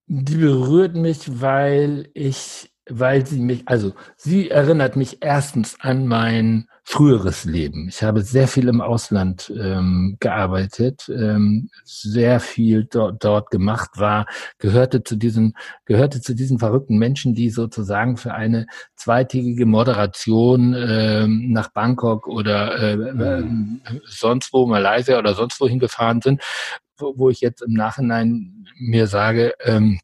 die 0.07 0.37
berührt 0.37 0.95
mich, 0.95 1.41
weil 1.41 2.09
ich, 2.13 2.71
weil 2.89 3.25
sie 3.27 3.39
mich, 3.39 3.67
also 3.67 3.93
sie 4.17 4.49
erinnert 4.49 4.95
mich 4.95 5.17
erstens 5.21 5.77
an 5.79 6.07
mein 6.07 6.67
früheres 6.83 7.45
Leben. 7.45 7.87
Ich 7.87 8.01
habe 8.01 8.23
sehr 8.23 8.47
viel 8.47 8.67
im 8.67 8.81
Ausland 8.81 9.53
ähm, 9.55 10.17
gearbeitet, 10.19 11.07
ähm, 11.07 11.69
sehr 11.83 12.39
viel 12.39 12.85
dort, 12.85 13.23
dort 13.23 13.51
gemacht 13.51 13.91
war, 13.97 14.25
gehörte 14.57 15.03
zu 15.03 15.15
diesen, 15.15 15.55
gehörte 15.85 16.19
zu 16.19 16.33
diesen 16.33 16.57
verrückten 16.57 16.97
Menschen, 16.97 17.35
die 17.35 17.51
sozusagen 17.51 18.17
für 18.17 18.33
eine 18.33 18.65
zweitägige 18.95 19.67
Moderation 19.67 20.73
ähm, 20.75 21.51
nach 21.51 21.69
Bangkok 21.71 22.27
oder 22.27 22.79
äh, 22.79 22.93
äh, 22.93 23.43
sonst 24.05 24.51
wo, 24.51 24.65
Malaysia 24.65 25.19
oder 25.19 25.35
sonst 25.35 25.61
wohin 25.61 25.77
gefahren 25.77 26.21
sind, 26.21 26.41
wo, 26.99 27.17
wo 27.17 27.29
ich 27.29 27.41
jetzt 27.41 27.61
im 27.61 27.73
Nachhinein 27.73 28.67
mir 28.77 29.07
sage, 29.07 29.53
ähm, 29.63 29.99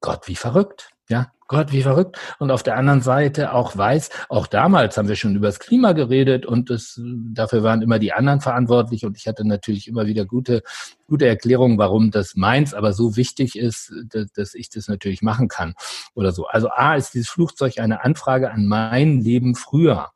Gott, 0.00 0.28
wie 0.28 0.36
verrückt. 0.36 0.90
Ja, 1.08 1.32
Gott, 1.48 1.72
wie 1.72 1.82
verrückt. 1.82 2.16
Und 2.38 2.52
auf 2.52 2.62
der 2.62 2.76
anderen 2.76 3.00
Seite 3.00 3.52
auch 3.52 3.76
weiß, 3.76 4.10
auch 4.28 4.46
damals 4.46 4.96
haben 4.96 5.08
wir 5.08 5.16
schon 5.16 5.34
über 5.34 5.48
das 5.48 5.58
Klima 5.58 5.90
geredet 5.92 6.46
und 6.46 6.70
das, 6.70 7.00
dafür 7.32 7.64
waren 7.64 7.82
immer 7.82 7.98
die 7.98 8.12
anderen 8.12 8.40
verantwortlich 8.40 9.04
und 9.04 9.16
ich 9.16 9.26
hatte 9.26 9.44
natürlich 9.44 9.88
immer 9.88 10.06
wieder 10.06 10.24
gute, 10.24 10.62
gute 11.08 11.26
Erklärungen, 11.26 11.76
warum 11.76 12.12
das 12.12 12.36
meins 12.36 12.72
aber 12.72 12.92
so 12.92 13.16
wichtig 13.16 13.58
ist, 13.58 13.92
dass, 14.04 14.30
dass 14.32 14.54
ich 14.54 14.70
das 14.70 14.86
natürlich 14.86 15.22
machen 15.22 15.48
kann 15.48 15.74
oder 16.14 16.30
so. 16.30 16.46
Also 16.46 16.70
A 16.70 16.94
ist 16.94 17.14
dieses 17.14 17.28
Flugzeug 17.28 17.80
eine 17.80 18.04
Anfrage 18.04 18.52
an 18.52 18.66
mein 18.66 19.20
Leben 19.20 19.56
früher. 19.56 20.10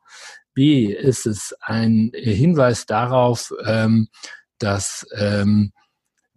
B 0.53 0.85
ist 0.85 1.25
es 1.25 1.53
ein 1.59 2.11
Hinweis 2.15 2.85
darauf, 2.85 3.53
ähm, 3.65 4.07
dass 4.57 5.05
ähm, 5.17 5.73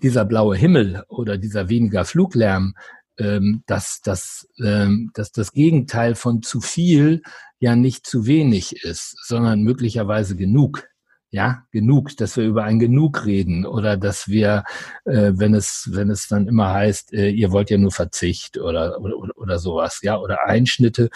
dieser 0.02 0.24
blaue 0.24 0.56
Himmel 0.56 1.02
oder 1.08 1.38
dieser 1.38 1.68
weniger 1.68 2.04
Fluglärm 2.04 2.74
ähm, 3.18 3.62
dass, 3.66 4.00
dass, 4.00 4.48
ähm, 4.64 5.10
dass 5.14 5.32
das 5.32 5.52
Gegenteil 5.52 6.14
von 6.14 6.42
zu 6.42 6.60
viel 6.60 7.22
ja 7.58 7.74
nicht 7.74 8.06
zu 8.06 8.26
wenig 8.26 8.84
ist, 8.84 9.16
sondern 9.26 9.62
möglicherweise 9.62 10.36
genug 10.36 10.88
ja, 11.30 11.64
genug, 11.72 12.16
dass 12.16 12.36
wir 12.38 12.44
über 12.44 12.64
ein 12.64 12.78
Genug 12.78 13.26
reden 13.26 13.66
oder 13.66 13.98
dass 13.98 14.28
wir, 14.28 14.64
äh, 15.04 15.32
wenn 15.34 15.54
es, 15.54 15.90
wenn 15.92 16.10
es 16.10 16.26
dann 16.26 16.48
immer 16.48 16.72
heißt, 16.72 17.12
äh, 17.12 17.28
ihr 17.28 17.52
wollt 17.52 17.68
ja 17.68 17.76
nur 17.76 17.90
Verzicht 17.90 18.56
oder, 18.56 18.98
oder, 19.00 19.36
oder 19.36 19.58
sowas, 19.58 20.00
ja, 20.02 20.16
oder 20.16 20.46
Einschnitte, 20.46 21.10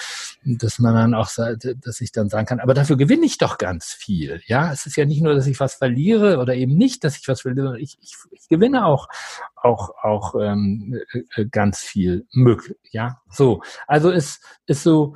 dass 0.45 0.79
man 0.79 0.95
dann 0.95 1.15
auch, 1.15 1.31
dass 1.31 2.01
ich 2.03 2.13
dann 2.13 2.29
sagen 2.29 2.47
kann, 2.47 2.61
aber 2.61 2.75
dafür 2.75 2.99
gewinne 2.99 3.25
ich 3.25 3.39
doch 3.39 3.57
ganz 3.57 3.87
viel, 3.87 4.43
ja. 4.47 4.71
Es 4.71 4.85
ist 4.85 4.97
ja 4.97 5.07
nicht 5.07 5.23
nur, 5.23 5.35
dass 5.35 5.47
ich 5.47 5.59
was 5.61 5.75
verliere 5.75 6.39
oder 6.39 6.55
eben 6.55 6.75
nicht, 6.75 7.05
dass 7.05 7.17
ich 7.19 7.27
was 7.29 7.41
verliere, 7.41 7.81
ich, 7.81 7.97
ich, 8.03 8.15
ich 8.33 8.49
gewinne 8.49 8.85
auch, 8.85 9.09
auch, 9.57 9.91
auch 10.03 10.35
ähm, 10.39 11.01
äh, 11.35 11.47
ganz 11.47 11.81
viel 11.81 12.27
Mück, 12.33 12.77
ja. 12.91 13.21
So, 13.31 13.63
also 13.87 14.11
es 14.11 14.41
ist 14.67 14.83
so, 14.83 15.15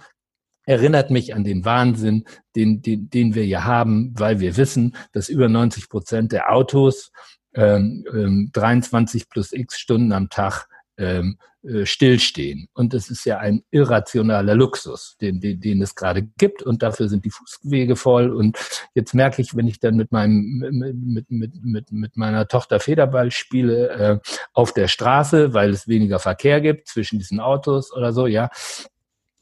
erinnert 0.67 1.11
mich 1.11 1.35
an 1.35 1.45
den 1.45 1.65
Wahnsinn, 1.65 2.25
den, 2.55 2.83
den, 2.83 3.09
den 3.09 3.35
wir 3.35 3.45
hier 3.45 3.65
haben, 3.65 4.13
weil 4.19 4.41
wir 4.41 4.57
wissen, 4.57 4.95
dass 5.13 5.31
über 5.31 5.49
90 5.49 5.89
Prozent 5.89 6.33
der 6.33 6.53
Autos 6.53 7.13
ähm, 7.55 8.05
ähm, 8.13 8.51
23 8.53 9.31
plus 9.31 9.53
x 9.53 9.79
Stunden 9.79 10.13
am 10.13 10.29
Tag 10.29 10.67
ähm, 10.99 11.39
äh, 11.63 11.87
stillstehen. 11.87 12.69
Und 12.75 12.95
das 12.95 13.11
ist 13.11 13.25
ja 13.25 13.39
ein 13.39 13.63
irrationaler 13.71 14.55
Luxus, 14.55 15.17
den, 15.21 15.41
den, 15.41 15.61
den 15.61 15.83
es 15.83 15.95
gerade 15.95 16.23
gibt. 16.23 16.63
Und 16.63 16.83
dafür 16.83 17.09
sind 17.09 17.25
die 17.25 17.31
Fußwege 17.31 17.97
voll. 17.97 18.31
Und 18.33 18.59
jetzt 18.95 19.15
merke 19.15 19.43
ich, 19.43 19.57
wenn 19.57 19.67
ich 19.67 19.81
dann 19.81 19.97
mit 19.97 20.13
meinem 20.13 20.59
mit, 20.59 21.31
mit, 21.31 21.55
mit, 21.63 21.93
mit 21.93 22.17
meiner 22.17 22.47
Tochter 22.47 22.79
Federball 22.79 23.31
spiele 23.31 23.89
äh, 23.89 24.19
auf 24.53 24.75
der 24.75 24.89
Straße, 24.89 25.55
weil 25.55 25.71
es 25.71 25.89
weniger 25.89 26.19
Verkehr 26.19 26.61
gibt 26.61 26.89
zwischen 26.89 27.19
diesen 27.19 27.41
Autos 27.41 27.93
oder 27.93 28.13
so, 28.13 28.27
ja, 28.27 28.51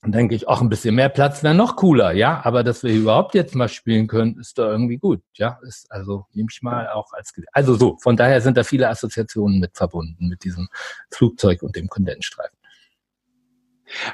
dann 0.05 0.13
denke 0.13 0.35
ich, 0.35 0.49
auch 0.49 0.61
ein 0.61 0.69
bisschen 0.69 0.95
mehr 0.95 1.09
Platz 1.09 1.43
wäre 1.43 1.55
noch 1.55 1.77
cooler, 1.77 2.13
ja. 2.13 2.43
Aber 2.45 2.63
dass 2.63 2.83
wir 2.83 2.93
überhaupt 2.93 3.35
jetzt 3.35 3.55
mal 3.55 3.69
spielen 3.69 4.07
können, 4.07 4.39
ist 4.39 4.59
da 4.59 4.71
irgendwie 4.71 4.99
gut, 4.99 5.23
ja. 5.33 5.59
Ist 5.67 5.91
also 5.91 6.27
nehme 6.35 6.49
ich 6.53 6.61
mal 6.61 6.91
auch 6.91 7.15
als 7.15 7.33
also 7.53 7.75
so. 7.75 7.97
Von 8.03 8.15
daher 8.15 8.43
sind 8.43 8.59
da 8.59 8.65
viele 8.65 8.91
Assoziationen 8.91 9.61
mit 9.61 9.77
verbunden 9.77 10.29
mit 10.29 10.45
diesem 10.45 10.69
Flugzeug 11.11 11.63
und 11.63 11.75
dem 11.75 11.89
Kondensstreifen. 11.89 12.59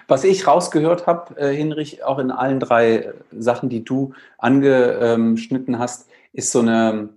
Was 0.06 0.22
ich 0.22 0.46
rausgehört 0.46 1.08
habe, 1.08 1.36
äh, 1.36 1.54
Hinrich, 1.54 2.04
auch 2.04 2.20
in 2.20 2.30
allen 2.30 2.60
drei 2.60 3.12
Sachen, 3.36 3.68
die 3.68 3.84
du 3.84 4.14
angeschnitten 4.38 5.80
hast, 5.80 6.08
ist 6.32 6.52
so 6.52 6.60
eine 6.60 7.08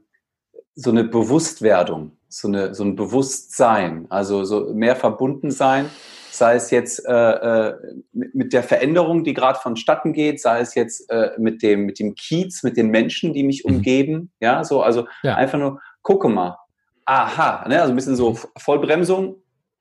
so 0.74 0.90
eine 0.90 1.04
Bewusstwerdung, 1.04 2.14
so 2.28 2.48
eine 2.48 2.74
so 2.74 2.84
ein 2.84 2.96
Bewusstsein, 2.96 4.08
also 4.10 4.46
so 4.46 4.74
mehr 4.74 4.96
verbunden 4.96 5.52
sein 5.52 5.92
sei 6.34 6.56
es 6.56 6.72
jetzt 6.72 7.06
äh, 7.08 7.12
äh 7.14 7.74
mit 8.12 8.54
der 8.54 8.64
Veränderung, 8.64 9.24
die 9.24 9.34
gerade 9.34 9.60
vonstatten 9.60 10.14
geht, 10.14 10.42
sei 10.42 10.60
es 10.60 10.76
jetzt 10.76 11.10
äh, 11.10 11.32
mit 11.38 11.62
dem 11.62 11.86
mit 11.86 12.00
dem 12.00 12.16
Kiez, 12.16 12.64
mit 12.64 12.78
den 12.78 12.90
Menschen, 12.90 13.34
die 13.34 13.44
mich 13.44 13.64
mhm. 13.64 13.76
umgeben, 13.76 14.32
ja, 14.40 14.64
so 14.64 14.82
also 14.82 15.08
ja. 15.22 15.36
einfach 15.36 15.60
nur 15.60 15.80
gucke 16.02 16.30
mal, 16.30 16.58
aha, 17.06 17.68
ne, 17.68 17.82
also 17.82 17.94
ein 17.94 17.96
bisschen 17.96 18.16
so 18.16 18.32
mhm. 18.32 18.38
Vollbremsung 18.58 19.36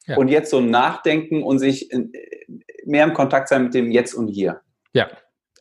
ja. 0.07 0.17
und 0.17 0.29
jetzt 0.29 0.51
so 0.51 0.61
Nachdenken 0.61 1.43
und 1.43 1.59
sich 1.59 1.91
in, 1.91 2.13
mehr 2.85 3.05
im 3.05 3.15
Kontakt 3.15 3.49
sein 3.49 3.65
mit 3.65 3.75
dem 3.75 3.91
Jetzt 3.91 4.15
und 4.15 4.29
Hier. 4.29 4.61
Ja, 4.93 5.09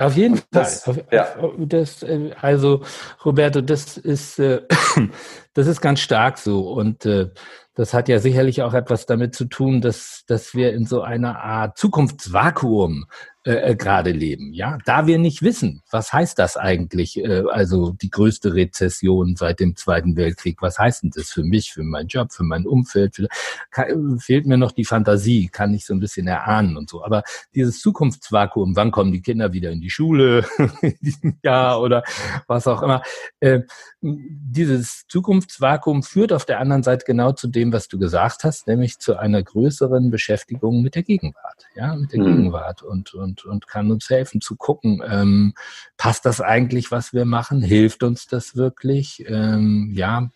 auf 0.02 0.16
jeden 0.16 0.42
das, 0.52 0.84
Fall. 0.84 1.06
Ja. 1.12 1.28
Das, 1.58 2.04
äh, 2.04 2.32
also, 2.42 2.82
Roberto, 3.24 3.62
das 3.62 3.98
ist, 3.98 4.40
äh, 4.40 4.62
das 5.54 5.68
ist 5.68 5.82
ganz 5.82 6.00
stark 6.00 6.38
so. 6.38 6.72
Und 6.72 7.06
äh, 7.06 7.30
das 7.76 7.94
hat 7.94 8.10
ja 8.10 8.20
sicherlich 8.20 8.64
auch 8.64 8.74
etwas 8.74 9.06
damit 9.06 9.36
zu 9.36 9.46
tun, 9.46 9.80
dass, 9.80 10.24
dass 10.28 10.56
wir 10.56 10.74
in 10.74 10.86
so 10.86 11.02
einer 11.02 11.42
Art 11.42 11.78
Zukunftsvakuum 11.78 13.06
äh, 13.44 13.72
äh, 13.72 13.76
gerade 13.76 14.12
leben. 14.12 14.54
Ja, 14.54 14.78
da 14.86 15.08
wir 15.08 15.18
nicht 15.18 15.42
wissen, 15.42 15.82
was 15.90 16.14
heißt 16.14 16.38
das 16.38 16.58
eigentlich? 16.58 17.18
Äh, 17.18 17.42
also 17.50 17.92
die 17.92 18.12
größte 18.12 18.54
Rezession 18.54 19.36
seit 19.36 19.60
dem 19.60 19.76
Zweiten 19.76 20.16
Weltkrieg. 20.16 20.62
Was 20.62 20.78
heißt 20.78 21.02
denn 21.02 21.12
das 21.16 21.30
für 21.30 21.42
mich, 21.44 21.74
für 21.74 21.82
meinen 21.82 22.08
Job, 22.08 22.32
für 22.32 22.44
mein 22.44 22.68
Umfeld? 22.68 23.16
Für, 23.16 23.28
kann, 23.72 24.20
fehlt 24.20 24.46
mir 24.46 24.58
noch 24.58 24.72
die 24.72 24.86
Fantasie, 24.86 25.48
kann 25.48 25.74
ich 25.74 25.88
so 25.88 25.96
ein 25.96 26.00
bisschen 26.00 26.28
erahnen 26.28 26.78
und 26.78 26.88
so. 26.88 27.04
Aber 27.04 27.24
dieses 27.56 27.82
Zukunftsvakuum, 27.82 28.76
wann 28.76 28.92
kommen 28.92 29.12
die 29.12 29.24
Kinder 29.24 29.54
wieder 29.54 29.72
in 29.72 29.82
die 29.82 29.90
Schule 29.90 30.46
in 30.84 30.98
diesem 31.02 31.38
Jahr 31.42 31.82
oder 31.82 32.04
was 32.46 32.68
auch 32.68 32.84
immer? 32.84 33.02
Äh, 33.40 33.62
dieses 34.02 35.08
Zukunftsvakuum 35.08 36.04
führt 36.04 36.32
auf 36.32 36.46
der 36.46 36.60
anderen 36.60 36.84
Seite 36.84 37.06
genau 37.06 37.32
zu 37.32 37.48
dem, 37.48 37.74
was 37.74 37.88
du 37.88 37.98
gesagt 37.98 38.44
hast, 38.44 38.68
nämlich 38.68 39.00
zu 39.00 39.18
einer 39.18 39.42
größeren 39.42 40.12
Beschäftigung 40.12 40.84
mit 40.84 40.94
der 40.94 41.04
Gegenwart, 41.04 41.66
ja, 41.76 41.96
mit 41.96 42.12
der 42.12 42.20
mhm. 42.20 42.26
Gegenwart 42.26 42.84
und, 42.84 43.14
und 43.14 43.31
und, 43.32 43.46
und 43.46 43.68
kann 43.68 43.92
uns 43.92 44.10
helfen 44.10 44.42
zu 44.42 44.56
gucken, 44.56 45.02
ähm, 45.08 45.54
passt 45.98 46.26
das 46.26 46.42
eigentlich, 46.42 46.92
was 46.92 47.14
wir 47.14 47.26
machen? 47.26 47.62
Hilft 47.62 48.04
uns 48.04 48.28
das 48.28 48.56
wirklich? 48.56 49.24
Ähm, 49.28 49.92
ja, 49.94 50.30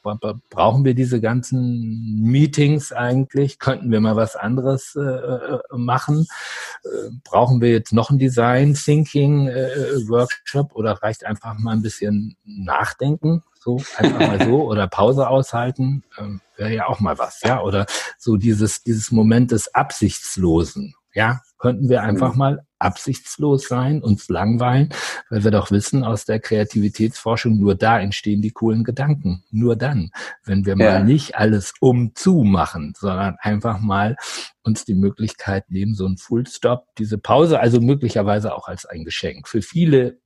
brauchen 0.49 0.85
wir 0.85 0.95
diese 0.95 1.19
ganzen 1.19 2.21
Meetings 2.21 2.91
eigentlich? 2.91 3.59
Könnten 3.59 3.91
wir 3.91 3.99
mal 3.99 4.15
was 4.15 4.35
anderes 4.35 4.95
äh, 4.95 5.01
äh, 5.01 5.59
machen? 5.71 6.27
Äh, 6.83 7.09
brauchen 7.23 7.61
wir 7.61 7.71
jetzt 7.71 7.93
noch 7.93 8.09
ein 8.09 8.19
Design 8.19 8.73
Thinking 8.73 9.47
äh, 9.47 10.07
Workshop 10.07 10.75
oder 10.75 10.93
reicht 11.01 11.25
einfach 11.25 11.57
mal 11.57 11.73
ein 11.73 11.81
bisschen 11.81 12.37
nachdenken? 12.45 13.43
so 13.57 13.81
einfach 13.97 14.19
mal 14.19 14.45
so 14.45 14.63
oder 14.69 14.87
Pause 14.87 15.27
aushalten, 15.27 16.03
ähm, 16.19 16.39
wäre 16.55 16.73
ja 16.73 16.87
auch 16.87 16.99
mal 16.99 17.17
was, 17.17 17.41
ja, 17.41 17.61
oder 17.61 17.87
so 18.19 18.37
dieses 18.37 18.83
dieses 18.83 19.11
Moment 19.11 19.51
des 19.51 19.73
Absichtslosen, 19.73 20.93
ja, 21.15 21.41
könnten 21.57 21.89
wir 21.89 22.03
einfach 22.03 22.33
mhm. 22.33 22.37
mal 22.37 22.65
absichtslos 22.77 23.67
sein, 23.67 24.03
uns 24.03 24.29
langweilen, 24.29 24.89
weil 25.29 25.43
wir 25.43 25.51
doch 25.51 25.71
wissen 25.71 26.03
aus 26.03 26.25
der 26.25 26.39
Kreativitätsforschung, 26.39 27.57
nur 27.57 27.73
da 27.73 27.99
entstehen 27.99 28.41
die 28.41 28.51
coolen 28.51 28.83
Gedanken. 28.83 29.43
Nur 29.49 29.75
dann, 29.75 30.11
wenn 30.43 30.65
wir 30.65 30.77
ja. 30.77 30.91
mal 30.91 31.03
nicht 31.03 31.35
alles 31.35 31.73
umzu 31.79 32.43
machen, 32.43 32.93
sondern 32.95 33.37
einfach 33.39 33.79
mal 33.79 34.17
uns 34.61 34.85
die 34.85 34.93
Möglichkeit 34.93 35.71
nehmen, 35.71 35.95
so 35.95 36.05
ein 36.05 36.17
Full 36.17 36.45
Stop, 36.47 36.85
diese 36.97 37.17
Pause, 37.17 37.59
also 37.59 37.79
möglicherweise 37.79 38.53
auch 38.53 38.67
als 38.67 38.85
ein 38.85 39.05
Geschenk. 39.05 39.47
Für 39.47 39.61
viele 39.61 40.19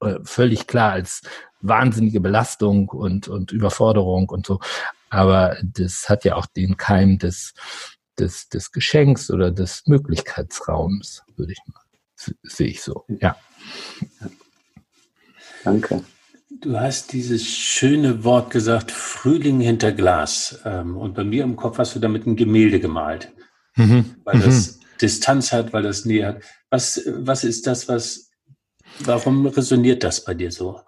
äh, 0.00 0.18
völlig 0.24 0.66
klar 0.66 0.92
als 0.92 1.22
wahnsinnige 1.60 2.20
Belastung 2.20 2.88
und, 2.88 3.28
und 3.28 3.52
Überforderung 3.52 4.30
und 4.30 4.46
so. 4.46 4.58
Aber 5.10 5.56
das 5.62 6.08
hat 6.08 6.24
ja 6.24 6.36
auch 6.36 6.46
den 6.46 6.76
Keim 6.76 7.18
des, 7.18 7.54
des, 8.18 8.48
des 8.48 8.72
Geschenks 8.72 9.30
oder 9.30 9.50
des 9.50 9.82
Möglichkeitsraums, 9.86 11.22
würde 11.36 11.52
ich 11.52 11.60
mal, 11.66 11.82
sehe 12.42 12.68
ich 12.68 12.82
so, 12.82 13.04
ja. 13.08 13.36
Danke. 15.64 16.04
Du 16.60 16.78
hast 16.78 17.12
dieses 17.12 17.46
schöne 17.46 18.24
Wort 18.24 18.50
gesagt, 18.50 18.90
Frühling 18.90 19.60
hinter 19.60 19.92
Glas. 19.92 20.60
Ähm, 20.64 20.96
und 20.96 21.14
bei 21.14 21.24
mir 21.24 21.44
im 21.44 21.56
Kopf 21.56 21.78
hast 21.78 21.94
du 21.94 21.98
damit 21.98 22.26
ein 22.26 22.36
Gemälde 22.36 22.78
gemalt. 22.78 23.32
Mhm. 23.76 24.16
Weil 24.24 24.40
das 24.40 24.76
mhm. 24.76 24.80
Distanz 25.00 25.52
hat, 25.52 25.72
weil 25.72 25.82
das 25.82 26.04
Nähe 26.04 26.26
hat. 26.26 26.42
Was, 26.70 27.00
was 27.06 27.44
ist 27.44 27.66
das, 27.66 27.88
was, 27.88 28.30
warum 29.00 29.46
resoniert 29.46 30.04
das 30.04 30.24
bei 30.24 30.34
dir 30.34 30.52
so? 30.52 30.80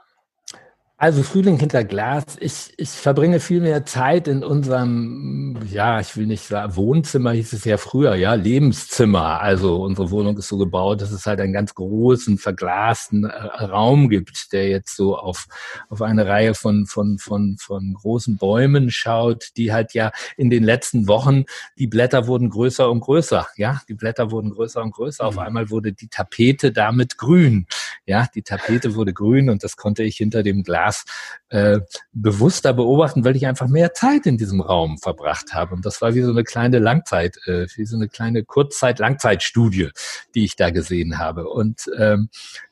Also 1.05 1.23
Frühling 1.23 1.59
hinter 1.59 1.85
Glas. 1.85 2.25
Ich, 2.41 2.73
ich 2.79 2.89
verbringe 2.89 3.39
viel 3.39 3.61
mehr 3.61 3.85
Zeit 3.85 4.27
in 4.27 4.43
unserem, 4.43 5.59
ja, 5.71 6.01
ich 6.01 6.17
will 6.17 6.25
nicht 6.25 6.45
sagen, 6.45 6.77
Wohnzimmer 6.77 7.33
hieß 7.33 7.53
es 7.53 7.67
ja 7.67 7.77
früher, 7.77 8.15
ja, 8.15 8.33
Lebenszimmer. 8.33 9.43
Also 9.43 9.83
unsere 9.83 10.11
Wohnung 10.11 10.39
ist 10.39 10.49
so 10.49 10.57
gebaut, 10.57 11.03
dass 11.03 11.11
es 11.11 11.27
halt 11.27 11.41
einen 11.41 11.53
ganz 11.53 11.75
großen, 11.75 12.39
verglasten 12.39 13.25
äh, 13.25 13.65
Raum 13.65 14.09
gibt, 14.09 14.51
der 14.55 14.71
jetzt 14.71 14.97
so 14.97 15.19
auf, 15.19 15.47
auf 15.91 16.01
eine 16.01 16.27
Reihe 16.27 16.55
von, 16.55 16.87
von, 16.87 17.19
von, 17.19 17.59
von 17.61 17.93
großen 17.93 18.39
Bäumen 18.39 18.91
schaut, 18.91 19.51
die 19.59 19.75
halt 19.75 19.93
ja 19.93 20.11
in 20.39 20.49
den 20.49 20.65
letzten 20.65 21.07
Wochen, 21.07 21.45
die 21.77 21.87
Blätter 21.87 22.29
wurden 22.29 22.49
größer 22.49 22.91
und 22.91 23.01
größer, 23.01 23.47
ja, 23.57 23.83
die 23.91 23.95
Blätter 23.95 24.31
wurden 24.31 24.53
größer 24.53 24.83
und 24.83 24.93
größer. 24.93 25.27
Auf 25.27 25.35
mhm. 25.35 25.41
einmal 25.41 25.69
wurde 25.69 25.93
die 25.93 26.09
Tapete 26.09 26.73
damit 26.73 27.19
grün. 27.19 27.67
Ja, 28.07 28.27
die 28.35 28.41
Tapete 28.43 28.95
wurde 28.95 29.13
grün 29.13 29.51
und 29.51 29.63
das 29.65 29.77
konnte 29.77 30.03
ich 30.03 30.17
hinter 30.17 30.43
dem 30.43 30.63
Glas 30.63 30.94
Hinterglas 30.95 31.05
äh, 31.51 31.81
bewusster 32.13 32.73
beobachten, 32.73 33.25
weil 33.25 33.37
ich 33.37 33.47
einfach 33.47 33.69
mehr 33.69 33.95
Zeit 33.95 34.27
in 34.27 34.39
diesem 34.39 34.61
Raum 34.61 34.99
verbracht 34.99 35.55
habe. 35.55 35.75
Und 35.75 35.85
das 35.87 36.01
war 36.01 36.15
wie 36.15 36.23
so 36.23 36.31
eine 36.31 36.45
kleine 36.45 36.79
Langzeit, 36.79 37.37
äh, 37.47 37.67
wie 37.77 37.85
so 37.85 37.97
eine 37.97 38.09
kleine 38.09 38.45
Kurzzeit-Langzeitstudie, 38.45 39.91
die 40.35 40.45
ich 40.45 40.57
da 40.57 40.71
gesehen 40.71 41.19
habe. 41.19 41.49
Und 41.49 41.91
ähm, 41.97 42.29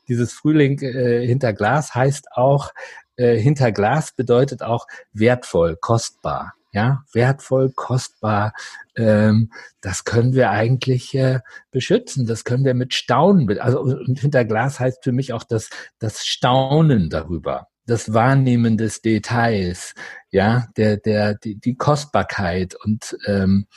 dieses 0.07 0.33
Frühling 0.33 0.79
äh, 0.81 1.25
hinter 1.25 1.53
Glas 1.53 1.95
heißt 1.95 2.31
auch, 2.33 2.71
äh, 3.15 3.37
hinter 3.37 3.71
Glas 3.71 4.11
bedeutet 4.11 4.63
auch 4.63 4.87
wertvoll, 5.13 5.77
kostbar 5.79 6.53
ja, 6.73 7.03
wertvoll, 7.13 7.71
kostbar. 7.71 8.53
Ähm, 8.95 9.51
das 9.79 10.05
können 10.05 10.33
wir 10.33 10.49
eigentlich 10.49 11.13
äh, 11.13 11.39
beschützen. 11.69 12.25
Das 12.25 12.43
können 12.43 12.65
wir 12.65 12.73
mit 12.73 12.95
Staunen. 12.95 13.59
Also 13.59 13.81
und 13.81 14.19
hinter 14.19 14.43
Glas 14.43 14.79
heißt 14.79 15.03
für 15.03 15.11
mich 15.11 15.33
auch 15.33 15.43
das, 15.43 15.69
das 15.99 16.25
Staunen 16.25 17.11
darüber, 17.11 17.67
das 17.85 18.13
Wahrnehmen 18.13 18.77
des 18.77 19.01
Details, 19.01 19.93
ja, 20.29 20.67
der, 20.77 20.97
der, 20.97 21.35
die, 21.35 21.55
die 21.55 21.75
Kostbarkeit 21.75 22.75
und 22.83 23.17
ähm, 23.27 23.67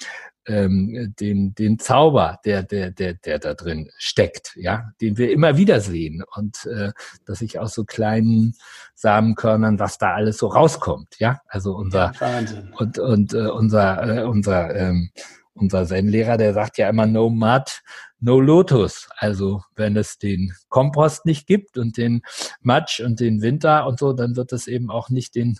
ähm, 0.46 1.14
den, 1.18 1.54
den 1.54 1.78
Zauber, 1.78 2.38
der, 2.44 2.62
der, 2.62 2.90
der, 2.90 3.14
der 3.14 3.38
da 3.38 3.54
drin 3.54 3.90
steckt, 3.98 4.52
ja, 4.56 4.90
den 5.00 5.18
wir 5.18 5.32
immer 5.32 5.56
wieder 5.56 5.80
sehen 5.80 6.22
und 6.36 6.66
äh, 6.66 6.92
dass 7.24 7.42
ich 7.42 7.58
aus 7.58 7.74
so 7.74 7.84
kleinen 7.84 8.54
Samenkörnern, 8.94 9.78
was 9.78 9.98
da 9.98 10.14
alles 10.14 10.38
so 10.38 10.46
rauskommt, 10.46 11.18
ja, 11.18 11.40
also 11.48 11.74
unser 11.74 12.12
Wahnsinn. 12.18 12.72
und 12.76 12.98
und 12.98 13.34
äh, 13.34 13.48
unser 13.48 14.18
äh, 14.18 14.22
unser 14.22 14.74
ähm, 14.74 15.10
unser 15.56 15.86
Zen-Lehrer, 15.86 16.36
der 16.36 16.52
sagt 16.52 16.78
ja 16.78 16.88
immer 16.88 17.06
No 17.06 17.30
Mud, 17.30 17.82
No 18.18 18.40
Lotus. 18.40 19.08
Also 19.16 19.62
wenn 19.74 19.96
es 19.96 20.18
den 20.18 20.52
Kompost 20.68 21.26
nicht 21.26 21.46
gibt 21.46 21.78
und 21.78 21.96
den 21.96 22.22
Matsch 22.60 23.00
und 23.00 23.20
den 23.20 23.42
Winter 23.42 23.86
und 23.86 23.98
so, 23.98 24.12
dann 24.12 24.36
wird 24.36 24.52
es 24.52 24.66
eben 24.66 24.90
auch 24.90 25.10
nicht 25.10 25.34
den 25.34 25.58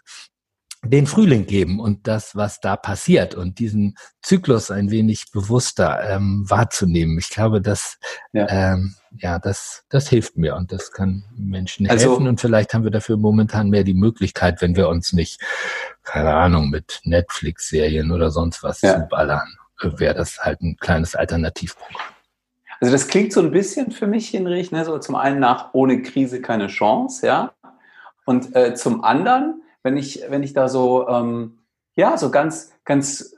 den 0.85 1.07
Frühling 1.07 1.47
geben 1.47 1.81
und 1.81 2.07
das, 2.07 2.37
was 2.37 2.61
da 2.61 2.77
passiert 2.77 3.35
und 3.35 3.59
diesen 3.59 3.97
Zyklus 4.23 4.71
ein 4.71 4.91
wenig 4.91 5.33
bewusster 5.33 5.99
ähm, 6.09 6.45
wahrzunehmen. 6.49 7.19
Ich 7.19 7.31
glaube, 7.31 7.61
dass 7.61 7.99
ja. 8.33 8.47
Ähm, 8.49 8.95
ja, 9.19 9.39
das, 9.39 9.85
das 9.89 10.09
hilft 10.09 10.37
mir 10.37 10.57
und 10.57 10.73
das 10.73 10.93
kann 10.93 11.25
Menschen 11.37 11.89
also, 11.89 12.11
helfen 12.11 12.29
und 12.29 12.41
vielleicht 12.41 12.75
haben 12.75 12.85
wir 12.85 12.91
dafür 12.91 13.17
momentan 13.17 13.71
mehr 13.71 13.85
die 13.85 13.95
Möglichkeit, 13.95 14.61
wenn 14.61 14.77
wir 14.77 14.89
uns 14.89 15.13
nicht, 15.13 15.41
keine 16.03 16.35
Ahnung, 16.35 16.69
mit 16.71 17.01
Netflix-Serien 17.05 18.11
oder 18.11 18.31
sonst 18.31 18.63
was 18.63 18.83
ja. 18.83 19.01
zuballern, 19.01 19.57
wäre 19.81 20.15
das 20.15 20.39
halt 20.41 20.61
ein 20.61 20.77
kleines 20.77 21.15
Alternativprogramm. 21.15 22.16
Also 22.81 22.93
das 22.93 23.09
klingt 23.09 23.33
so 23.33 23.41
ein 23.41 23.51
bisschen 23.51 23.91
für 23.91 24.07
mich, 24.07 24.29
Hinrich, 24.29 24.71
ne, 24.71 24.85
so 24.85 24.99
zum 24.99 25.15
einen 25.15 25.41
nach 25.41 25.71
ohne 25.73 26.03
Krise 26.03 26.41
keine 26.41 26.67
Chance, 26.67 27.27
ja, 27.27 27.53
und 28.25 28.55
äh, 28.55 28.75
zum 28.75 29.05
anderen 29.05 29.63
wenn 29.87 29.97
ich, 29.97 30.21
wenn 30.29 30.43
ich 30.43 30.53
da 30.53 30.69
so, 30.69 31.09
ähm, 31.09 31.59
ja, 31.95 32.19
so 32.19 32.33
ganz, 32.33 32.73
ganz, 32.85 33.37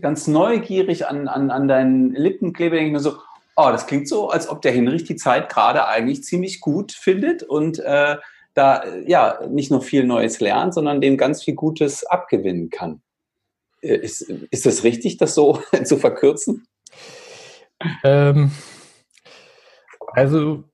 ganz 0.00 0.26
neugierig 0.26 1.06
an, 1.06 1.28
an, 1.28 1.52
an 1.52 1.68
deinen 1.68 2.12
Lippen 2.12 2.52
klebe, 2.52 2.74
denke 2.74 2.88
ich 2.88 2.92
mir 2.92 3.00
so, 3.00 3.18
oh, 3.54 3.68
das 3.70 3.86
klingt 3.86 4.08
so, 4.08 4.28
als 4.28 4.48
ob 4.48 4.62
der 4.62 4.72
Hinrich 4.72 5.04
die 5.04 5.14
Zeit 5.14 5.48
gerade 5.48 5.86
eigentlich 5.86 6.24
ziemlich 6.24 6.60
gut 6.60 6.90
findet 6.90 7.44
und 7.44 7.78
äh, 7.78 8.16
da 8.54 8.82
ja 9.06 9.38
nicht 9.48 9.70
nur 9.70 9.80
viel 9.80 10.04
Neues 10.04 10.40
lernt, 10.40 10.74
sondern 10.74 11.00
dem 11.00 11.16
ganz 11.16 11.44
viel 11.44 11.54
Gutes 11.54 12.04
abgewinnen 12.04 12.68
kann. 12.68 13.00
Äh, 13.80 13.94
ist, 13.94 14.22
ist 14.22 14.66
das 14.66 14.82
richtig, 14.82 15.18
das 15.18 15.36
so 15.36 15.62
zu 15.84 15.98
verkürzen? 15.98 16.66
Ähm, 18.04 18.50
also 20.12 20.64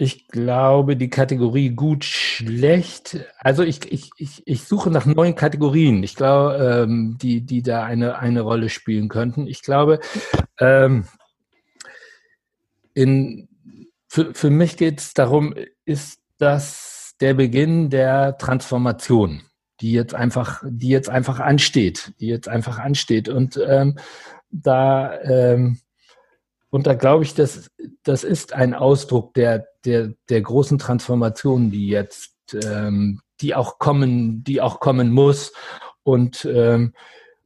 ich 0.00 0.28
glaube, 0.28 0.96
die 0.96 1.10
Kategorie 1.10 1.70
gut, 1.70 2.04
schlecht. 2.04 3.18
Also 3.38 3.64
ich, 3.64 3.90
ich, 3.90 4.10
ich, 4.16 4.42
ich 4.46 4.62
suche 4.62 4.90
nach 4.90 5.06
neuen 5.06 5.34
Kategorien. 5.34 6.04
Ich 6.04 6.14
glaube, 6.14 6.84
ähm, 6.84 7.18
die, 7.20 7.40
die 7.40 7.62
da 7.62 7.82
eine, 7.82 8.18
eine 8.18 8.42
Rolle 8.42 8.68
spielen 8.68 9.08
könnten. 9.08 9.48
Ich 9.48 9.62
glaube, 9.62 9.98
ähm, 10.60 11.04
in, 12.94 13.48
für, 14.06 14.34
für 14.34 14.50
mich 14.50 14.76
geht 14.76 15.00
es 15.00 15.14
darum, 15.14 15.54
ist 15.84 16.20
das 16.38 17.16
der 17.20 17.34
Beginn 17.34 17.90
der 17.90 18.38
Transformation, 18.38 19.42
die 19.80 19.90
jetzt 19.90 20.14
einfach, 20.14 20.62
die 20.64 20.90
jetzt 20.90 21.08
einfach 21.08 21.40
ansteht, 21.40 22.12
die 22.20 22.28
jetzt 22.28 22.48
einfach 22.48 22.78
ansteht. 22.78 23.28
Und 23.28 23.60
ähm, 23.66 23.98
da 24.50 25.20
ähm, 25.22 25.80
und 26.70 26.86
da 26.86 26.94
glaube 26.94 27.24
ich, 27.24 27.34
dass 27.34 27.70
das 28.02 28.24
ist 28.24 28.52
ein 28.52 28.74
Ausdruck 28.74 29.34
der, 29.34 29.66
der, 29.84 30.12
der 30.28 30.40
großen 30.42 30.78
Transformation, 30.78 31.70
die 31.70 31.88
jetzt, 31.88 32.34
ähm, 32.64 33.20
die 33.40 33.54
auch 33.54 33.78
kommen, 33.78 34.44
die 34.44 34.60
auch 34.60 34.80
kommen 34.80 35.10
muss. 35.10 35.52
Und, 36.02 36.44
ähm, 36.50 36.94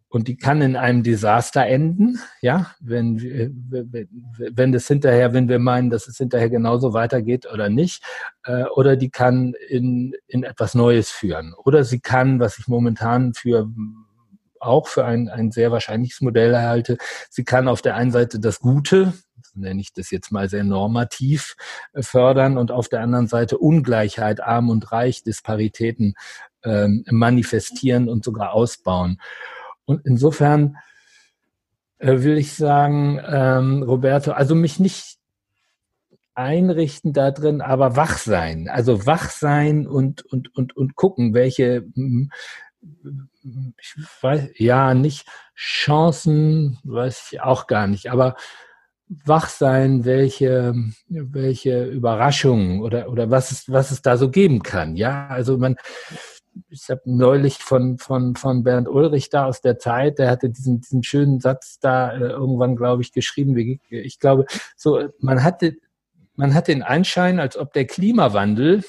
und 0.09 0.29
die 0.29 0.37
kann 0.37 0.61
in 0.61 0.77
einem 0.77 1.03
Desaster 1.03 1.67
enden, 1.67 2.19
ja, 2.43 2.75
wenn, 2.81 3.21
wenn, 3.21 4.09
wenn 4.37 4.73
das 4.73 4.87
hinterher, 4.87 5.33
wenn 5.33 5.49
wir 5.49 5.59
meinen, 5.59 5.89
dass 5.89 6.07
es 6.07 6.19
hinterher 6.19 6.51
genauso 6.51 6.93
weitergeht 6.93 7.51
oder 7.51 7.71
nicht, 7.71 8.05
äh, 8.45 8.65
oder 8.65 8.97
die 8.97 9.11
kann 9.11 9.55
in, 9.69 10.15
in 10.27 10.43
etwas 10.43 10.75
Neues 10.75 11.11
führen. 11.11 11.55
Oder 11.55 11.85
sie 11.85 12.01
kann, 12.01 12.41
was 12.41 12.59
ich 12.59 12.69
momentan 12.69 13.35
für 13.35 13.69
auch 14.63 14.89
für 14.89 15.05
ein, 15.05 15.29
ein 15.29 15.51
sehr 15.51 15.73
wahrscheinliches 15.73 16.21
Modell 16.21 16.57
halte. 16.57 16.99
Sie 17.31 17.45
kann 17.45 17.69
auf 17.69 17.83
der 17.83 17.97
einen 17.97 18.13
Seite 18.13 18.41
das 18.41 18.61
Gute, 18.61 19.13
nenne 19.55 19.81
ich 19.81 19.93
das 19.93 20.11
jetzt 20.11 20.31
mal 20.31 20.49
sehr 20.49 20.65
normativ, 20.65 21.57
fördern 21.99 22.57
und 22.57 22.71
auf 22.71 22.89
der 22.89 23.01
anderen 23.01 23.27
Seite 23.27 23.59
Ungleichheit, 23.59 24.41
arm 24.41 24.71
und 24.71 24.93
reich, 24.93 25.23
Disparitäten 25.25 26.15
ähm, 26.65 27.05
manifestieren 27.11 28.09
und 28.09 28.25
sogar 28.25 28.53
ausbauen. 28.53 29.21
Und 29.85 30.03
insofern 30.05 30.77
äh, 31.99 32.23
will 32.23 32.39
ich 32.39 32.55
sagen, 32.55 33.21
ähm, 33.27 33.83
Roberto, 33.83 34.33
also 34.33 34.55
mich 34.55 34.79
nicht 34.79 35.19
einrichten 36.35 37.13
da 37.13 37.31
drin, 37.31 37.61
aber 37.61 37.97
wach 37.97 38.17
sein. 38.17 38.69
Also 38.69 39.07
wach 39.07 39.31
sein 39.31 39.87
und, 39.87 40.23
und, 40.23 40.55
und, 40.55 40.75
und 40.77 40.95
gucken, 40.95 41.35
welche 41.35 41.85
ich 43.81 43.95
weiß, 44.21 44.51
ja, 44.57 44.95
nicht 44.95 45.27
Chancen, 45.57 46.79
weiß 46.85 47.31
ich 47.33 47.41
auch 47.41 47.67
gar 47.67 47.87
nicht, 47.87 48.11
aber 48.11 48.37
wach 49.25 49.49
sein, 49.49 50.05
welche, 50.05 50.75
welche 51.09 51.85
Überraschungen 51.85 52.81
oder, 52.81 53.11
oder 53.11 53.31
was 53.31 53.51
es, 53.51 53.71
was 53.71 53.91
es 53.91 54.03
da 54.03 54.17
so 54.17 54.31
geben 54.31 54.63
kann. 54.63 54.97
Ja, 54.97 55.27
also 55.29 55.59
man, 55.59 55.77
ich 56.69 56.89
habe 56.89 57.03
neulich 57.05 57.59
von, 57.59 57.99
von, 57.99 58.37
von 58.37 58.63
Bernd 58.63 58.89
Ulrich 58.89 59.29
da 59.31 59.47
aus 59.47 59.61
der 59.61 59.79
Zeit, 59.79 60.19
der 60.19 60.31
hatte 60.31 60.51
diesen, 60.51 60.81
diesen 60.81 61.03
schönen 61.03 61.41
Satz 61.41 61.79
da 61.81 62.13
äh, 62.13 62.21
irgendwann, 62.21 62.77
glaube 62.77 63.03
ich, 63.03 63.13
geschrieben. 63.13 63.81
Ich 63.91 64.19
glaube, 64.19 64.47
so, 64.77 65.09
man 65.19 65.43
hatte, 65.43 65.77
man 66.35 66.55
hat 66.55 66.69
den 66.69 66.83
Anschein, 66.83 67.41
als 67.41 67.57
ob 67.57 67.73
der 67.73 67.87
Klimawandel, 67.87 68.85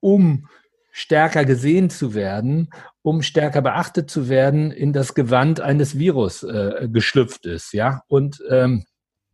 um 0.00 0.48
stärker 0.92 1.44
gesehen 1.44 1.90
zu 1.90 2.14
werden, 2.14 2.70
um 3.02 3.22
stärker 3.22 3.62
beachtet 3.62 4.10
zu 4.10 4.28
werden, 4.28 4.70
in 4.70 4.92
das 4.92 5.14
Gewand 5.14 5.60
eines 5.60 5.98
Virus 5.98 6.42
äh, 6.42 6.88
geschlüpft 6.90 7.46
ist, 7.46 7.72
ja. 7.72 8.02
Und 8.08 8.42
ähm, 8.50 8.84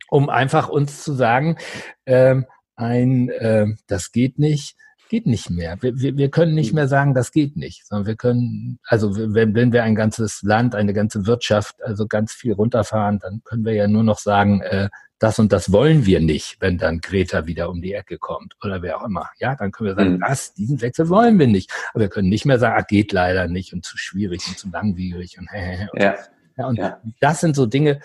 um 0.09 0.29
einfach 0.29 0.69
uns 0.69 1.03
zu 1.03 1.13
sagen, 1.13 1.57
ähm, 2.05 2.45
ein, 2.75 3.29
äh, 3.29 3.67
das 3.87 4.11
geht 4.11 4.39
nicht, 4.39 4.75
geht 5.09 5.25
nicht 5.25 5.49
mehr. 5.49 5.77
Wir, 5.81 5.99
wir, 5.99 6.17
wir 6.17 6.29
können 6.29 6.53
nicht 6.53 6.73
mehr 6.73 6.87
sagen, 6.87 7.13
das 7.13 7.31
geht 7.31 7.57
nicht, 7.57 7.85
sondern 7.85 8.07
wir 8.07 8.15
können, 8.15 8.79
also 8.85 9.15
wenn, 9.15 9.55
wenn 9.55 9.71
wir 9.71 9.83
ein 9.83 9.95
ganzes 9.95 10.41
Land, 10.43 10.75
eine 10.75 10.93
ganze 10.93 11.25
Wirtschaft, 11.25 11.81
also 11.83 12.07
ganz 12.07 12.33
viel 12.33 12.53
runterfahren, 12.53 13.19
dann 13.19 13.41
können 13.43 13.65
wir 13.65 13.73
ja 13.73 13.87
nur 13.87 14.03
noch 14.03 14.19
sagen, 14.19 14.61
äh, 14.61 14.89
das 15.19 15.39
und 15.39 15.51
das 15.51 15.71
wollen 15.71 16.05
wir 16.05 16.19
nicht, 16.19 16.57
wenn 16.59 16.77
dann 16.77 16.99
Greta 16.99 17.47
wieder 17.47 17.69
um 17.69 17.81
die 17.81 17.93
Ecke 17.93 18.17
kommt 18.17 18.55
oder 18.63 18.81
wer 18.81 19.01
auch 19.01 19.05
immer. 19.05 19.29
Ja, 19.39 19.55
dann 19.55 19.71
können 19.71 19.89
wir 19.89 19.95
sagen, 19.95 20.13
mhm. 20.13 20.19
das, 20.19 20.53
diesen 20.53 20.79
Wechsel 20.81 21.09
wollen 21.09 21.39
wir 21.39 21.47
nicht. 21.47 21.71
Aber 21.93 22.01
wir 22.01 22.09
können 22.09 22.29
nicht 22.29 22.45
mehr 22.45 22.59
sagen, 22.59 22.75
ah, 22.77 22.85
geht 22.87 23.11
leider 23.11 23.47
nicht 23.47 23.73
und 23.73 23.83
zu 23.83 23.97
schwierig 23.97 24.41
und 24.47 24.57
zu 24.57 24.69
langwierig 24.69 25.37
und, 25.39 25.49
und 25.93 25.99
ja. 26.01 26.15
ja. 26.57 26.67
Und 26.67 26.77
ja. 26.77 27.01
das 27.19 27.39
sind 27.39 27.55
so 27.55 27.65
Dinge, 27.65 27.99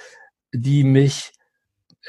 die 0.53 0.85
mich, 0.85 1.33
äh, 1.33 1.42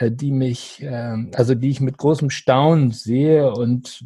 die 0.01 0.32
mich, 0.32 0.82
ähm, 0.82 1.32
also 1.36 1.56
die 1.56 1.69
ich 1.69 1.79
mit 1.79 1.97
großem 1.97 2.30
Staunen 2.30 2.91
sehe 2.91 3.51
und, 3.53 4.03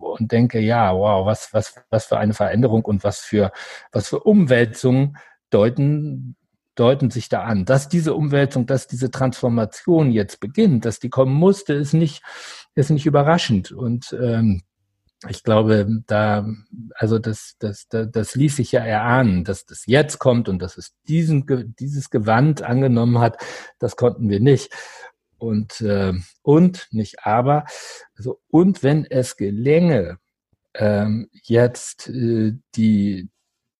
und 0.00 0.32
denke, 0.32 0.60
ja, 0.60 0.94
wow, 0.94 1.24
was, 1.24 1.52
was, 1.52 1.74
was 1.90 2.06
für 2.06 2.18
eine 2.18 2.34
Veränderung 2.34 2.84
und 2.84 3.04
was 3.04 3.20
für, 3.20 3.52
was 3.92 4.08
für 4.08 4.20
Umwälzungen 4.20 5.16
deuten 5.50 6.36
deuten 6.74 7.10
sich 7.10 7.28
da 7.28 7.42
an. 7.44 7.64
Dass 7.64 7.88
diese 7.88 8.14
Umwälzung, 8.14 8.66
dass 8.66 8.88
diese 8.88 9.10
Transformation 9.10 10.10
jetzt 10.10 10.40
beginnt, 10.40 10.84
dass 10.84 10.98
die 10.98 11.10
kommen 11.10 11.34
musste, 11.34 11.72
ist 11.74 11.92
nicht, 11.92 12.22
ist 12.74 12.90
nicht 12.90 13.06
überraschend. 13.06 13.70
Und 13.70 14.16
ähm, 14.20 14.62
ich 15.28 15.42
glaube, 15.42 15.86
da, 16.06 16.46
also 16.94 17.18
das, 17.18 17.56
das, 17.58 17.88
das, 17.88 18.10
das 18.10 18.34
ließ 18.34 18.56
sich 18.56 18.72
ja 18.72 18.80
erahnen, 18.80 19.44
dass 19.44 19.66
das 19.66 19.86
jetzt 19.86 20.18
kommt 20.18 20.48
und 20.48 20.60
dass 20.60 20.76
es 20.76 20.94
diesen, 21.08 21.46
dieses 21.78 22.10
Gewand 22.10 22.62
angenommen 22.62 23.18
hat, 23.18 23.38
das 23.78 23.96
konnten 23.96 24.28
wir 24.28 24.40
nicht. 24.40 24.72
Und, 25.38 25.80
äh, 25.80 26.14
und, 26.42 26.88
nicht 26.90 27.24
aber, 27.24 27.64
also, 28.16 28.40
und 28.48 28.82
wenn 28.82 29.04
es 29.04 29.36
gelänge, 29.36 30.18
ähm, 30.74 31.28
jetzt 31.32 32.08
äh, 32.08 32.54
die, 32.74 33.28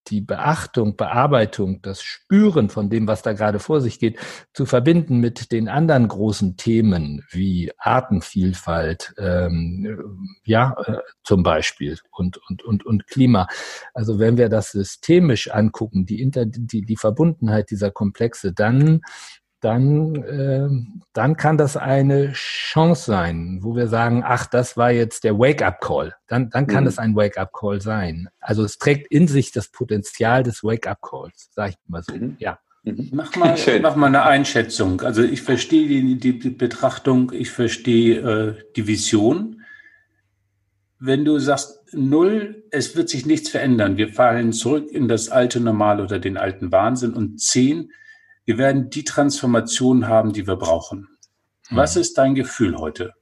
die 0.09 0.21
Beachtung, 0.21 0.97
Bearbeitung, 0.97 1.81
das 1.83 2.03
Spüren 2.03 2.69
von 2.69 2.91
dem, 2.91 3.07
was 3.07 3.23
da 3.23 3.33
gerade 3.33 3.59
vor 3.59 3.81
sich 3.81 3.99
geht, 3.99 4.19
zu 4.53 4.67
verbinden 4.67 5.19
mit 5.19 5.53
den 5.53 5.69
anderen 5.69 6.09
großen 6.09 6.57
Themen 6.57 7.25
wie 7.31 7.73
Artenvielfalt, 7.79 9.15
ähm, 9.19 10.39
ja, 10.45 10.75
äh, 10.87 10.99
zum 11.23 11.43
Beispiel 11.43 11.99
und, 12.11 12.39
und, 12.49 12.63
und, 12.63 12.85
und 12.87 13.07
Klima. 13.07 13.47
Also 13.93 14.19
wenn 14.19 14.37
wir 14.37 14.49
das 14.49 14.71
systemisch 14.71 15.51
angucken, 15.51 16.07
die, 16.07 16.21
Inter, 16.21 16.47
die, 16.47 16.83
die 16.83 16.97
Verbundenheit 16.97 17.71
dieser 17.71 17.91
Komplexe, 17.91 18.53
dann 18.53 19.01
dann, 19.65 20.15
äh, 20.17 20.69
dann 21.15 21.37
kann 21.37 21.57
das 21.57 21.77
eine 21.77 22.33
Chance 22.33 23.07
sein, 23.07 23.61
wo 23.63 23.75
wir 23.75 23.89
sagen, 23.89 24.23
ach, 24.25 24.47
das 24.47 24.77
war 24.77 24.91
jetzt 24.91 25.25
der 25.25 25.39
Wake-up-Call. 25.39 26.15
Dann, 26.27 26.51
dann 26.51 26.67
kann 26.67 26.85
mhm. 26.85 26.89
es 26.89 26.99
ein 26.99 27.17
Wake-up-Call 27.17 27.81
sein. 27.81 28.29
Also 28.41 28.63
es 28.63 28.77
trägt 28.77 29.11
in 29.11 29.27
sich 29.27 29.53
das 29.53 29.69
Potenzial 29.69 30.43
des 30.43 30.63
Wake-up-Calls, 30.63 31.51
sage 31.55 31.71
ich 31.71 31.77
mal 31.89 32.03
so. 32.03 32.15
Mhm. 32.15 32.37
Ja. 32.39 32.59
Mhm. 32.83 33.09
Mach 33.13 33.35
mal, 33.37 33.57
mach 33.83 33.97
mal 33.97 34.09
eine 34.09 34.25
Einschätzung. 34.25 35.01
Also 35.01 35.23
ich 35.23 35.41
verstehe 35.41 35.89
die, 35.89 36.19
die 36.19 36.51
Betrachtung, 36.51 37.33
ich 37.33 37.51
verstehe 37.51 38.19
äh, 38.21 38.55
die 38.77 38.87
Vision. 38.87 39.63
Wenn 40.99 41.25
du 41.25 41.39
sagst, 41.39 41.85
null, 41.93 42.65
es 42.71 42.97
wird 42.97 43.09
sich 43.09 43.25
nichts 43.25 43.49
verändern, 43.49 43.97
wir 43.97 44.09
fallen 44.13 44.53
zurück 44.53 44.91
in 44.91 45.09
das 45.09 45.31
alte 45.31 45.61
Normal 45.61 46.01
oder 46.01 46.19
den 46.19 46.37
alten 46.37 46.71
Wahnsinn 46.71 47.15
und 47.15 47.41
zehn, 47.41 47.91
wir 48.45 48.59
werden 48.59 48.91
die 48.91 49.05
Transformation 49.05 50.07
haben, 50.07 50.33
die 50.33 50.47
wir 50.47 50.57
brauchen. 50.57 51.09
Was 51.71 51.95
hm. 51.95 52.03
ist 52.03 52.19
dein 52.19 52.35
Gefühl 52.35 52.77
heute? 52.77 53.13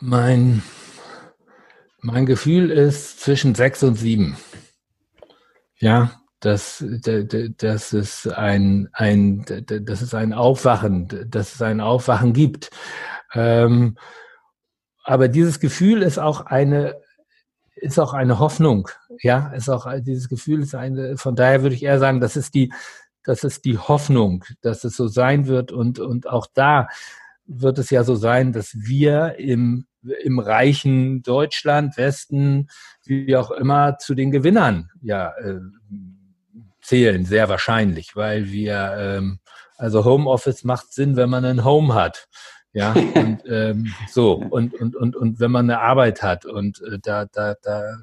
Mein, 0.00 0.62
mein 2.00 2.26
Gefühl 2.26 2.70
ist 2.70 3.20
zwischen 3.20 3.54
sechs 3.54 3.82
und 3.82 3.96
sieben. 3.96 4.36
Ja, 5.76 6.20
das, 6.40 6.82
das 6.82 7.92
ist 7.92 8.26
ein, 8.26 8.88
ein, 8.92 9.44
das 9.66 10.00
ist 10.00 10.14
ein 10.14 10.32
Aufwachen, 10.32 11.26
dass 11.28 11.54
es 11.54 11.62
ein 11.62 11.80
Aufwachen 11.80 12.32
gibt. 12.32 12.70
Ähm, 13.34 13.98
aber 15.04 15.28
dieses 15.28 15.60
Gefühl 15.60 16.02
ist 16.02 16.18
auch 16.18 16.46
eine, 16.46 17.00
ist 17.74 17.98
auch 17.98 18.14
eine 18.14 18.38
Hoffnung. 18.38 18.88
Ja, 19.22 19.48
ist 19.48 19.68
auch 19.68 19.86
dieses 20.00 20.28
Gefühl 20.28 20.62
ist 20.62 20.74
eine, 20.74 21.16
von 21.16 21.34
daher 21.34 21.62
würde 21.62 21.74
ich 21.74 21.82
eher 21.82 21.98
sagen, 21.98 22.20
das 22.20 22.36
ist 22.36 22.54
die, 22.54 22.72
das 23.24 23.44
ist 23.44 23.64
die 23.64 23.78
Hoffnung, 23.78 24.44
dass 24.62 24.84
es 24.84 24.96
so 24.96 25.08
sein 25.08 25.46
wird 25.46 25.72
und, 25.72 25.98
und 25.98 26.28
auch 26.28 26.46
da 26.52 26.88
wird 27.46 27.78
es 27.78 27.90
ja 27.90 28.04
so 28.04 28.14
sein, 28.14 28.52
dass 28.52 28.74
wir 28.74 29.36
im, 29.38 29.86
im 30.22 30.38
reichen 30.38 31.22
Deutschland, 31.22 31.96
Westen, 31.96 32.68
wie 33.04 33.36
auch 33.36 33.50
immer, 33.50 33.98
zu 33.98 34.14
den 34.14 34.30
Gewinnern 34.30 34.90
ja 35.02 35.32
äh, 35.38 35.60
zählen, 36.80 37.24
sehr 37.24 37.48
wahrscheinlich, 37.48 38.16
weil 38.16 38.50
wir, 38.50 38.94
ähm, 38.96 39.40
also 39.76 40.04
Homeoffice 40.04 40.64
macht 40.64 40.92
Sinn, 40.92 41.16
wenn 41.16 41.30
man 41.30 41.44
ein 41.44 41.64
Home 41.64 41.94
hat. 41.94 42.28
Ja, 42.72 42.92
und 42.92 43.42
ähm, 43.48 43.92
so, 44.08 44.34
und, 44.34 44.74
und, 44.74 44.94
und, 44.94 45.16
und 45.16 45.40
wenn 45.40 45.50
man 45.50 45.68
eine 45.68 45.80
Arbeit 45.80 46.22
hat 46.22 46.46
und 46.46 46.80
äh, 46.82 46.98
da, 47.02 47.26
da, 47.26 47.54
da 47.60 47.96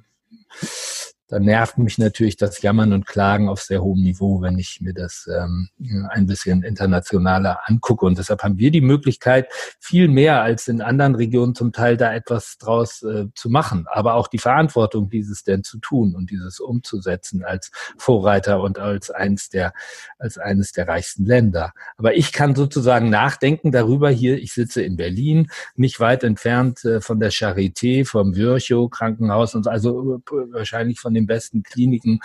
da 1.27 1.39
nervt 1.39 1.77
mich 1.77 1.97
natürlich 1.97 2.37
das 2.37 2.61
Jammern 2.61 2.93
und 2.93 3.05
Klagen 3.05 3.49
auf 3.49 3.61
sehr 3.61 3.81
hohem 3.81 4.01
Niveau, 4.01 4.41
wenn 4.41 4.57
ich 4.57 4.79
mir 4.79 4.93
das 4.93 5.29
ähm, 5.33 5.69
ein 6.09 6.25
bisschen 6.25 6.63
internationaler 6.63 7.59
angucke. 7.65 8.05
Und 8.05 8.17
deshalb 8.17 8.43
haben 8.43 8.57
wir 8.57 8.71
die 8.71 8.81
Möglichkeit, 8.81 9.47
viel 9.79 10.07
mehr 10.07 10.41
als 10.41 10.69
in 10.69 10.81
anderen 10.81 11.15
Regionen 11.15 11.53
zum 11.53 11.73
Teil 11.73 11.97
da 11.97 12.13
etwas 12.13 12.57
draus 12.57 13.03
äh, 13.03 13.25
zu 13.35 13.49
machen, 13.49 13.87
aber 13.91 14.13
auch 14.13 14.29
die 14.29 14.37
Verantwortung, 14.37 15.09
dieses 15.09 15.43
denn 15.43 15.63
zu 15.63 15.79
tun 15.79 16.15
und 16.15 16.31
dieses 16.31 16.61
umzusetzen 16.61 17.43
als 17.43 17.71
Vorreiter 17.97 18.61
und 18.61 18.79
als 18.79 19.09
eines 19.09 19.49
der, 19.49 19.73
als 20.19 20.37
eines 20.37 20.71
der 20.71 20.87
reichsten 20.87 21.25
Länder. 21.25 21.73
Aber 21.97 22.15
ich 22.15 22.31
kann 22.31 22.55
sozusagen 22.55 23.09
nachdenken 23.09 23.73
darüber 23.73 24.09
hier, 24.09 24.37
ich 24.37 24.53
sitze 24.53 24.81
in 24.81 24.95
Berlin, 24.95 25.49
nicht 25.75 25.99
weit 25.99 26.23
entfernt 26.23 26.85
äh, 26.85 27.01
von 27.01 27.19
der 27.19 27.33
Charité, 27.33 28.05
vom 28.05 28.35
Virchow 28.35 28.89
Krankenhaus 28.89 29.55
und 29.55 29.67
also 29.67 30.15
äh, 30.15 30.31
wahrscheinlich 30.53 31.01
von 31.01 31.16
den 31.17 31.27
besten 31.27 31.63
Kliniken 31.63 32.19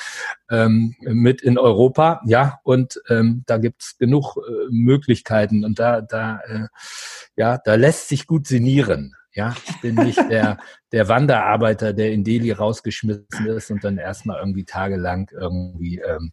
ähm, 0.50 0.94
mit 1.00 1.42
in 1.42 1.58
Europa. 1.58 2.20
Ja, 2.26 2.60
und 2.62 3.00
ähm, 3.08 3.42
da 3.46 3.58
gibt's 3.58 3.98
genug 3.98 4.36
äh, 4.36 4.66
Möglichkeiten 4.70 5.64
und 5.64 5.78
da, 5.78 6.00
da, 6.00 6.40
äh, 6.46 6.68
ja, 7.36 7.58
da 7.58 7.74
lässt 7.74 8.08
sich 8.08 8.26
gut 8.26 8.46
sinnieren. 8.46 9.14
Ja, 9.34 9.54
ich 9.66 9.80
bin 9.80 9.94
nicht 9.94 10.18
der, 10.30 10.58
der 10.92 11.08
Wanderarbeiter, 11.08 11.92
der 11.92 12.12
in 12.12 12.22
Delhi 12.24 12.52
rausgeschmissen 12.52 13.46
ist 13.46 13.70
und 13.70 13.82
dann 13.82 13.98
erstmal 13.98 14.38
irgendwie 14.38 14.64
tagelang 14.64 15.30
irgendwie 15.32 15.98
ähm, 15.98 16.32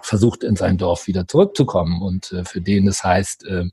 versucht, 0.00 0.44
in 0.44 0.56
sein 0.56 0.78
Dorf 0.78 1.06
wieder 1.06 1.26
zurückzukommen 1.26 2.02
und 2.02 2.32
äh, 2.32 2.44
für 2.44 2.60
den 2.60 2.86
es 2.88 3.02
heißt, 3.02 3.46
äh, 3.46 3.64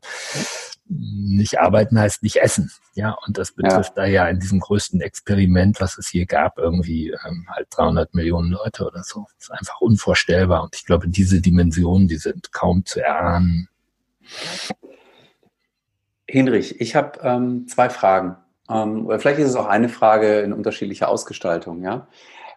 nicht 0.87 1.59
arbeiten 1.59 1.99
heißt 1.99 2.23
nicht 2.23 2.37
essen. 2.37 2.71
Ja, 2.95 3.15
und 3.25 3.37
das 3.37 3.51
betrifft 3.51 3.93
ja. 3.97 4.03
da 4.03 4.05
ja 4.05 4.27
in 4.27 4.39
diesem 4.39 4.59
größten 4.59 5.01
Experiment, 5.01 5.79
was 5.81 5.97
es 5.97 6.07
hier 6.07 6.25
gab, 6.25 6.57
irgendwie 6.57 7.15
ähm, 7.25 7.47
halt 7.49 7.67
300 7.71 8.13
Millionen 8.13 8.51
Leute 8.51 8.85
oder 8.85 9.03
so. 9.03 9.25
Das 9.37 9.49
ist 9.49 9.51
einfach 9.51 9.81
unvorstellbar. 9.81 10.63
Und 10.63 10.75
ich 10.75 10.85
glaube, 10.85 11.07
diese 11.07 11.41
Dimensionen, 11.41 12.07
die 12.07 12.17
sind 12.17 12.51
kaum 12.51 12.85
zu 12.85 12.99
erahnen. 12.99 13.69
Hinrich, 16.27 16.79
ich 16.79 16.95
habe 16.95 17.19
ähm, 17.23 17.67
zwei 17.67 17.89
Fragen. 17.89 18.37
Ähm, 18.69 19.07
oder 19.07 19.19
vielleicht 19.19 19.39
ist 19.39 19.49
es 19.49 19.55
auch 19.55 19.67
eine 19.67 19.89
Frage 19.89 20.41
in 20.41 20.53
unterschiedlicher 20.53 21.09
Ausgestaltung. 21.09 21.83
Ja, 21.83 22.07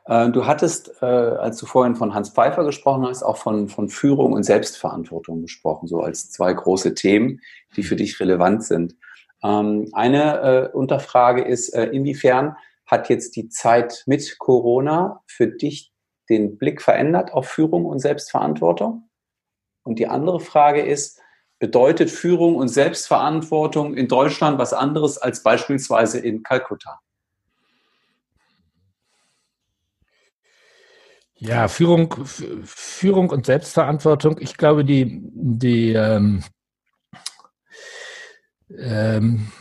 du 0.09 0.47
hattest, 0.47 1.03
äh, 1.03 1.07
als 1.07 1.59
du 1.59 1.67
vorhin 1.67 1.97
von 1.97 2.15
Hans 2.15 2.31
Pfeiffer 2.31 2.65
gesprochen 2.65 3.07
hast, 3.07 3.23
auch 3.23 3.37
von, 3.37 3.69
von 3.69 3.89
Führung 3.89 4.33
und 4.33 4.45
Selbstverantwortung 4.45 5.43
gesprochen, 5.43 5.89
so 5.89 6.01
als 6.01 6.31
zwei 6.31 6.53
große 6.53 6.95
Themen, 6.95 7.41
die 7.77 7.83
für 7.83 7.97
dich 7.97 8.21
relevant 8.21 8.65
sind. 8.65 8.95
Ähm, 9.43 9.89
eine 9.93 10.41
äh, 10.41 10.77
Unterfrage 10.77 11.43
ist, 11.43 11.75
inwiefern 11.75 12.57
hat 12.87 13.09
jetzt 13.09 13.35
die 13.37 13.49
Zeit 13.49 14.05
mit 14.07 14.39
Corona 14.39 15.23
für 15.27 15.49
dich 15.49 15.93
den 16.29 16.57
Blick 16.59 16.83
verändert 16.83 17.33
auf 17.33 17.49
Führung 17.49 17.85
und 17.85 17.99
Selbstverantwortung? 17.99 19.09
Und 19.85 19.99
die 19.99 20.09
andere 20.09 20.41
Frage 20.41 20.83
ist, 20.83 21.21
bedeutet 21.59 22.11
Führung 22.11 22.57
und 22.57 22.69
Selbstverantwortung 22.69 23.95
in 23.95 24.09
Deutschland 24.09 24.59
was 24.59 24.73
anderes 24.73 25.19
als 25.19 25.43
beispielsweise 25.43 26.19
in 26.19 26.43
Kalkutta? 26.43 27.01
Ja, 31.39 31.69
Führung, 31.69 32.15
Führung 32.25 33.31
und 33.31 33.45
Selbstverantwortung. 33.47 34.39
Ich 34.41 34.57
glaube, 34.57 34.85
die, 34.85 35.21
die 35.35 35.93
ähm, 35.93 36.43
ähm, 38.71 39.53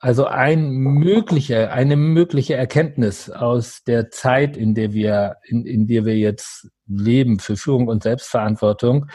also 0.00 0.24
ein 0.24 0.70
mögliche, 0.70 1.70
eine 1.70 1.96
mögliche 1.96 2.54
Erkenntnis 2.54 3.30
aus 3.30 3.84
der 3.84 4.10
Zeit, 4.10 4.56
in 4.56 4.74
der 4.74 4.92
wir, 4.92 5.36
in, 5.44 5.64
in 5.64 5.86
der 5.86 6.04
wir 6.04 6.16
jetzt 6.16 6.68
leben 6.88 7.38
für 7.38 7.56
Führung 7.56 7.88
und 7.88 8.02
Selbstverantwortung, 8.02 9.06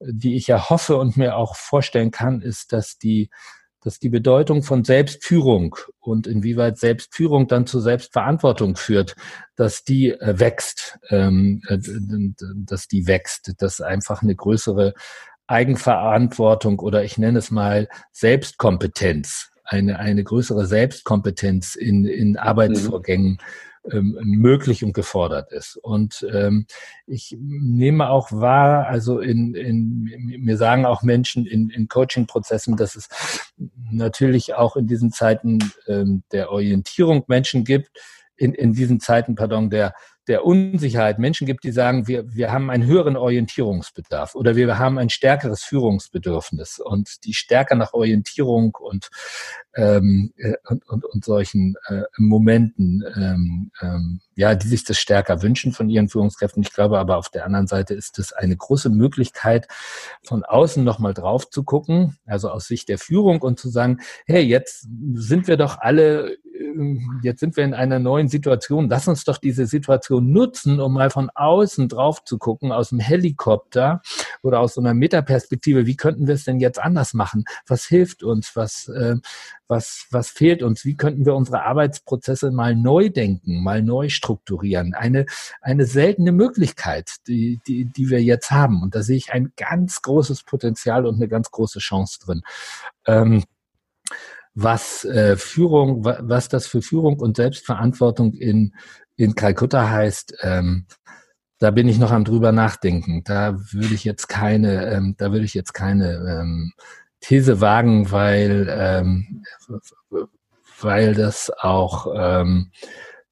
die 0.00 0.36
ich 0.36 0.46
ja 0.46 0.70
hoffe 0.70 0.96
und 0.96 1.16
mir 1.16 1.36
auch 1.36 1.56
vorstellen 1.56 2.10
kann, 2.10 2.40
ist, 2.40 2.72
dass 2.72 2.96
die 2.96 3.28
dass 3.84 3.98
die 3.98 4.08
Bedeutung 4.08 4.62
von 4.62 4.82
Selbstführung 4.82 5.76
und 6.00 6.26
inwieweit 6.26 6.78
Selbstführung 6.78 7.46
dann 7.46 7.66
zu 7.66 7.80
Selbstverantwortung 7.80 8.76
führt, 8.76 9.14
dass 9.56 9.84
die 9.84 10.10
äh, 10.10 10.40
wächst, 10.40 10.98
ähm, 11.10 11.62
äh, 11.68 11.78
dass 12.56 12.88
die 12.88 13.06
wächst, 13.06 13.52
dass 13.58 13.80
einfach 13.80 14.22
eine 14.22 14.34
größere 14.34 14.94
Eigenverantwortung 15.46 16.78
oder 16.78 17.04
ich 17.04 17.18
nenne 17.18 17.38
es 17.38 17.50
mal 17.50 17.88
Selbstkompetenz, 18.12 19.50
eine, 19.64 19.98
eine 19.98 20.24
größere 20.24 20.66
Selbstkompetenz 20.66 21.74
in, 21.74 22.06
in 22.06 22.38
Arbeitsvorgängen 22.38 23.32
mhm 23.32 23.38
ähm, 23.90 24.18
möglich 24.22 24.84
und 24.84 24.92
gefordert 24.92 25.52
ist. 25.52 25.76
Und 25.76 26.26
ähm, 26.32 26.66
ich 27.06 27.36
nehme 27.38 28.08
auch 28.08 28.32
wahr, 28.32 28.86
also 28.86 29.20
in, 29.20 29.54
in 29.54 30.04
mir 30.44 30.56
sagen 30.56 30.86
auch 30.86 31.02
Menschen 31.02 31.46
in, 31.46 31.70
in 31.70 31.88
Coaching-Prozessen, 31.88 32.76
dass 32.76 32.96
es 32.96 33.08
natürlich 33.90 34.54
auch 34.54 34.76
in 34.76 34.86
diesen 34.86 35.12
Zeiten 35.12 35.58
ähm, 35.86 36.22
der 36.32 36.50
Orientierung 36.50 37.24
Menschen 37.26 37.64
gibt, 37.64 37.90
in, 38.36 38.52
in 38.52 38.72
diesen 38.72 39.00
Zeiten, 39.00 39.34
pardon, 39.34 39.70
der 39.70 39.94
der 40.26 40.44
Unsicherheit 40.44 41.18
Menschen 41.18 41.46
gibt, 41.46 41.64
die 41.64 41.72
sagen, 41.72 42.08
wir, 42.08 42.32
wir 42.32 42.50
haben 42.50 42.70
einen 42.70 42.86
höheren 42.86 43.16
Orientierungsbedarf 43.16 44.34
oder 44.34 44.56
wir 44.56 44.78
haben 44.78 44.98
ein 44.98 45.10
stärkeres 45.10 45.62
Führungsbedürfnis 45.62 46.78
und 46.78 47.24
die 47.24 47.34
stärker 47.34 47.74
nach 47.74 47.92
Orientierung 47.92 48.74
und, 48.74 49.10
ähm, 49.76 50.32
äh, 50.36 50.54
und, 50.68 50.86
und, 50.88 51.04
und 51.04 51.24
solchen 51.24 51.74
äh, 51.88 52.02
Momenten, 52.18 53.04
ähm, 53.16 53.70
ähm, 53.80 54.20
ja, 54.36 54.54
die 54.54 54.68
sich 54.68 54.84
das 54.84 54.98
stärker 54.98 55.42
wünschen 55.42 55.72
von 55.72 55.88
ihren 55.88 56.08
Führungskräften. 56.08 56.62
Ich 56.62 56.72
glaube 56.72 56.98
aber 56.98 57.16
auf 57.16 57.28
der 57.28 57.44
anderen 57.44 57.66
Seite 57.66 57.94
ist 57.94 58.18
es 58.18 58.32
eine 58.32 58.56
große 58.56 58.90
Möglichkeit, 58.90 59.68
von 60.22 60.44
außen 60.44 60.82
nochmal 60.82 61.14
drauf 61.14 61.50
zu 61.50 61.64
gucken, 61.64 62.16
also 62.26 62.50
aus 62.50 62.66
Sicht 62.66 62.88
der 62.88 62.98
Führung 62.98 63.42
und 63.42 63.58
zu 63.58 63.68
sagen, 63.68 63.98
hey, 64.26 64.42
jetzt 64.42 64.86
sind 65.14 65.48
wir 65.48 65.56
doch 65.56 65.78
alle 65.78 66.36
ähm, 66.54 67.20
jetzt 67.22 67.40
sind 67.40 67.56
wir 67.56 67.64
in 67.64 67.74
einer 67.74 67.98
neuen 67.98 68.28
Situation. 68.28 68.88
Lass 68.88 69.08
uns 69.08 69.24
doch 69.24 69.38
diese 69.38 69.66
Situation 69.66 70.30
nutzen, 70.30 70.80
um 70.80 70.94
mal 70.94 71.10
von 71.10 71.30
außen 71.34 71.88
drauf 71.88 72.24
zu 72.24 72.38
gucken, 72.38 72.72
aus 72.72 72.90
dem 72.90 73.00
Helikopter 73.00 74.02
oder 74.44 74.60
aus 74.60 74.74
so 74.74 74.80
einer 74.80 74.94
Metaperspektive. 74.94 75.86
Wie 75.86 75.96
könnten 75.96 76.26
wir 76.26 76.34
es 76.34 76.44
denn 76.44 76.60
jetzt 76.60 76.78
anders 76.78 77.14
machen? 77.14 77.44
Was 77.66 77.86
hilft 77.86 78.22
uns? 78.22 78.54
Was, 78.54 78.88
äh, 78.88 79.16
was, 79.66 80.06
was 80.10 80.28
fehlt 80.28 80.62
uns? 80.62 80.84
Wie 80.84 80.96
könnten 80.96 81.24
wir 81.24 81.34
unsere 81.34 81.62
Arbeitsprozesse 81.62 82.50
mal 82.50 82.76
neu 82.76 83.08
denken, 83.08 83.62
mal 83.62 83.82
neu 83.82 84.10
strukturieren? 84.10 84.94
Eine, 84.94 85.24
eine 85.62 85.86
seltene 85.86 86.32
Möglichkeit, 86.32 87.10
die, 87.26 87.60
die, 87.66 87.86
die 87.86 88.10
wir 88.10 88.22
jetzt 88.22 88.50
haben. 88.50 88.82
Und 88.82 88.94
da 88.94 89.02
sehe 89.02 89.16
ich 89.16 89.32
ein 89.32 89.52
ganz 89.56 90.02
großes 90.02 90.42
Potenzial 90.42 91.06
und 91.06 91.16
eine 91.16 91.28
ganz 91.28 91.50
große 91.50 91.78
Chance 91.78 92.18
drin. 92.24 92.42
Ähm, 93.06 93.44
was 94.54 95.04
äh, 95.04 95.36
Führung, 95.36 96.04
was 96.04 96.48
das 96.48 96.66
für 96.66 96.82
Führung 96.82 97.18
und 97.18 97.36
Selbstverantwortung 97.36 98.34
in, 98.34 98.74
in 99.16 99.34
Kalkutta 99.34 99.88
heißt, 99.88 100.36
ähm, 100.42 100.86
da 101.58 101.70
bin 101.70 101.88
ich 101.88 101.98
noch 101.98 102.10
am 102.10 102.24
drüber 102.24 102.52
nachdenken. 102.52 103.22
Da 103.24 103.56
würde 103.72 103.94
ich 103.94 104.04
jetzt 104.04 104.28
keine, 104.28 104.86
ähm, 104.92 105.14
da 105.18 105.32
würde 105.32 105.44
ich 105.44 105.54
jetzt 105.54 105.72
keine 105.72 106.40
ähm, 106.40 106.72
These 107.20 107.60
wagen, 107.60 108.10
weil, 108.10 108.66
ähm, 108.70 109.44
weil 110.80 111.14
das 111.14 111.50
auch 111.50 112.06
ähm, 112.14 112.70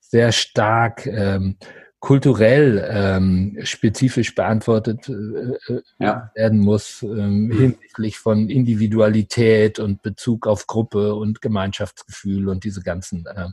sehr 0.00 0.32
stark 0.32 1.06
ähm, 1.06 1.56
kulturell 2.02 2.84
ähm, 2.90 3.58
spezifisch 3.62 4.34
beantwortet 4.34 5.08
äh, 5.08 5.72
äh, 5.72 5.82
ja. 6.00 6.32
werden 6.34 6.58
muss 6.58 7.00
ähm, 7.04 7.44
mhm. 7.44 7.52
hinsichtlich 7.52 8.18
von 8.18 8.50
Individualität 8.50 9.78
und 9.78 10.02
Bezug 10.02 10.48
auf 10.48 10.66
Gruppe 10.66 11.14
und 11.14 11.40
Gemeinschaftsgefühl 11.40 12.48
und 12.48 12.64
diese 12.64 12.82
ganzen 12.82 13.24
äh, 13.26 13.50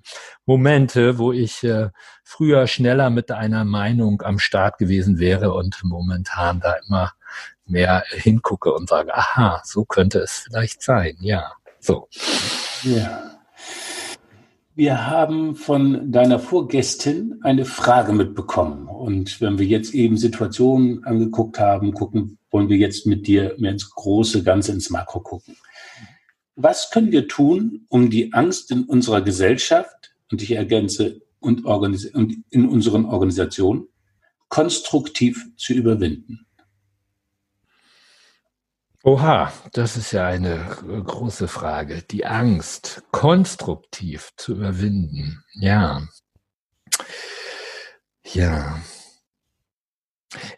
Momente, 0.47 1.19
wo 1.19 1.31
ich 1.31 1.63
äh, 1.63 1.89
früher 2.23 2.65
schneller 2.65 3.11
mit 3.11 3.29
einer 3.29 3.65
Meinung 3.65 4.23
am 4.23 4.39
Start 4.39 4.79
gewesen 4.79 5.19
wäre 5.19 5.53
und 5.53 5.81
momentan 5.83 6.59
da 6.59 6.73
immer 6.87 7.11
mehr 7.67 8.03
hingucke 8.09 8.73
und 8.73 8.89
sage, 8.89 9.15
aha, 9.15 9.61
so 9.63 9.85
könnte 9.85 10.21
es 10.21 10.47
vielleicht 10.47 10.81
sein, 10.81 11.17
ja, 11.19 11.51
so. 11.79 12.07
Ja. 12.81 13.38
Wir 14.79 15.07
haben 15.07 15.57
von 15.57 16.09
deiner 16.09 16.39
Vorgästin 16.39 17.41
eine 17.43 17.65
Frage 17.65 18.13
mitbekommen. 18.13 18.87
Und 18.87 19.41
wenn 19.41 19.59
wir 19.59 19.65
jetzt 19.65 19.93
eben 19.93 20.15
Situationen 20.15 21.03
angeguckt 21.03 21.59
haben, 21.59 21.91
gucken, 21.91 22.37
wollen 22.49 22.69
wir 22.69 22.77
jetzt 22.77 23.05
mit 23.05 23.27
dir 23.27 23.55
mehr 23.57 23.73
ins 23.73 23.89
große 23.89 24.41
Ganze, 24.41 24.71
ins 24.71 24.89
Makro 24.89 25.19
gucken. 25.19 25.57
Was 26.55 26.91
können 26.91 27.11
wir 27.11 27.27
tun, 27.27 27.87
um 27.89 28.09
die 28.09 28.31
Angst 28.31 28.71
in 28.71 28.85
unserer 28.85 29.21
Gesellschaft, 29.21 30.15
und 30.31 30.41
ich 30.41 30.51
ergänze, 30.51 31.23
und 31.41 31.65
in 32.49 32.69
unseren 32.69 33.03
Organisationen 33.03 33.89
konstruktiv 34.47 35.45
zu 35.57 35.73
überwinden? 35.73 36.45
Oha, 39.03 39.53
das 39.71 39.95
ist 39.95 40.11
ja 40.11 40.27
eine 40.27 40.55
äh, 40.55 41.01
große 41.01 41.47
Frage. 41.47 42.01
Die 42.01 42.25
Angst 42.25 43.03
konstruktiv 43.11 44.31
zu 44.35 44.55
überwinden. 44.55 45.43
Ja. 45.53 46.01
Ja. 48.25 48.81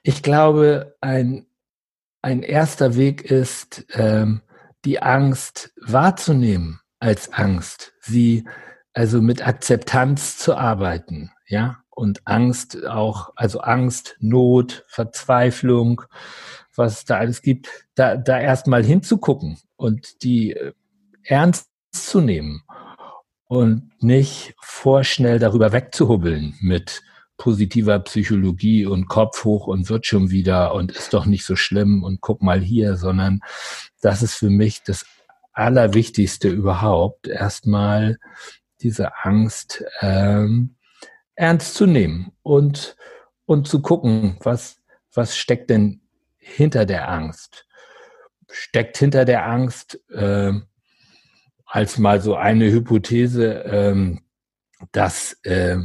Ich 0.01 0.23
glaube, 0.23 0.97
ein, 1.01 1.45
ein 2.23 2.41
erster 2.41 2.95
Weg 2.95 3.21
ist, 3.29 3.85
ähm, 3.93 4.41
die 4.85 5.01
Angst 5.01 5.73
wahrzunehmen 5.79 6.81
als 6.99 7.31
Angst, 7.31 7.93
sie 7.99 8.47
also 8.93 9.21
mit 9.21 9.45
Akzeptanz 9.45 10.37
zu 10.37 10.55
arbeiten, 10.55 11.31
ja, 11.47 11.83
und 11.89 12.25
Angst 12.25 12.85
auch, 12.85 13.31
also 13.35 13.61
Angst, 13.61 14.17
Not, 14.19 14.83
Verzweiflung, 14.87 16.01
was 16.76 16.99
es 16.99 17.05
da 17.05 17.17
alles 17.17 17.41
gibt, 17.41 17.69
da, 17.95 18.15
da 18.15 18.39
erstmal 18.39 18.84
hinzugucken 18.84 19.57
und 19.76 20.24
die 20.24 20.53
äh, 20.53 20.74
ernst 21.24 21.69
zu 21.91 22.22
nehmen 22.22 22.63
und 23.45 23.91
nicht 24.01 24.53
vorschnell 24.61 25.39
darüber 25.39 25.72
wegzuhubbeln 25.72 26.55
mit 26.61 27.01
positiver 27.38 27.99
Psychologie 27.99 28.86
und 28.86 29.07
Kopf 29.07 29.43
hoch 29.43 29.67
und 29.67 29.89
wird 29.89 30.05
schon 30.05 30.30
wieder 30.30 30.76
und 30.76 30.91
ist 30.91 31.13
doch 31.13 31.26
nicht 31.26 31.43
so 31.43 31.55
schlimm 31.55 32.03
und 32.03 32.22
guck 32.22 32.41
mal 32.41 32.61
hier, 32.61 32.97
sondern 32.97 33.39
das 34.01 34.22
ist 34.22 34.36
für 34.36 34.49
mich 34.49 34.84
das 34.84 35.05
Allerwichtigste 35.53 36.49
überhaupt, 36.49 37.28
erstmal 37.28 38.19
diese 38.82 39.17
Angst 39.24 39.84
ähm, 40.01 40.76
ernst 41.36 41.74
zu 41.74 41.88
nehmen 41.88 42.32
und, 42.43 42.95
und 43.45 43.67
zu 43.67 43.82
gucken, 43.82 44.38
was, 44.41 44.82
was 45.13 45.36
steckt 45.36 45.69
denn 45.69 46.01
hinter 46.41 46.85
der 46.85 47.09
Angst? 47.09 47.65
Steckt 48.51 48.97
hinter 48.97 49.23
der 49.23 49.45
Angst 49.45 50.01
äh, 50.11 50.51
als 51.65 51.97
mal 51.97 52.19
so 52.19 52.35
eine 52.35 52.69
Hypothese, 52.69 53.63
äh, 53.63 54.17
dass 54.91 55.37
äh, 55.43 55.77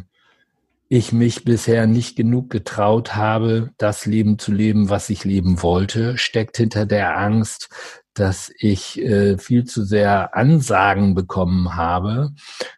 ich 0.88 1.12
mich 1.12 1.44
bisher 1.44 1.86
nicht 1.86 2.16
genug 2.16 2.50
getraut 2.50 3.14
habe, 3.14 3.70
das 3.78 4.06
Leben 4.06 4.38
zu 4.38 4.52
leben, 4.52 4.88
was 4.88 5.10
ich 5.10 5.24
leben 5.24 5.62
wollte, 5.62 6.16
steckt 6.16 6.56
hinter 6.56 6.86
der 6.86 7.18
Angst, 7.18 7.68
dass 8.14 8.50
ich 8.58 9.00
äh, 9.00 9.36
viel 9.36 9.64
zu 9.64 9.84
sehr 9.84 10.34
Ansagen 10.34 11.14
bekommen 11.14 11.74
habe, 11.74 12.30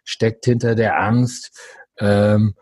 steckt 0.03 0.45
hinter 0.45 0.75
der 0.75 0.99
Angst, 0.99 1.57
ähm, 1.99 2.55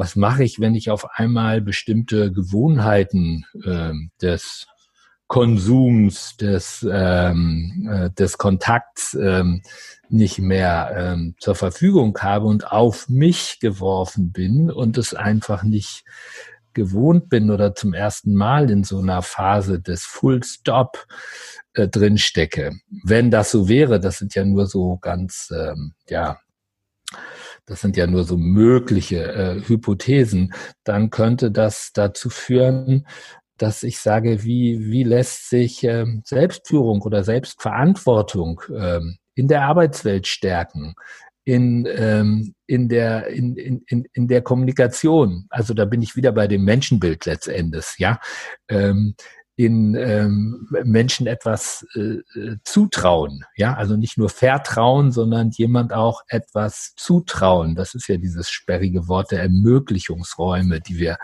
was 0.00 0.16
mache 0.16 0.44
ich, 0.44 0.60
wenn 0.60 0.74
ich 0.74 0.90
auf 0.90 1.18
einmal 1.18 1.60
bestimmte 1.60 2.32
Gewohnheiten 2.32 3.44
äh, 3.66 3.92
des 4.22 4.66
Konsums, 5.26 6.38
des, 6.38 6.86
ähm, 6.90 7.86
äh, 7.86 8.10
des 8.10 8.38
Kontakts 8.38 9.12
ähm, 9.20 9.60
nicht 10.08 10.38
mehr 10.38 10.94
ähm, 10.96 11.34
zur 11.38 11.54
Verfügung 11.54 12.16
habe 12.18 12.46
und 12.46 12.72
auf 12.72 13.10
mich 13.10 13.58
geworfen 13.60 14.32
bin 14.32 14.70
und 14.70 14.96
es 14.96 15.12
einfach 15.12 15.64
nicht 15.64 16.04
gewohnt 16.72 17.28
bin 17.28 17.50
oder 17.50 17.74
zum 17.74 17.92
ersten 17.92 18.32
Mal 18.34 18.70
in 18.70 18.84
so 18.84 19.00
einer 19.00 19.20
Phase 19.20 19.82
des 19.82 20.04
Full 20.04 20.42
Stop 20.44 21.06
äh, 21.74 21.88
drin 21.88 22.16
stecke. 22.16 22.72
Wenn 23.04 23.30
das 23.30 23.50
so 23.50 23.68
wäre, 23.68 24.00
das 24.00 24.16
sind 24.16 24.34
ja 24.34 24.46
nur 24.46 24.66
so 24.66 24.96
ganz, 24.96 25.52
ähm, 25.54 25.92
ja, 26.08 26.40
das 27.66 27.80
sind 27.80 27.96
ja 27.96 28.06
nur 28.06 28.24
so 28.24 28.36
mögliche 28.36 29.32
äh, 29.32 29.60
Hypothesen, 29.66 30.52
dann 30.84 31.10
könnte 31.10 31.50
das 31.50 31.92
dazu 31.92 32.30
führen, 32.30 33.06
dass 33.56 33.82
ich 33.82 33.98
sage, 33.98 34.42
wie, 34.42 34.90
wie 34.90 35.04
lässt 35.04 35.50
sich 35.50 35.84
äh, 35.84 36.06
Selbstführung 36.24 37.02
oder 37.02 37.24
Selbstverantwortung 37.24 38.62
ähm, 38.74 39.18
in 39.34 39.48
der 39.48 39.62
Arbeitswelt 39.62 40.26
stärken, 40.26 40.94
in, 41.44 41.86
ähm, 41.90 42.54
in, 42.66 42.88
der, 42.88 43.28
in, 43.28 43.56
in, 43.56 44.04
in 44.12 44.28
der 44.28 44.42
Kommunikation. 44.42 45.46
Also 45.50 45.74
da 45.74 45.84
bin 45.84 46.02
ich 46.02 46.16
wieder 46.16 46.32
bei 46.32 46.46
dem 46.46 46.64
Menschenbild 46.64 47.26
letztendlich, 47.26 47.96
ja. 47.98 48.18
Ähm, 48.68 49.14
in 49.60 49.94
ähm, 49.94 50.66
Menschen 50.84 51.26
etwas 51.26 51.86
äh, 51.94 52.20
zutrauen, 52.64 53.44
ja, 53.56 53.74
also 53.74 53.98
nicht 53.98 54.16
nur 54.16 54.30
vertrauen, 54.30 55.12
sondern 55.12 55.50
jemand 55.50 55.92
auch 55.92 56.22
etwas 56.28 56.94
zutrauen. 56.96 57.74
Das 57.74 57.94
ist 57.94 58.08
ja 58.08 58.16
dieses 58.16 58.50
sperrige 58.50 59.06
Wort 59.06 59.32
der 59.32 59.42
Ermöglichungsräume, 59.42 60.80
die 60.80 60.96
wir, 60.96 61.18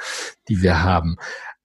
die 0.49 0.61
wir 0.61 0.83
haben. 0.83 1.17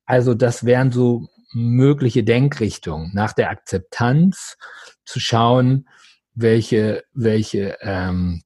Also 0.05 0.33
das 0.33 0.63
wären 0.63 0.93
so 0.93 1.27
mögliche 1.51 2.23
Denkrichtungen 2.23 3.11
nach 3.13 3.33
der 3.33 3.49
Akzeptanz 3.49 4.55
zu 5.03 5.19
schauen, 5.19 5.89
welche 6.35 7.03
welche 7.13 7.75
ähm, 7.81 8.43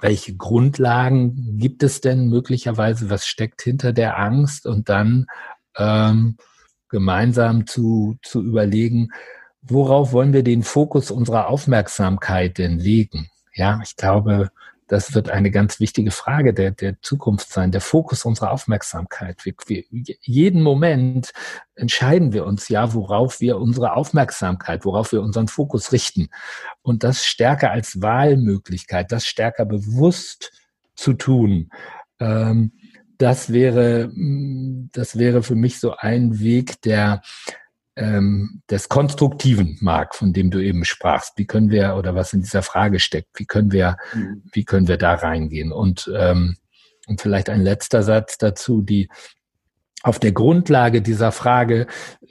welche 0.00 0.36
Grundlagen 0.36 1.58
gibt 1.58 1.82
es 1.82 2.00
denn 2.00 2.28
möglicherweise, 2.28 3.10
was 3.10 3.26
steckt 3.26 3.62
hinter 3.62 3.92
der 3.92 4.16
Angst 4.16 4.64
und 4.64 4.88
dann 4.88 5.26
ähm, 5.76 6.36
gemeinsam 6.88 7.66
zu, 7.66 8.16
zu 8.22 8.42
überlegen, 8.42 9.10
worauf 9.62 10.12
wollen 10.12 10.32
wir 10.32 10.42
den 10.42 10.62
Fokus 10.62 11.10
unserer 11.10 11.48
Aufmerksamkeit 11.48 12.58
denn 12.58 12.78
legen? 12.78 13.28
Ja, 13.54 13.80
ich 13.82 13.96
glaube, 13.96 14.50
das 14.88 15.14
wird 15.14 15.28
eine 15.28 15.50
ganz 15.50 15.80
wichtige 15.80 16.10
Frage 16.10 16.54
der, 16.54 16.70
der 16.70 17.00
Zukunft 17.02 17.52
sein, 17.52 17.70
der 17.70 17.82
Fokus 17.82 18.24
unserer 18.24 18.52
Aufmerksamkeit. 18.52 19.44
Wir, 19.44 19.54
wir, 19.66 19.84
jeden 20.22 20.62
Moment 20.62 21.32
entscheiden 21.74 22.32
wir 22.32 22.46
uns 22.46 22.68
ja, 22.70 22.94
worauf 22.94 23.40
wir 23.40 23.58
unsere 23.58 23.92
Aufmerksamkeit, 23.92 24.86
worauf 24.86 25.12
wir 25.12 25.20
unseren 25.20 25.48
Fokus 25.48 25.92
richten. 25.92 26.28
Und 26.80 27.04
das 27.04 27.26
stärker 27.26 27.70
als 27.70 28.00
Wahlmöglichkeit, 28.00 29.12
das 29.12 29.26
stärker 29.26 29.66
bewusst 29.66 30.52
zu 30.94 31.12
tun. 31.12 31.70
Ähm, 32.18 32.72
das 33.18 33.52
wäre, 33.52 34.08
mm, 34.08 34.90
das 34.92 35.18
wäre 35.18 35.42
für 35.42 35.56
mich 35.56 35.80
so 35.80 35.96
ein 35.96 36.40
Weg, 36.40 36.80
der 36.82 37.22
ähm, 37.96 38.62
des 38.70 38.88
Konstruktiven 38.88 39.76
mag, 39.80 40.14
von 40.14 40.32
dem 40.32 40.50
du 40.50 40.60
eben 40.62 40.84
sprachst. 40.84 41.32
Wie 41.36 41.46
können 41.46 41.70
wir 41.70 41.96
oder 41.96 42.14
was 42.14 42.32
in 42.32 42.42
dieser 42.42 42.62
Frage 42.62 43.00
steckt? 43.00 43.38
Wie 43.38 43.44
können 43.46 43.72
wir, 43.72 43.96
mhm. 44.14 44.42
wie 44.52 44.64
können 44.64 44.88
wir 44.88 44.98
da 44.98 45.14
reingehen? 45.14 45.72
Und 45.72 46.10
ähm, 46.16 46.56
und 47.08 47.22
vielleicht 47.22 47.48
ein 47.48 47.62
letzter 47.62 48.02
Satz 48.02 48.38
dazu, 48.38 48.82
die 48.82 49.08
auf 50.02 50.18
der 50.18 50.32
Grundlage 50.32 51.02
dieser 51.02 51.32
Frage 51.32 51.86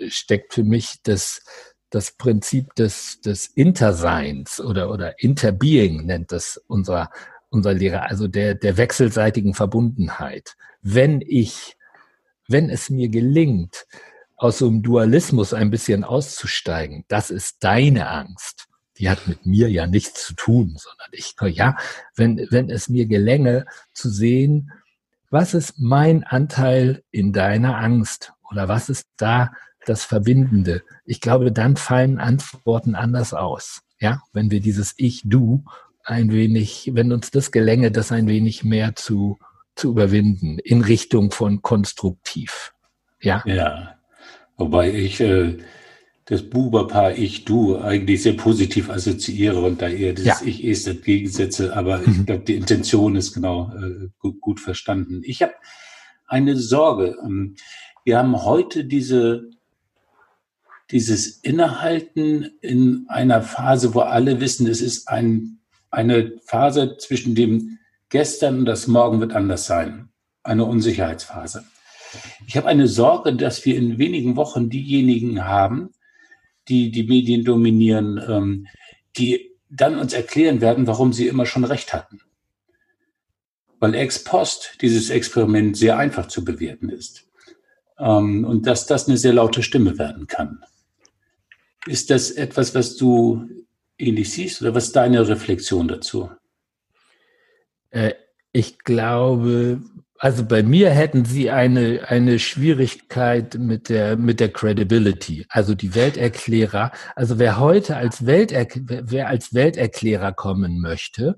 steckt 0.08 0.54
für 0.54 0.64
mich 0.64 1.00
das, 1.04 1.44
das 1.90 2.12
Prinzip 2.12 2.76
des, 2.76 3.20
des 3.22 3.48
Interseins 3.48 4.62
oder, 4.62 4.90
oder 4.90 5.22
Interbeing 5.22 6.06
nennt 6.06 6.32
das 6.32 6.62
unser, 6.68 7.10
unser 7.50 7.74
Lehrer, 7.74 8.04
also 8.04 8.28
der, 8.28 8.56
der 8.56 8.78
wechselseitigen 8.78 9.54
Verbundenheit. 9.54 10.56
Wenn 10.82 11.22
ich, 11.22 11.78
wenn 12.48 12.70
es 12.70 12.90
mir 12.90 13.10
gelingt, 13.10 13.86
aus 14.36 14.60
so 14.60 14.68
einem 14.68 14.84
Dualismus 14.84 15.54
ein 15.54 15.72
bisschen 15.72 16.04
auszusteigen, 16.04 17.06
das 17.08 17.32
ist 17.32 17.64
deine 17.64 18.10
Angst. 18.10 18.68
Die 18.98 19.10
hat 19.10 19.28
mit 19.28 19.46
mir 19.46 19.70
ja 19.70 19.88
nichts 19.88 20.26
zu 20.26 20.34
tun, 20.34 20.76
sondern 20.78 21.10
ich, 21.12 21.36
ja, 21.56 21.78
wenn, 22.16 22.48
wenn 22.50 22.70
es 22.70 22.90
mir 22.90 23.06
gelänge 23.06 23.66
zu 23.94 24.10
sehen, 24.10 24.72
was 25.30 25.54
ist 25.54 25.76
mein 25.78 26.24
Anteil 26.24 27.04
in 27.12 27.34
deiner 27.34 27.78
Angst 27.78 28.34
oder 28.50 28.68
was 28.68 28.90
ist 28.90 29.08
da 29.18 29.52
das 29.86 30.04
Verbindende? 30.04 30.84
Ich 31.06 31.22
glaube, 31.22 31.52
dann 31.52 31.76
fallen 31.76 32.20
Antworten 32.20 32.96
anders 32.96 33.34
aus. 33.34 33.82
Ja, 34.00 34.22
wenn 34.32 34.52
wir 34.52 34.62
dieses 34.62 34.94
Ich, 34.98 35.24
Du 35.26 35.66
ein 36.08 36.32
wenig, 36.32 36.92
wenn 36.94 37.12
uns 37.12 37.32
das 37.32 37.52
gelänge, 37.52 37.92
das 37.92 38.14
ein 38.14 38.28
wenig 38.28 38.64
mehr 38.64 38.96
zu, 38.96 39.38
zu 39.76 39.92
überwinden 39.92 40.58
in 40.60 40.82
Richtung 40.82 41.32
von 41.32 41.62
konstruktiv. 41.62 42.74
Ja. 43.22 43.44
Ja. 43.46 43.98
Wobei 44.56 44.94
ich 44.94 45.20
äh, 45.20 45.58
das 46.26 46.44
Buberpaar 46.44 47.18
Ich-Du 47.18 47.78
eigentlich 47.78 48.24
sehr 48.24 48.34
positiv 48.34 48.90
assoziiere 48.90 49.60
und 49.60 49.82
da 49.82 49.90
eher 49.90 50.14
dieses 50.14 50.40
ja. 50.40 50.48
Ich-Es 50.48 50.88
entgegensetze. 50.88 51.76
Aber 51.76 51.98
mhm. 51.98 52.20
ich 52.22 52.26
glaube, 52.26 52.44
die 52.46 52.56
Intention 52.56 53.18
ist 53.18 53.34
genau 53.34 53.74
äh, 53.76 54.08
gut, 54.20 54.40
gut, 54.40 54.60
verstanden. 54.62 55.22
Ich 55.24 55.42
habe 55.42 55.54
eine 56.26 56.56
Sorge. 56.56 57.18
Ähm, 57.24 57.56
wir 58.06 58.18
haben 58.18 58.44
heute 58.46 58.86
diese, 58.86 59.50
dieses 60.90 61.28
Innehalten 61.28 62.50
in 62.62 63.06
einer 63.10 63.42
Phase, 63.42 63.94
wo 63.94 64.00
alle 64.00 64.40
wissen, 64.40 64.68
es 64.68 64.80
ist 64.80 65.10
ein, 65.10 65.57
eine 65.90 66.34
Phase 66.46 66.98
zwischen 66.98 67.36
dem 67.36 67.80
Gestern 68.10 68.60
und 68.60 68.66
das 68.66 68.88
Morgen 68.88 69.20
wird 69.20 69.34
anders 69.34 69.66
sein. 69.66 70.10
Eine 70.44 70.66
Unsicherheitsphase. 70.66 71.66
Ich 72.48 72.56
habe 72.56 72.68
eine 72.68 72.88
Sorge, 72.88 73.36
dass 73.36 73.66
wir 73.66 73.76
in 73.76 73.98
wenigen 73.98 74.38
Wochen 74.38 74.70
diejenigen 74.70 75.44
haben, 75.44 75.92
die 76.70 76.92
die 76.92 77.04
Medien 77.04 77.44
dominieren, 77.44 78.22
ähm, 78.28 78.68
die 79.18 79.52
dann 79.70 80.00
uns 80.00 80.14
erklären 80.14 80.62
werden, 80.62 80.88
warum 80.88 81.12
sie 81.12 81.28
immer 81.28 81.46
schon 81.46 81.66
recht 81.66 81.94
hatten. 81.94 82.22
Weil 83.80 83.94
ex 83.94 84.24
post 84.24 84.78
dieses 84.82 85.10
Experiment 85.10 85.76
sehr 85.76 85.98
einfach 85.98 86.28
zu 86.28 86.46
bewerten 86.46 86.90
ist. 86.90 87.28
Ähm, 88.00 88.46
und 88.46 88.66
dass 88.68 88.86
das 88.86 89.08
eine 89.08 89.18
sehr 89.18 89.34
laute 89.34 89.64
Stimme 89.64 89.98
werden 89.98 90.28
kann. 90.28 90.64
Ist 91.86 92.10
das 92.10 92.32
etwas, 92.32 92.74
was 92.76 92.96
du 92.96 93.48
ähnlich 93.98 94.32
siehst 94.32 94.62
oder 94.62 94.76
was 94.76 94.86
ist 94.86 94.96
deine 94.96 95.28
Reflexion 95.28 95.88
dazu? 95.88 96.30
Äh, 97.90 98.14
ich 98.52 98.80
glaube, 98.80 99.82
also 100.20 100.46
bei 100.46 100.64
mir 100.64 100.90
hätten 100.90 101.26
Sie 101.26 101.52
eine, 101.52 102.08
eine 102.08 102.40
Schwierigkeit 102.40 103.56
mit 103.56 103.90
der, 103.90 104.18
mit 104.18 104.40
der 104.40 104.50
Credibility. 104.50 105.46
Also 105.50 105.76
die 105.76 105.94
Welterklärer. 105.94 106.92
Also 107.16 107.38
wer 107.38 107.60
heute 107.60 107.98
als 107.98 108.26
Welter, 108.26 108.66
wer 108.76 109.28
als 109.28 109.54
Welterklärer 109.54 110.34
kommen 110.34 110.80
möchte, 110.82 111.38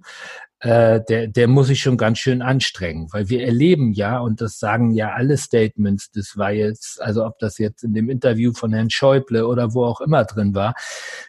äh, 0.62 0.99
der, 1.07 1.28
der 1.28 1.47
muss 1.47 1.68
sich 1.68 1.80
schon 1.80 1.97
ganz 1.97 2.20
schön 2.20 2.41
anstrengen, 2.41 3.07
weil 3.12 3.30
wir 3.30 3.45
erleben 3.45 3.93
ja, 3.93 4.20
und 4.20 4.41
das 4.41 4.60
sagen 4.60 4.91
ja 4.91 5.14
alle 5.14 5.38
Statements, 5.38 6.12
das 6.12 6.36
war 6.36 6.51
jetzt, 6.51 7.01
also 7.01 7.26
ob 7.26 7.39
das 7.39 7.57
jetzt 7.60 7.84
in 7.84 7.93
dem 7.93 8.10
Interview 8.10 8.51
von 8.53 8.74
Herrn 8.74 8.89
Schäuble 8.89 9.47
oder 9.47 9.74
wo 9.74 9.86
auch 9.86 10.01
immer 10.01 10.26
drin 10.26 10.53
war, 10.53 10.74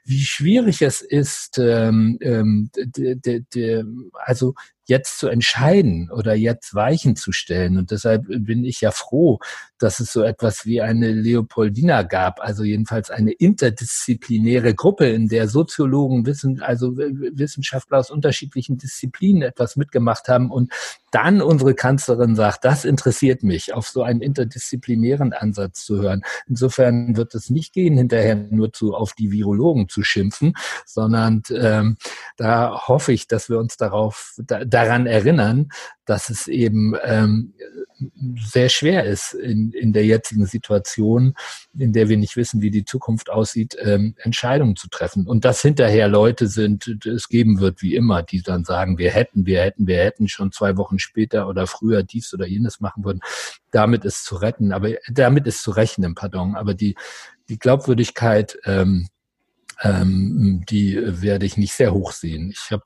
wie 0.04 0.22
schwierig 0.22 0.82
es 0.82 1.00
ist, 1.00 1.58
ähm, 1.58 2.18
ähm, 2.20 2.70
de, 2.74 3.14
de, 3.14 3.44
de, 3.54 3.84
also 4.14 4.54
jetzt 4.86 5.18
zu 5.20 5.28
entscheiden 5.28 6.10
oder 6.10 6.34
jetzt 6.34 6.74
Weichen 6.74 7.14
zu 7.14 7.30
stellen. 7.30 7.78
Und 7.78 7.92
deshalb 7.92 8.24
bin 8.26 8.64
ich 8.64 8.80
ja 8.80 8.90
froh, 8.90 9.38
dass 9.80 9.98
es 9.98 10.12
so 10.12 10.22
etwas 10.22 10.66
wie 10.66 10.80
eine 10.80 11.10
Leopoldina 11.10 12.02
gab, 12.02 12.40
also 12.40 12.64
jedenfalls 12.64 13.10
eine 13.10 13.32
interdisziplinäre 13.32 14.74
Gruppe, 14.74 15.08
in 15.08 15.28
der 15.28 15.48
Soziologen, 15.48 16.26
Wissen, 16.26 16.62
also 16.62 16.96
Wissenschaftler 16.96 17.98
aus 17.98 18.10
unterschiedlichen 18.10 18.78
Disziplinen 18.78 19.42
etwas 19.42 19.76
mitgemacht 19.76 20.28
haben 20.28 20.50
und 20.50 20.72
dann 21.10 21.42
unsere 21.42 21.74
Kanzlerin 21.74 22.36
sagt, 22.36 22.64
das 22.64 22.84
interessiert 22.84 23.42
mich, 23.42 23.74
auf 23.74 23.88
so 23.88 24.02
einen 24.02 24.20
interdisziplinären 24.20 25.32
Ansatz 25.32 25.84
zu 25.84 26.00
hören. 26.00 26.22
Insofern 26.46 27.16
wird 27.16 27.34
es 27.34 27.50
nicht 27.50 27.72
gehen, 27.72 27.96
hinterher 27.96 28.36
nur 28.36 28.72
zu 28.72 28.94
auf 28.94 29.12
die 29.14 29.32
Virologen 29.32 29.88
zu 29.88 30.02
schimpfen, 30.02 30.54
sondern 30.86 31.42
ähm, 31.50 31.96
da 32.36 32.86
hoffe 32.86 33.12
ich, 33.12 33.26
dass 33.26 33.48
wir 33.48 33.58
uns 33.58 33.76
darauf 33.76 34.34
da, 34.38 34.64
daran 34.64 35.06
erinnern, 35.06 35.70
dass 36.10 36.28
es 36.28 36.48
eben 36.48 36.96
ähm, 37.04 37.54
sehr 38.34 38.68
schwer 38.68 39.04
ist 39.04 39.32
in, 39.32 39.70
in 39.70 39.92
der 39.92 40.04
jetzigen 40.04 40.44
Situation, 40.44 41.34
in 41.78 41.92
der 41.92 42.08
wir 42.08 42.16
nicht 42.16 42.36
wissen, 42.36 42.62
wie 42.62 42.72
die 42.72 42.84
Zukunft 42.84 43.30
aussieht, 43.30 43.76
ähm, 43.80 44.16
Entscheidungen 44.18 44.74
zu 44.74 44.88
treffen. 44.88 45.28
Und 45.28 45.44
dass 45.44 45.62
hinterher 45.62 46.08
Leute 46.08 46.48
sind, 46.48 47.06
es 47.06 47.28
geben 47.28 47.60
wird, 47.60 47.80
wie 47.80 47.94
immer, 47.94 48.24
die 48.24 48.42
dann 48.42 48.64
sagen, 48.64 48.98
wir 48.98 49.12
hätten, 49.12 49.46
wir 49.46 49.60
hätten, 49.60 49.86
wir 49.86 49.98
hätten 49.98 50.26
schon 50.26 50.50
zwei 50.50 50.76
Wochen 50.76 50.98
später 50.98 51.46
oder 51.46 51.68
früher 51.68 52.02
dies 52.02 52.34
oder 52.34 52.46
jenes 52.48 52.80
machen 52.80 53.04
würden. 53.04 53.20
Damit 53.70 54.04
ist 54.04 54.24
zu 54.24 54.34
retten, 54.34 54.72
aber 54.72 54.90
damit 55.12 55.46
ist 55.46 55.62
zu 55.62 55.70
rechnen, 55.70 56.16
pardon. 56.16 56.56
Aber 56.56 56.74
die, 56.74 56.96
die 57.48 57.58
Glaubwürdigkeit, 57.60 58.58
ähm, 58.64 59.06
ähm, 59.82 60.64
die 60.68 60.98
werde 61.22 61.46
ich 61.46 61.56
nicht 61.56 61.72
sehr 61.72 61.92
hoch 61.92 62.12
sehen. 62.12 62.50
Ich 62.52 62.70
habe 62.70 62.84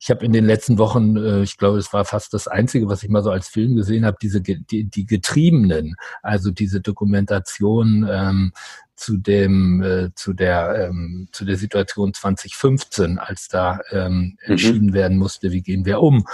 ich 0.00 0.10
hab 0.10 0.22
in 0.22 0.32
den 0.32 0.46
letzten 0.46 0.78
Wochen, 0.78 1.16
äh, 1.16 1.42
ich 1.42 1.56
glaube, 1.56 1.78
es 1.78 1.92
war 1.92 2.04
fast 2.04 2.32
das 2.34 2.48
Einzige, 2.48 2.88
was 2.88 3.02
ich 3.02 3.08
mal 3.08 3.22
so 3.22 3.30
als 3.30 3.48
Film 3.48 3.76
gesehen 3.76 4.06
habe, 4.06 4.16
diese 4.20 4.40
die, 4.40 4.84
die 4.84 5.06
Getriebenen, 5.06 5.96
also 6.22 6.50
diese 6.50 6.80
Dokumentation 6.80 8.08
ähm, 8.10 8.52
zu 8.94 9.18
dem 9.18 9.82
äh, 9.82 10.14
zu 10.14 10.32
der 10.32 10.88
ähm, 10.88 11.28
zu 11.32 11.44
der 11.44 11.56
Situation 11.56 12.14
2015, 12.14 13.18
als 13.18 13.48
da 13.48 13.80
ähm, 13.90 14.12
mhm. 14.18 14.36
entschieden 14.52 14.86
mhm. 14.88 14.94
werden 14.94 15.18
musste, 15.18 15.52
wie 15.52 15.62
gehen 15.62 15.84
wir 15.84 16.00
um 16.00 16.26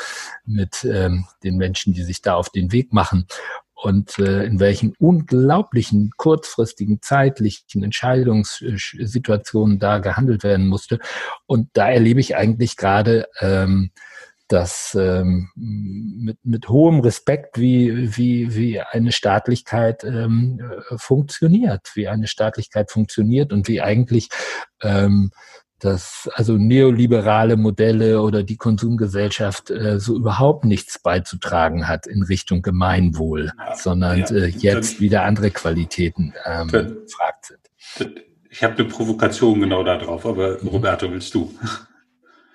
mit 0.45 0.85
ähm, 0.85 1.27
den 1.43 1.57
Menschen, 1.57 1.95
die 1.95 2.05
sich 2.05 2.23
da 2.23 2.35
auf 2.35 2.51
den 2.51 2.71
Weg 2.71 2.93
machen 2.93 3.27
und 3.83 4.19
äh, 4.19 4.45
in 4.45 4.61
welchen 4.61 4.95
unglaublichen 4.99 6.13
kurzfristigen 6.17 7.03
zeitlichen 7.03 7.83
Entscheidungssituationen 7.83 9.81
da 9.81 9.99
gehandelt 9.99 10.45
werden 10.45 10.69
musste. 10.69 11.01
Und 11.47 11.69
da 11.73 11.91
erlebe 11.91 12.21
ich 12.21 12.37
eigentlich 12.37 12.77
gerade 12.77 13.27
ähm, 13.41 13.91
dass 14.53 14.95
ähm, 15.01 15.49
mit, 15.57 16.37
mit 16.43 16.69
hohem 16.69 17.01
Respekt, 17.01 17.59
wie, 17.59 18.17
wie, 18.19 18.55
wie 18.55 18.81
eine 18.83 19.11
Staatlichkeit 19.11 20.05
ähm, 20.05 20.61
äh, 20.61 20.99
funktioniert, 20.99 21.91
wie 21.95 22.07
eine 22.07 22.27
Staatlichkeit 22.27 22.91
funktioniert 22.91 23.51
und 23.51 23.67
wie 23.67 23.81
eigentlich 23.81 24.29
ähm, 24.83 25.31
dass 25.83 26.31
also 26.35 26.57
neoliberale 26.57 27.57
Modelle 27.57 28.23
oder 28.23 28.45
die 28.45 28.57
Konsumgesellschaft 28.57 29.71
äh, 29.71 29.99
so 29.99 30.17
überhaupt 30.17 30.65
nichts 30.65 31.01
beizutragen 31.01 31.89
hat 31.89 32.07
in 32.07 32.23
Richtung 32.23 32.63
Gemeinwohl, 32.63 33.53
ja, 33.59 33.75
sondern 33.75 34.21
ja, 34.21 34.31
äh, 34.31 34.47
jetzt 34.47 35.01
wieder 35.01 35.25
andere 35.25 35.51
Qualitäten 35.51 36.35
ähm, 36.45 36.69
gefragt 36.69 37.47
sind. 37.47 38.23
Ich 38.49 38.63
habe 38.63 38.75
eine 38.75 38.85
Provokation 38.85 39.61
genau 39.61 39.83
da 39.83 39.97
drauf, 39.97 40.25
aber 40.25 40.59
mhm. 40.63 40.69
Roberto, 40.69 41.11
willst 41.11 41.35
du? 41.35 41.53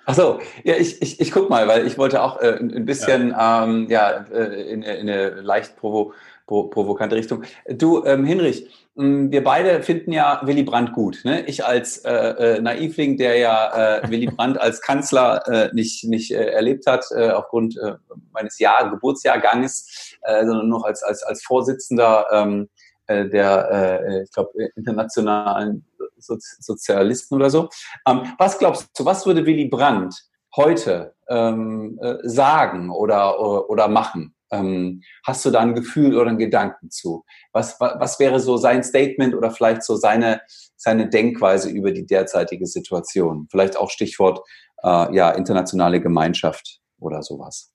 Ach 0.06 0.14
so, 0.14 0.40
ja, 0.64 0.76
ich, 0.76 1.02
ich, 1.02 1.20
ich 1.20 1.30
guck 1.30 1.50
mal, 1.50 1.68
weil 1.68 1.86
ich 1.86 1.98
wollte 1.98 2.22
auch 2.22 2.40
äh, 2.40 2.56
ein 2.58 2.86
bisschen 2.86 3.30
ja, 3.30 3.64
ähm, 3.64 3.88
ja 3.90 4.24
äh, 4.32 4.72
in, 4.72 4.82
in 4.82 5.10
eine 5.10 5.42
leicht 5.42 5.76
provo, 5.76 6.14
provokante 6.46 7.14
Richtung. 7.14 7.42
Du, 7.68 8.06
ähm, 8.06 8.24
Hinrich, 8.24 8.87
wir 8.98 9.44
beide 9.44 9.80
finden 9.84 10.10
ja 10.10 10.40
Willy 10.42 10.64
Brandt 10.64 10.92
gut. 10.92 11.20
Ne? 11.22 11.42
Ich 11.46 11.64
als 11.64 11.98
äh, 11.98 12.10
äh, 12.10 12.60
Naivling, 12.60 13.16
der 13.16 13.36
ja 13.38 13.98
äh, 13.98 14.10
Willy 14.10 14.26
Brandt 14.26 14.60
als 14.60 14.80
Kanzler 14.80 15.46
äh, 15.46 15.70
nicht, 15.72 16.02
nicht 16.04 16.32
äh, 16.32 16.46
erlebt 16.46 16.84
hat, 16.86 17.04
äh, 17.14 17.30
aufgrund 17.30 17.78
äh, 17.78 17.94
meines 18.32 18.58
Jahr, 18.58 18.90
Geburtsjahrganges, 18.90 20.16
äh, 20.22 20.44
sondern 20.44 20.68
noch 20.68 20.82
als, 20.82 21.04
als, 21.04 21.22
als 21.22 21.44
Vorsitzender 21.44 22.26
ähm, 22.32 22.68
äh, 23.06 23.28
der, 23.28 23.70
äh, 23.70 24.22
ich 24.24 24.32
glaube, 24.32 24.50
internationalen 24.74 25.86
Sozi 26.16 26.56
Sozialisten 26.60 27.36
oder 27.36 27.50
so. 27.50 27.68
Ähm, 28.04 28.22
was 28.36 28.58
glaubst 28.58 28.90
du, 28.98 29.04
was 29.04 29.24
würde 29.26 29.46
Willy 29.46 29.66
Brandt 29.66 30.12
heute 30.56 31.14
ähm, 31.28 32.00
äh, 32.02 32.16
sagen 32.24 32.90
oder, 32.90 33.70
oder 33.70 33.86
machen? 33.86 34.34
Ähm, 34.50 35.02
hast 35.24 35.44
du 35.44 35.50
da 35.50 35.60
ein 35.60 35.74
Gefühl 35.74 36.16
oder 36.16 36.28
einen 36.28 36.38
Gedanken 36.38 36.90
zu? 36.90 37.24
Was, 37.52 37.78
was, 37.80 37.94
was 37.98 38.20
wäre 38.20 38.40
so 38.40 38.56
sein 38.56 38.82
Statement 38.82 39.34
oder 39.34 39.50
vielleicht 39.50 39.82
so 39.82 39.96
seine, 39.96 40.40
seine 40.76 41.08
Denkweise 41.08 41.70
über 41.70 41.92
die 41.92 42.06
derzeitige 42.06 42.66
Situation? 42.66 43.46
Vielleicht 43.50 43.76
auch 43.76 43.90
Stichwort 43.90 44.40
äh, 44.82 45.14
ja, 45.14 45.30
internationale 45.30 46.00
Gemeinschaft 46.00 46.80
oder 46.98 47.22
sowas. 47.22 47.72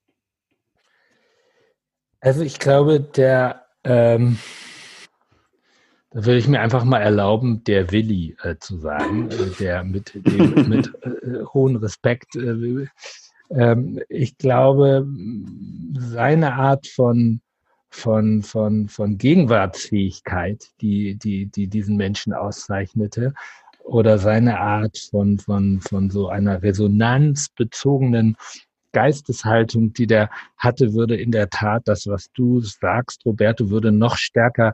Also 2.19 2.41
ich 2.41 2.59
glaube, 2.59 3.01
der 3.01 3.65
ähm, 3.83 4.39
da 6.13 6.25
würde 6.25 6.37
ich 6.37 6.47
mir 6.47 6.61
einfach 6.61 6.83
mal 6.83 6.99
erlauben, 6.99 7.63
der 7.63 7.91
Willi 7.91 8.37
äh, 8.43 8.55
zu 8.59 8.77
sagen, 8.77 9.31
äh, 9.31 9.49
der 9.59 9.83
mit 9.83 10.13
dem 10.13 10.69
mit 10.69 10.93
äh, 11.01 11.43
hohem 11.53 11.75
Respekt. 11.77 12.35
Äh, 13.53 13.71
ähm, 13.71 13.99
ich 14.09 14.37
glaube, 14.37 15.07
seine 15.97 16.53
Art 16.53 16.87
von 16.87 17.41
von 17.89 18.41
von 18.41 18.87
von 18.89 19.17
Gegenwartsfähigkeit, 19.17 20.65
die 20.81 21.15
die 21.15 21.45
die 21.47 21.67
diesen 21.67 21.95
Menschen 21.95 22.33
auszeichnete, 22.33 23.33
oder 23.83 24.17
seine 24.17 24.59
Art 24.59 24.97
von 25.11 25.37
von 25.39 25.79
von 25.81 26.09
so 26.09 26.27
einer 26.29 26.63
resonanzbezogenen 26.63 28.35
Geisteshaltung, 28.93 29.93
die 29.93 30.07
der 30.07 30.29
hatte, 30.57 30.93
würde 30.93 31.15
in 31.15 31.31
der 31.31 31.49
Tat 31.49 31.83
das, 31.85 32.07
was 32.07 32.31
du 32.33 32.61
sagst, 32.61 33.25
Roberto, 33.25 33.69
würde 33.69 33.91
noch 33.91 34.17
stärker 34.17 34.73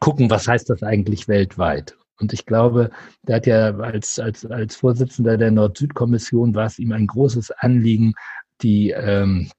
gucken, 0.00 0.30
was 0.30 0.48
heißt 0.48 0.70
das 0.70 0.82
eigentlich 0.82 1.28
weltweit. 1.28 1.96
Und 2.20 2.32
ich 2.32 2.46
glaube, 2.46 2.90
der 3.22 3.36
hat 3.36 3.46
ja 3.46 3.76
als, 3.78 4.18
als, 4.18 4.46
als 4.46 4.76
Vorsitzender 4.76 5.36
der 5.36 5.50
Nord-Süd-Kommission 5.50 6.54
war 6.54 6.66
es 6.66 6.78
ihm 6.78 6.92
ein 6.92 7.06
großes 7.06 7.50
Anliegen, 7.50 8.14
die, 8.62 8.90
ähm, 8.90 9.50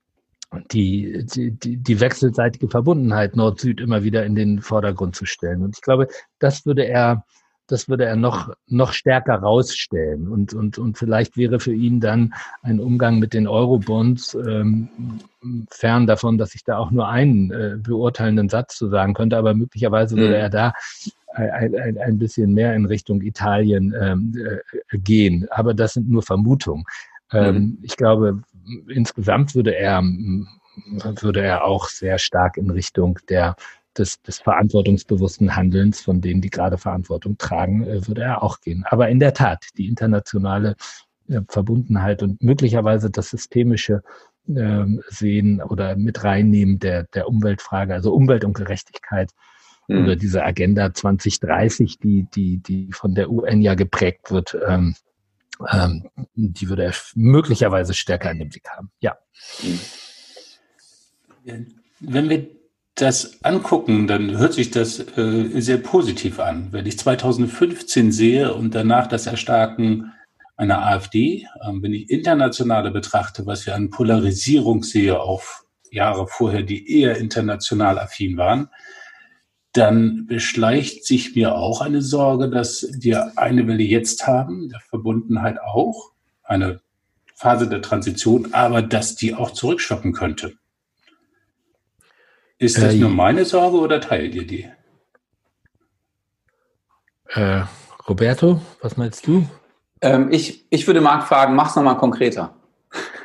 die, 0.71 1.25
die, 1.25 1.77
die 1.77 1.99
wechselseitige 1.99 2.69
Verbundenheit 2.69 3.35
Nord-Süd 3.35 3.81
immer 3.81 4.03
wieder 4.03 4.25
in 4.25 4.35
den 4.35 4.61
Vordergrund 4.61 5.15
zu 5.15 5.25
stellen. 5.25 5.63
Und 5.63 5.75
ich 5.75 5.81
glaube, 5.81 6.07
das 6.39 6.65
würde 6.65 6.85
er 6.85 7.23
das 7.71 7.87
würde 7.87 8.05
er 8.05 8.17
noch, 8.17 8.53
noch 8.67 8.91
stärker 8.91 9.35
rausstellen. 9.35 10.27
Und, 10.27 10.53
und, 10.53 10.77
und 10.77 10.97
vielleicht 10.97 11.37
wäre 11.37 11.59
für 11.59 11.73
ihn 11.73 12.01
dann 12.01 12.33
ein 12.61 12.79
Umgang 12.79 13.19
mit 13.19 13.33
den 13.33 13.47
Eurobonds 13.47 14.35
ähm, 14.35 14.89
fern 15.69 16.05
davon, 16.05 16.37
dass 16.37 16.53
ich 16.53 16.63
da 16.63 16.77
auch 16.77 16.91
nur 16.91 17.07
einen 17.07 17.51
äh, 17.51 17.77
beurteilenden 17.77 18.49
Satz 18.49 18.75
zu 18.75 18.89
sagen 18.89 19.13
könnte, 19.13 19.37
aber 19.37 19.53
möglicherweise 19.53 20.17
würde 20.17 20.35
mhm. 20.35 20.41
er 20.41 20.49
da 20.49 20.73
ein, 21.33 21.75
ein, 21.75 21.97
ein 21.97 22.17
bisschen 22.17 22.53
mehr 22.53 22.75
in 22.75 22.85
Richtung 22.85 23.21
Italien 23.21 23.93
ähm, 23.99 24.33
äh, 24.37 24.97
gehen. 24.97 25.47
Aber 25.51 25.73
das 25.73 25.93
sind 25.93 26.09
nur 26.09 26.23
Vermutungen. 26.23 26.83
Ähm, 27.31 27.55
mhm. 27.55 27.77
Ich 27.81 27.97
glaube, 27.97 28.41
insgesamt 28.87 29.55
würde 29.55 29.75
er, 29.75 30.01
würde 31.21 31.41
er 31.41 31.63
auch 31.65 31.87
sehr 31.87 32.17
stark 32.17 32.57
in 32.57 32.69
Richtung 32.69 33.19
der 33.29 33.55
des, 33.97 34.21
des 34.21 34.39
verantwortungsbewussten 34.39 35.55
Handelns 35.55 36.01
von 36.01 36.21
denen, 36.21 36.41
die 36.41 36.49
gerade 36.49 36.77
Verantwortung 36.77 37.37
tragen, 37.37 37.83
äh, 37.83 38.07
würde 38.07 38.23
er 38.23 38.43
auch 38.43 38.61
gehen. 38.61 38.83
Aber 38.89 39.09
in 39.09 39.19
der 39.19 39.33
Tat, 39.33 39.65
die 39.77 39.87
internationale 39.87 40.75
äh, 41.27 41.41
Verbundenheit 41.47 42.23
und 42.23 42.41
möglicherweise 42.41 43.09
das 43.09 43.29
systemische 43.29 44.01
äh, 44.47 44.85
Sehen 45.09 45.61
oder 45.61 45.95
mit 45.95 46.23
reinnehmen 46.23 46.79
der, 46.79 47.03
der 47.13 47.27
Umweltfrage, 47.27 47.93
also 47.93 48.13
Umwelt 48.13 48.45
und 48.45 48.53
Gerechtigkeit 48.53 49.31
mhm. 49.91 50.03
oder 50.03 50.15
diese 50.15 50.43
Agenda 50.43 50.93
2030, 50.93 51.99
die, 51.99 52.27
die, 52.33 52.57
die 52.57 52.89
von 52.91 53.15
der 53.15 53.29
UN 53.29 53.61
ja 53.61 53.75
geprägt 53.75 54.31
wird, 54.31 54.57
ähm, 54.67 54.95
ähm, 55.71 56.09
die 56.35 56.69
würde 56.69 56.83
er 56.85 56.93
möglicherweise 57.15 57.93
stärker 57.93 58.31
in 58.31 58.39
den 58.39 58.49
Blick 58.49 58.67
haben. 58.69 58.91
Ja. 58.99 59.17
Wenn 61.43 62.29
wir 62.29 62.47
das 62.95 63.43
angucken, 63.43 64.07
dann 64.07 64.37
hört 64.37 64.53
sich 64.53 64.71
das 64.71 64.99
äh, 65.17 65.61
sehr 65.61 65.77
positiv 65.77 66.39
an. 66.39 66.69
Wenn 66.71 66.85
ich 66.85 66.99
2015 66.99 68.11
sehe 68.11 68.53
und 68.53 68.75
danach 68.75 69.07
das 69.07 69.27
Erstarken 69.27 70.11
einer 70.57 70.85
AfD, 70.85 71.47
äh, 71.61 71.71
wenn 71.73 71.93
ich 71.93 72.09
internationale 72.09 72.91
betrachte, 72.91 73.45
was 73.45 73.65
wir 73.65 73.75
an 73.75 73.89
Polarisierung 73.89 74.83
sehe, 74.83 75.19
auf 75.19 75.63
Jahre 75.89 76.27
vorher, 76.27 76.63
die 76.63 76.99
eher 76.99 77.17
international 77.17 77.99
affin 77.99 78.37
waren, 78.37 78.69
dann 79.73 80.27
beschleicht 80.27 81.05
sich 81.05 81.35
mir 81.35 81.55
auch 81.55 81.81
eine 81.81 82.01
Sorge, 82.01 82.49
dass 82.49 82.87
wir 82.91 83.37
eine 83.37 83.67
Welle 83.67 83.83
jetzt 83.83 84.27
haben, 84.27 84.69
der 84.69 84.79
Verbundenheit 84.81 85.59
auch, 85.61 86.11
eine 86.43 86.81
Phase 87.35 87.67
der 87.67 87.81
Transition, 87.81 88.53
aber 88.53 88.81
dass 88.81 89.15
die 89.15 89.33
auch 89.33 89.51
zurückschoppen 89.51 90.13
könnte. 90.13 90.53
Ist 92.57 92.77
das 92.77 92.93
äh, 92.93 92.97
nur 92.97 93.09
meine 93.09 93.45
Sorge 93.45 93.77
oder 93.77 94.01
teilt 94.01 94.35
ihr 94.35 94.45
die? 94.45 94.69
Äh, 97.29 97.63
Roberto, 98.07 98.61
was 98.81 98.97
meinst 98.97 99.25
du? 99.25 99.47
Ähm, 100.01 100.31
ich, 100.31 100.65
ich 100.69 100.85
würde 100.85 101.01
Marc 101.01 101.27
fragen, 101.27 101.55
mach's 101.55 101.75
nochmal 101.75 101.97
konkreter. 101.97 102.55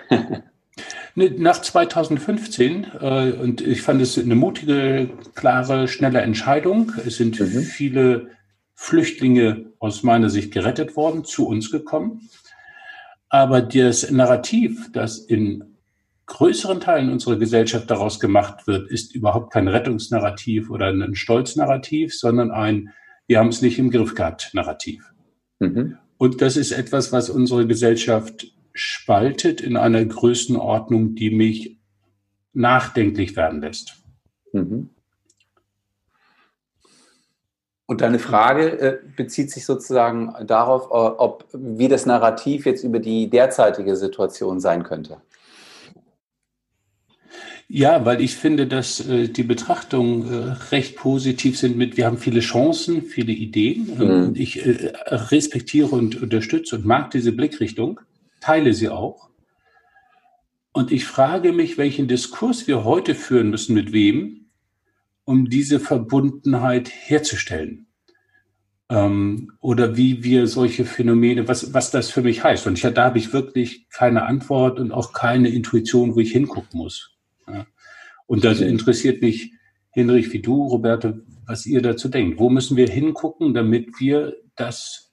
Nach 1.18 1.62
2015, 1.62 2.86
äh, 3.00 3.32
und 3.32 3.62
ich 3.62 3.80
fand 3.80 4.02
es 4.02 4.18
eine 4.18 4.34
mutige, 4.34 5.08
klare, 5.34 5.88
schnelle 5.88 6.20
Entscheidung. 6.20 6.92
Es 7.06 7.16
sind 7.16 7.40
mhm. 7.40 7.62
viele 7.62 8.28
Flüchtlinge 8.74 9.72
aus 9.78 10.02
meiner 10.02 10.28
Sicht 10.28 10.52
gerettet 10.52 10.94
worden, 10.94 11.24
zu 11.24 11.48
uns 11.48 11.70
gekommen. 11.70 12.28
Aber 13.30 13.62
das 13.62 14.10
Narrativ, 14.10 14.92
das 14.92 15.18
in 15.18 15.64
größeren 16.26 16.80
Teilen 16.80 17.10
unserer 17.10 17.36
Gesellschaft 17.36 17.90
daraus 17.90 18.20
gemacht 18.20 18.66
wird, 18.66 18.90
ist 18.90 19.14
überhaupt 19.14 19.54
kein 19.54 19.68
Rettungsnarrativ 19.68 20.68
oder 20.68 20.88
ein 20.88 21.14
Stolznarrativ, 21.14 22.14
sondern 22.14 22.50
ein 22.50 22.92
Wir 23.26 23.38
haben 23.38 23.48
es 23.48 23.62
nicht 23.62 23.78
im 23.78 23.90
Griff 23.90 24.14
gehabt 24.14 24.50
Narrativ. 24.52 25.02
Mhm. 25.60 25.96
Und 26.18 26.42
das 26.42 26.58
ist 26.58 26.72
etwas, 26.72 27.10
was 27.10 27.30
unsere 27.30 27.66
Gesellschaft 27.66 28.46
spaltet 28.76 29.60
in 29.60 29.76
einer 29.76 30.04
Größenordnung, 30.04 31.14
die 31.14 31.30
mich 31.30 31.78
nachdenklich 32.52 33.36
werden 33.36 33.60
lässt. 33.60 33.96
Mhm. 34.52 34.90
Und 37.86 38.00
deine 38.00 38.18
Frage 38.18 38.80
äh, 38.80 38.98
bezieht 39.16 39.50
sich 39.50 39.64
sozusagen 39.64 40.34
darauf, 40.46 40.86
äh, 40.86 41.16
ob 41.18 41.46
wie 41.52 41.88
das 41.88 42.04
Narrativ 42.04 42.66
jetzt 42.66 42.82
über 42.82 42.98
die 42.98 43.30
derzeitige 43.30 43.94
Situation 43.94 44.58
sein 44.58 44.82
könnte. 44.82 45.18
Ja, 47.68 48.04
weil 48.04 48.20
ich 48.20 48.36
finde, 48.36 48.66
dass 48.66 49.06
äh, 49.08 49.28
die 49.28 49.42
Betrachtungen 49.42 50.32
äh, 50.32 50.52
recht 50.70 50.96
positiv 50.96 51.58
sind 51.58 51.76
mit, 51.76 51.96
wir 51.96 52.06
haben 52.06 52.18
viele 52.18 52.40
Chancen, 52.40 53.02
viele 53.02 53.32
Ideen. 53.32 54.28
Mhm. 54.28 54.34
Ich 54.36 54.64
äh, 54.64 54.92
respektiere 55.06 55.88
und 55.88 56.20
unterstütze 56.22 56.76
und 56.76 56.86
mag 56.86 57.10
diese 57.10 57.32
Blickrichtung, 57.32 58.00
teile 58.46 58.74
sie 58.74 58.88
auch. 58.88 59.28
Und 60.72 60.92
ich 60.92 61.04
frage 61.04 61.52
mich, 61.52 61.78
welchen 61.78 62.06
Diskurs 62.06 62.68
wir 62.68 62.84
heute 62.84 63.16
führen 63.16 63.50
müssen, 63.50 63.74
mit 63.74 63.92
wem, 63.92 64.50
um 65.24 65.50
diese 65.50 65.80
Verbundenheit 65.80 66.88
herzustellen. 66.88 67.86
Ähm, 68.88 69.50
oder 69.58 69.96
wie 69.96 70.22
wir 70.22 70.46
solche 70.46 70.84
Phänomene, 70.84 71.48
was, 71.48 71.74
was 71.74 71.90
das 71.90 72.10
für 72.10 72.22
mich 72.22 72.44
heißt. 72.44 72.68
Und 72.68 72.78
ich, 72.78 72.94
da 72.94 73.04
habe 73.04 73.18
ich 73.18 73.32
wirklich 73.32 73.88
keine 73.90 74.26
Antwort 74.26 74.78
und 74.78 74.92
auch 74.92 75.12
keine 75.12 75.48
Intuition, 75.48 76.14
wo 76.14 76.20
ich 76.20 76.30
hingucken 76.30 76.78
muss. 76.78 77.16
Ja. 77.48 77.66
Und 78.26 78.44
das 78.44 78.60
interessiert 78.60 79.22
mich, 79.22 79.54
Hinrich, 79.90 80.32
wie 80.32 80.42
du, 80.42 80.66
Roberto, 80.66 81.14
was 81.46 81.66
ihr 81.66 81.82
dazu 81.82 82.08
denkt. 82.08 82.38
Wo 82.38 82.48
müssen 82.48 82.76
wir 82.76 82.86
hingucken, 82.86 83.54
damit 83.54 83.98
wir 83.98 84.36
das 84.54 85.05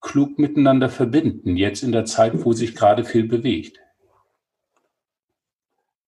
klug 0.00 0.38
miteinander 0.38 0.88
verbinden, 0.88 1.56
jetzt 1.56 1.82
in 1.82 1.92
der 1.92 2.04
Zeit, 2.04 2.44
wo 2.44 2.52
sich 2.52 2.74
gerade 2.74 3.04
viel 3.04 3.26
bewegt? 3.26 3.80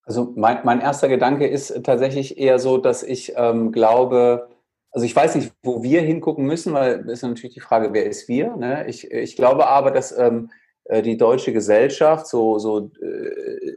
Also 0.05 0.33
mein, 0.37 0.61
mein 0.65 0.81
erster 0.81 1.09
Gedanke 1.09 1.47
ist 1.47 1.85
tatsächlich 1.85 2.39
eher 2.39 2.59
so, 2.59 2.79
dass 2.79 3.03
ich 3.03 3.35
ähm, 3.37 3.71
glaube, 3.71 4.49
also 4.91 5.07
ich 5.07 5.15
weiß 5.15 5.37
nicht, 5.37 5.53
wo 5.63 5.83
wir 5.83 6.01
hingucken 6.01 6.47
müssen, 6.47 6.73
weil 6.73 7.09
ist 7.09 7.23
natürlich 7.23 7.55
die 7.55 7.61
Frage, 7.61 7.93
wer 7.93 8.07
ist 8.07 8.29
wir? 8.29 8.57
Ne? 8.57 8.87
Ich, 8.89 9.11
ich 9.11 9.37
glaube 9.37 9.69
aber, 9.69 9.91
dass 9.91 10.17
ähm, 10.17 10.51
äh, 10.85 11.03
die 11.03 11.17
deutsche 11.17 11.53
Gesellschaft 11.53 12.27
so, 12.27 12.59
so 12.59 12.91
äh, 13.01 13.77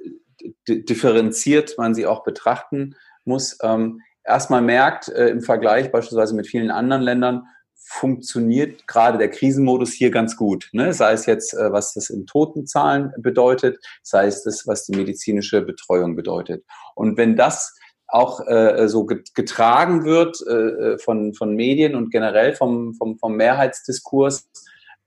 differenziert 0.68 1.78
man 1.78 1.93
sie 1.93 2.07
auch 2.07 2.24
betrachten 2.24 2.95
muss, 3.26 3.57
ähm, 3.61 4.01
erstmal 4.24 4.61
merkt, 4.61 5.09
äh, 5.09 5.28
im 5.30 5.41
Vergleich 5.41 5.91
beispielsweise 5.91 6.36
mit 6.36 6.47
vielen 6.47 6.72
anderen 6.72 7.03
Ländern, 7.03 7.47
funktioniert 7.93 8.87
gerade 8.87 9.17
der 9.17 9.29
Krisenmodus 9.29 9.93
hier 9.93 10.09
ganz 10.09 10.35
gut. 10.35 10.69
Ne? 10.71 10.93
Sei 10.93 11.13
es 11.13 11.25
jetzt, 11.25 11.53
äh, 11.53 11.71
was 11.71 11.93
das 11.93 12.09
in 12.09 12.25
Totenzahlen 12.25 13.13
bedeutet, 13.17 13.77
sei 14.01 14.25
es 14.25 14.43
das, 14.43 14.65
was 14.65 14.85
die 14.85 14.95
medizinische 14.95 15.61
Betreuung 15.61 16.15
bedeutet. 16.15 16.65
Und 16.95 17.17
wenn 17.17 17.35
das 17.35 17.77
auch 18.07 18.45
äh, 18.47 18.87
so 18.87 19.05
getragen 19.05 20.05
wird 20.05 20.41
äh, 20.47 20.97
von, 20.97 21.33
von 21.33 21.55
Medien 21.55 21.95
und 21.95 22.11
generell 22.11 22.55
vom, 22.55 22.95
vom, 22.95 23.17
vom 23.17 23.35
Mehrheitsdiskurs, 23.35 24.49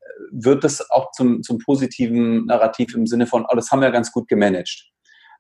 äh, 0.01 0.05
wird 0.31 0.63
das 0.65 0.91
auch 0.91 1.11
zum, 1.11 1.43
zum 1.43 1.59
positiven 1.59 2.47
Narrativ 2.47 2.95
im 2.95 3.07
Sinne 3.07 3.27
von, 3.27 3.47
oh, 3.49 3.57
das 3.57 3.71
haben 3.71 3.81
wir 3.81 3.91
ganz 3.91 4.13
gut 4.13 4.29
gemanagt. 4.29 4.87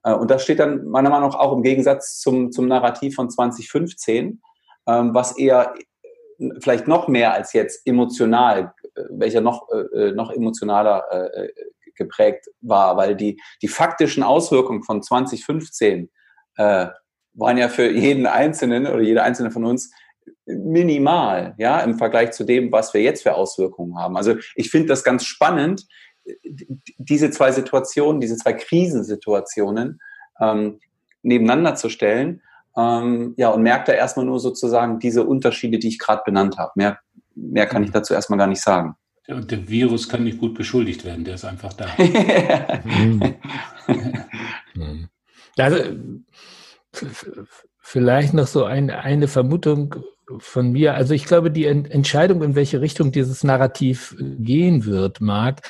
Äh, 0.02 0.14
und 0.14 0.30
das 0.30 0.42
steht 0.42 0.58
dann 0.58 0.84
meiner 0.86 1.10
Meinung 1.10 1.30
nach 1.30 1.38
auch 1.38 1.52
im 1.52 1.62
Gegensatz 1.62 2.18
zum, 2.18 2.50
zum 2.50 2.66
Narrativ 2.66 3.14
von 3.14 3.30
2015, 3.30 4.40
ähm, 4.88 5.14
was 5.14 5.36
eher 5.36 5.74
äh, 5.76 5.82
vielleicht 6.60 6.88
noch 6.88 7.08
mehr 7.08 7.32
als 7.32 7.52
jetzt 7.52 7.86
emotional, 7.86 8.74
äh, 8.94 9.02
welcher 9.10 9.40
noch, 9.40 9.68
noch 10.14 10.30
emotionaler 10.30 11.04
geprägt 11.96 12.46
war, 12.60 12.96
weil 12.96 13.16
die, 13.16 13.40
die 13.62 13.68
faktischen 13.68 14.22
Auswirkungen 14.22 14.82
von 14.82 15.02
2015 15.02 16.10
äh, 16.56 16.86
waren 17.34 17.58
ja 17.58 17.68
für 17.68 17.90
jeden 17.90 18.26
Einzelnen 18.26 18.86
oder 18.86 19.00
jede 19.00 19.22
Einzelne 19.22 19.50
von 19.50 19.64
uns 19.64 19.92
minimal, 20.46 21.54
ja, 21.58 21.80
im 21.80 21.98
Vergleich 21.98 22.32
zu 22.32 22.44
dem, 22.44 22.72
was 22.72 22.94
wir 22.94 23.02
jetzt 23.02 23.22
für 23.22 23.34
Auswirkungen 23.34 23.98
haben. 23.98 24.16
Also 24.16 24.36
ich 24.54 24.70
finde 24.70 24.88
das 24.88 25.04
ganz 25.04 25.24
spannend, 25.24 25.86
diese 26.98 27.30
zwei 27.30 27.52
Situationen, 27.52 28.20
diese 28.20 28.36
zwei 28.36 28.52
Krisensituationen 28.52 30.00
ähm, 30.40 30.80
nebeneinander 31.22 31.76
zu 31.76 31.88
stellen. 31.88 32.42
Ähm, 32.76 33.34
ja, 33.36 33.50
und 33.50 33.62
merkt 33.62 33.88
da 33.88 33.92
erstmal 33.92 34.26
nur 34.26 34.38
sozusagen 34.38 34.98
diese 34.98 35.24
Unterschiede, 35.24 35.78
die 35.78 35.88
ich 35.88 35.98
gerade 35.98 36.22
benannt 36.24 36.58
habe. 36.58 36.72
Mehr, 36.74 36.98
mehr 37.34 37.66
kann 37.66 37.84
ich 37.84 37.90
dazu 37.90 38.14
erstmal 38.14 38.38
gar 38.38 38.46
nicht 38.46 38.62
sagen. 38.62 38.96
Ja, 39.26 39.36
und 39.36 39.50
der 39.50 39.68
Virus 39.68 40.08
kann 40.08 40.24
nicht 40.24 40.38
gut 40.38 40.54
beschuldigt 40.54 41.04
werden, 41.04 41.24
der 41.24 41.34
ist 41.34 41.44
einfach 41.44 41.72
da. 41.72 41.86
also, 45.58 45.76
vielleicht 47.80 48.34
noch 48.34 48.46
so 48.46 48.64
ein, 48.64 48.90
eine 48.90 49.26
Vermutung 49.26 49.96
von 50.38 50.72
mir. 50.72 50.94
Also 50.94 51.14
ich 51.14 51.24
glaube, 51.24 51.50
die 51.50 51.66
Entscheidung, 51.66 52.42
in 52.42 52.54
welche 52.54 52.80
Richtung 52.80 53.12
dieses 53.12 53.44
Narrativ 53.44 54.16
gehen 54.18 54.84
wird, 54.84 55.20
Marc, 55.20 55.62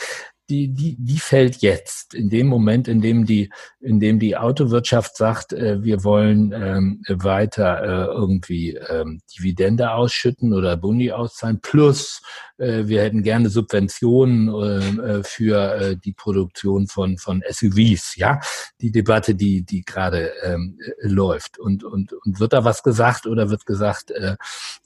die, 0.49 0.69
die, 0.69 0.97
die 0.99 1.19
fällt 1.19 1.57
jetzt, 1.57 2.15
in 2.15 2.31
dem 2.31 2.47
Moment, 2.47 2.87
in 2.87 3.01
dem 3.01 3.27
die, 3.27 3.51
in 3.81 3.99
dem 3.99 4.19
die 4.19 4.37
Autowirtschaft 4.37 5.17
sagt, 5.17 5.53
äh, 5.53 5.83
wir 5.83 6.05
wollen 6.05 6.53
ähm, 6.53 7.03
weiter 7.09 7.83
äh, 7.83 8.15
irgendwie 8.15 8.75
ähm, 8.75 9.21
Dividende 9.37 9.91
ausschütten 9.91 10.53
oder 10.53 10.77
Boni 10.77 11.11
auszahlen, 11.11 11.61
plus 11.61 12.23
äh, 12.59 12.85
wir 12.87 13.03
hätten 13.03 13.23
gerne 13.23 13.49
Subventionen 13.49 14.49
äh, 14.49 15.19
äh 15.19 15.23
für 15.25 15.75
äh, 15.75 15.97
die 15.97 16.13
Produktion 16.13 16.87
von, 16.87 17.19
von 17.19 17.43
SUVs, 17.49 18.15
ja, 18.17 18.41
die 18.81 18.93
Debatte, 18.93 19.35
die, 19.35 19.63
die 19.63 19.83
gerade 19.83 20.33
ähm, 20.45 20.79
äh, 20.81 21.09
läuft. 21.09 21.59
Und, 21.59 21.83
und, 21.83 22.13
und 22.13 22.39
wird 22.39 22.53
da 22.53 22.65
was 22.65 22.83
gesagt 22.85 23.27
oder 23.27 23.51
wird 23.51 23.67
gesagt, 23.67 24.13
äh, 24.13 24.37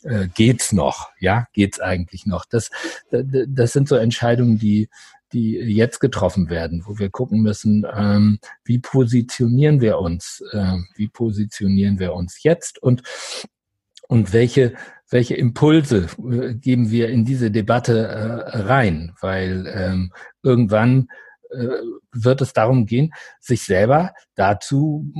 äh, 0.02 0.28
geht's 0.34 0.72
noch? 0.72 1.10
Ja, 1.20 1.46
geht's 1.52 1.80
eigentlich 1.80 2.24
noch? 2.24 2.46
Das, 2.46 2.70
das 3.10 3.72
sind 3.72 3.88
so 3.88 3.96
Entscheidungen, 3.96 4.58
die, 4.58 4.88
die 5.32 5.52
jetzt 5.52 6.00
getroffen 6.00 6.50
werden, 6.50 6.82
wo 6.86 6.98
wir 6.98 7.10
gucken 7.10 7.42
müssen, 7.42 7.86
ähm, 7.94 8.38
wie 8.64 8.78
positionieren 8.78 9.80
wir 9.80 9.98
uns, 9.98 10.42
äh, 10.52 10.76
wie 10.96 11.08
positionieren 11.08 11.98
wir 11.98 12.14
uns 12.14 12.42
jetzt 12.42 12.82
und 12.82 13.02
und 14.08 14.32
welche 14.32 14.74
welche 15.10 15.34
Impulse 15.34 16.06
äh, 16.30 16.54
geben 16.54 16.90
wir 16.90 17.08
in 17.08 17.24
diese 17.24 17.50
Debatte 17.50 18.06
äh, 18.06 18.58
rein, 18.58 19.12
weil 19.20 19.66
ähm, 19.74 20.12
irgendwann 20.42 21.08
äh, 21.50 21.66
wird 22.12 22.40
es 22.40 22.52
darum 22.52 22.86
gehen, 22.86 23.12
sich 23.40 23.64
selber 23.64 24.12
dazu, 24.36 25.12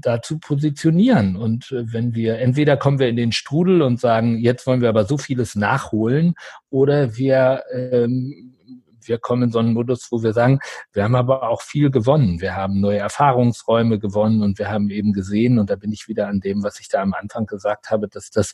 dazu 0.00 0.38
positionieren. 0.38 1.36
Und 1.36 1.70
äh, 1.70 1.92
wenn 1.92 2.14
wir, 2.14 2.38
entweder 2.38 2.76
kommen 2.76 2.98
wir 2.98 3.08
in 3.08 3.16
den 3.16 3.32
Strudel 3.32 3.82
und 3.82 4.00
sagen, 4.00 4.38
jetzt 4.38 4.66
wollen 4.66 4.80
wir 4.80 4.88
aber 4.88 5.04
so 5.04 5.18
vieles 5.18 5.54
nachholen, 5.54 6.34
oder 6.68 7.16
wir 7.16 7.62
ähm, 7.72 8.56
wir 9.02 9.18
kommen 9.18 9.44
in 9.44 9.52
so 9.52 9.58
einen 9.58 9.74
Modus, 9.74 10.08
wo 10.10 10.22
wir 10.22 10.32
sagen, 10.32 10.60
wir 10.92 11.04
haben 11.04 11.14
aber 11.14 11.48
auch 11.48 11.62
viel 11.62 11.90
gewonnen. 11.90 12.40
Wir 12.40 12.56
haben 12.56 12.80
neue 12.80 12.98
Erfahrungsräume 12.98 13.98
gewonnen 13.98 14.42
und 14.42 14.58
wir 14.58 14.70
haben 14.70 14.90
eben 14.90 15.12
gesehen, 15.12 15.58
und 15.58 15.70
da 15.70 15.76
bin 15.76 15.92
ich 15.92 16.08
wieder 16.08 16.28
an 16.28 16.40
dem, 16.40 16.62
was 16.62 16.80
ich 16.80 16.88
da 16.88 17.02
am 17.02 17.14
Anfang 17.14 17.46
gesagt 17.46 17.90
habe, 17.90 18.08
dass 18.08 18.30
das, 18.30 18.52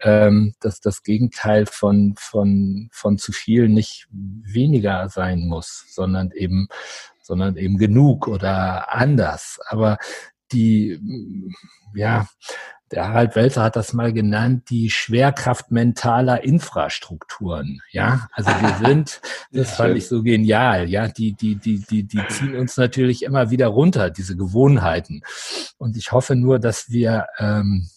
ähm, 0.00 0.54
dass 0.60 0.80
das 0.80 1.02
Gegenteil 1.02 1.66
von, 1.66 2.14
von, 2.18 2.88
von 2.92 3.18
zu 3.18 3.32
viel 3.32 3.68
nicht 3.68 4.06
weniger 4.10 5.08
sein 5.08 5.46
muss, 5.46 5.86
sondern 5.88 6.30
eben, 6.32 6.68
sondern 7.22 7.56
eben 7.56 7.78
genug 7.78 8.28
oder 8.28 8.92
anders. 8.92 9.58
Aber 9.68 9.98
die, 10.52 11.00
ja, 11.94 12.26
der 12.92 13.08
Harald 13.08 13.34
Welzer 13.34 13.64
hat 13.64 13.76
das 13.76 13.92
mal 13.92 14.12
genannt, 14.12 14.70
die 14.70 14.90
Schwerkraft 14.90 15.72
mentaler 15.72 16.44
Infrastrukturen. 16.44 17.80
Ja, 17.90 18.28
also 18.32 18.50
wir 18.50 18.76
sind, 18.86 19.20
das 19.50 19.74
fand 19.74 19.96
ich 19.96 20.06
so 20.06 20.22
genial. 20.22 20.88
Ja, 20.88 21.08
die, 21.08 21.32
die, 21.32 21.56
die, 21.56 21.80
die, 21.80 22.04
die 22.04 22.22
ziehen 22.28 22.54
uns 22.54 22.76
natürlich 22.76 23.24
immer 23.24 23.50
wieder 23.50 23.68
runter, 23.68 24.10
diese 24.10 24.36
Gewohnheiten. 24.36 25.22
Und 25.78 25.96
ich 25.96 26.12
hoffe 26.12 26.36
nur, 26.36 26.60
dass 26.60 26.90
wir, 26.90 27.26
ähm, 27.38 27.88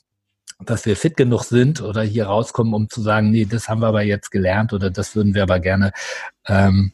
dass 0.59 0.85
wir 0.85 0.97
fit 0.97 1.15
genug 1.15 1.43
sind 1.43 1.81
oder 1.81 2.01
hier 2.01 2.25
rauskommen, 2.25 2.73
um 2.73 2.89
zu 2.89 3.01
sagen, 3.01 3.29
nee, 3.29 3.45
das 3.45 3.69
haben 3.69 3.81
wir 3.81 3.87
aber 3.87 4.01
jetzt 4.01 4.31
gelernt 4.31 4.73
oder 4.73 4.89
das 4.89 5.15
würden 5.15 5.35
wir 5.35 5.43
aber 5.43 5.59
gerne, 5.59 5.91
ähm, 6.47 6.93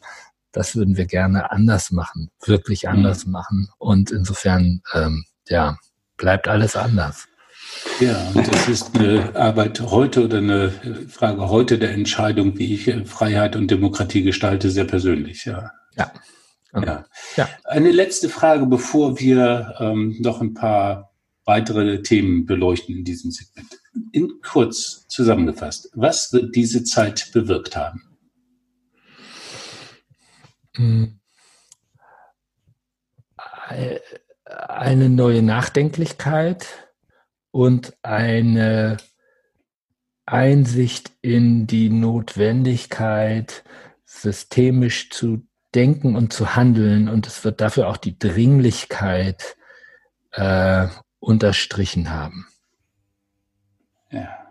das 0.52 0.76
würden 0.76 0.96
wir 0.96 1.06
gerne 1.06 1.50
anders 1.50 1.90
machen, 1.90 2.30
wirklich 2.44 2.88
anders 2.88 3.24
mhm. 3.24 3.32
machen. 3.32 3.68
Und 3.78 4.10
insofern, 4.10 4.82
ähm, 4.92 5.24
ja, 5.48 5.78
bleibt 6.18 6.46
alles 6.46 6.76
anders. 6.76 7.26
Ja, 8.00 8.30
und 8.34 8.46
das 8.46 8.68
ist 8.68 8.98
eine 8.98 9.34
Arbeit 9.34 9.80
heute 9.80 10.24
oder 10.24 10.38
eine 10.38 10.70
Frage 11.08 11.48
heute 11.48 11.78
der 11.78 11.92
Entscheidung, 11.92 12.58
wie 12.58 12.74
ich 12.74 12.92
Freiheit 13.08 13.56
und 13.56 13.70
Demokratie 13.70 14.22
gestalte, 14.22 14.70
sehr 14.70 14.84
persönlich, 14.84 15.44
ja. 15.46 15.70
Ja. 15.96 16.12
Genau. 16.72 16.86
Ja. 16.86 17.04
ja. 17.36 17.48
Eine 17.64 17.90
letzte 17.90 18.28
Frage, 18.28 18.66
bevor 18.66 19.18
wir 19.18 19.74
ähm, 19.80 20.16
noch 20.20 20.40
ein 20.42 20.52
paar 20.52 21.14
weitere 21.46 22.02
Themen 22.02 22.44
beleuchten 22.44 22.96
in 22.96 23.04
diesem 23.04 23.30
Segment. 23.30 23.80
In 24.12 24.40
kurz 24.42 25.06
zusammengefasst, 25.08 25.90
was 25.94 26.32
wird 26.32 26.54
diese 26.54 26.84
Zeit 26.84 27.30
bewirkt 27.32 27.76
haben? 27.76 28.02
Hm. 30.74 31.18
Eine 34.44 35.08
neue 35.08 35.42
Nachdenklichkeit, 35.42 36.85
und 37.50 37.96
eine 38.02 38.96
Einsicht 40.26 41.12
in 41.22 41.66
die 41.66 41.88
Notwendigkeit, 41.88 43.64
systemisch 44.04 45.10
zu 45.10 45.46
denken 45.74 46.16
und 46.16 46.32
zu 46.32 46.56
handeln. 46.56 47.08
Und 47.08 47.26
es 47.26 47.44
wird 47.44 47.60
dafür 47.60 47.88
auch 47.88 47.96
die 47.96 48.18
Dringlichkeit 48.18 49.56
äh, 50.32 50.88
unterstrichen 51.20 52.10
haben. 52.10 52.46
Ja. 54.10 54.46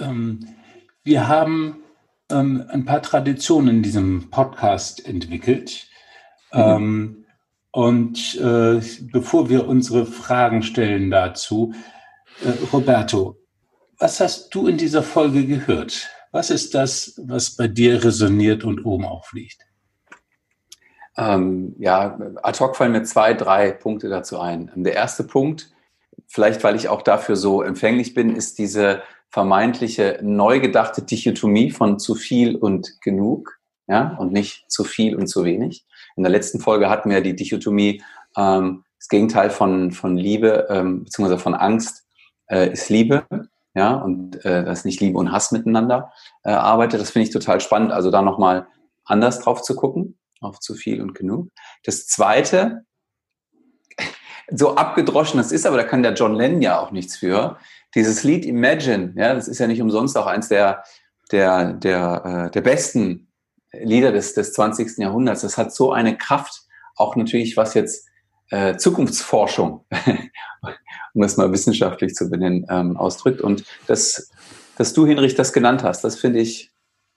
Ähm, 0.00 0.48
wir 1.04 1.28
haben 1.28 1.82
ähm, 2.30 2.64
ein 2.68 2.84
paar 2.84 3.02
Traditionen 3.02 3.76
in 3.76 3.82
diesem 3.82 4.30
Podcast 4.30 5.04
entwickelt. 5.06 5.86
Mhm. 6.52 6.60
Ähm, 6.60 7.24
und 7.78 8.34
äh, 8.40 8.80
bevor 9.02 9.48
wir 9.48 9.68
unsere 9.68 10.04
Fragen 10.04 10.64
stellen 10.64 11.12
dazu, 11.12 11.74
äh, 12.42 12.50
Roberto, 12.72 13.36
was 14.00 14.18
hast 14.18 14.52
du 14.52 14.66
in 14.66 14.76
dieser 14.76 15.04
Folge 15.04 15.46
gehört? 15.46 16.10
Was 16.32 16.50
ist 16.50 16.74
das, 16.74 17.20
was 17.24 17.54
bei 17.54 17.68
dir 17.68 18.02
resoniert 18.02 18.64
und 18.64 18.84
oben 18.84 19.04
aufliegt? 19.04 19.64
Ähm, 21.16 21.76
ja, 21.78 22.18
ad 22.42 22.58
hoc 22.58 22.74
fallen 22.74 22.90
mir 22.90 23.04
zwei, 23.04 23.32
drei 23.32 23.70
Punkte 23.70 24.08
dazu 24.08 24.40
ein. 24.40 24.72
Der 24.74 24.94
erste 24.94 25.22
Punkt, 25.22 25.70
vielleicht 26.26 26.64
weil 26.64 26.74
ich 26.74 26.88
auch 26.88 27.02
dafür 27.02 27.36
so 27.36 27.62
empfänglich 27.62 28.12
bin, 28.12 28.34
ist 28.34 28.58
diese 28.58 29.02
vermeintliche 29.28 30.18
neu 30.20 30.58
gedachte 30.58 31.02
Dichotomie 31.02 31.70
von 31.70 32.00
zu 32.00 32.16
viel 32.16 32.56
und 32.56 33.00
genug, 33.02 33.57
ja, 33.88 34.16
und 34.18 34.32
nicht 34.32 34.70
zu 34.70 34.84
viel 34.84 35.16
und 35.16 35.26
zu 35.26 35.44
wenig. 35.44 35.84
In 36.16 36.22
der 36.22 36.30
letzten 36.30 36.60
Folge 36.60 36.90
hatten 36.90 37.10
wir 37.10 37.20
die 37.22 37.34
Dichotomie, 37.34 38.02
ähm, 38.36 38.84
das 38.98 39.08
Gegenteil 39.08 39.50
von, 39.50 39.92
von 39.92 40.16
Liebe, 40.16 40.66
ähm, 40.70 41.04
beziehungsweise 41.04 41.38
von 41.40 41.54
Angst 41.54 42.06
äh, 42.50 42.70
ist 42.70 42.88
Liebe. 42.90 43.26
Ja, 43.74 43.94
und 43.94 44.44
äh, 44.44 44.64
dass 44.64 44.84
nicht 44.84 45.00
Liebe 45.00 45.18
und 45.18 45.30
Hass 45.30 45.52
miteinander 45.52 46.12
äh, 46.42 46.50
arbeitet. 46.50 47.00
Das 47.00 47.10
finde 47.10 47.28
ich 47.28 47.32
total 47.32 47.60
spannend, 47.60 47.92
also 47.92 48.10
da 48.10 48.22
nochmal 48.22 48.66
anders 49.04 49.38
drauf 49.38 49.62
zu 49.62 49.76
gucken, 49.76 50.18
auf 50.40 50.58
zu 50.58 50.74
viel 50.74 51.00
und 51.00 51.14
genug. 51.14 51.50
Das 51.84 52.08
zweite, 52.08 52.84
so 54.50 54.74
abgedroschen 54.74 55.38
das 55.38 55.52
ist, 55.52 55.64
aber 55.64 55.76
da 55.76 55.84
kann 55.84 56.02
der 56.02 56.14
John 56.14 56.34
Lennon 56.34 56.62
ja 56.62 56.80
auch 56.80 56.90
nichts 56.90 57.18
für. 57.18 57.58
Dieses 57.94 58.24
Lied 58.24 58.44
Imagine, 58.44 59.12
ja, 59.16 59.34
das 59.34 59.46
ist 59.46 59.60
ja 59.60 59.68
nicht 59.68 59.80
umsonst 59.80 60.16
auch 60.18 60.26
eins 60.26 60.48
der, 60.48 60.82
der, 61.30 61.74
der, 61.74 62.48
äh, 62.48 62.50
der 62.50 62.60
besten 62.62 63.27
Lieder 63.82 64.12
des, 64.12 64.34
des 64.34 64.52
20. 64.52 64.98
Jahrhunderts. 64.98 65.42
Das 65.42 65.58
hat 65.58 65.72
so 65.72 65.92
eine 65.92 66.16
Kraft, 66.16 66.62
auch 66.96 67.16
natürlich 67.16 67.56
was 67.56 67.74
jetzt 67.74 68.08
äh, 68.50 68.76
Zukunftsforschung, 68.76 69.84
um 71.14 71.22
es 71.22 71.36
mal 71.36 71.52
wissenschaftlich 71.52 72.14
zu 72.14 72.30
benennen, 72.30 72.66
ähm, 72.70 72.96
ausdrückt. 72.96 73.40
Und 73.40 73.64
das, 73.86 74.30
dass 74.76 74.92
du, 74.92 75.06
Hinrich, 75.06 75.34
das 75.34 75.52
genannt 75.52 75.82
hast, 75.82 76.02
das 76.04 76.18
finde 76.18 76.40
ich, 76.40 76.70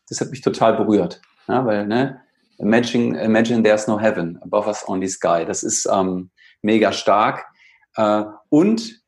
das 0.09 0.21
hat 0.21 0.29
mich 0.29 0.41
total 0.41 0.75
berührt. 0.75 1.21
Ja, 1.47 1.65
weil, 1.65 1.87
ne, 1.87 2.21
Imagine, 2.61 3.19
imagine 3.19 3.63
there's 3.63 3.87
no 3.87 3.97
heaven, 3.97 4.39
above 4.43 4.67
us 4.67 4.87
only 4.87 5.07
sky. 5.07 5.43
Das 5.45 5.63
ist 5.63 5.87
ähm, 5.91 6.29
mega 6.61 6.91
stark. 6.91 7.43
Äh, 7.95 8.23
und 8.49 9.01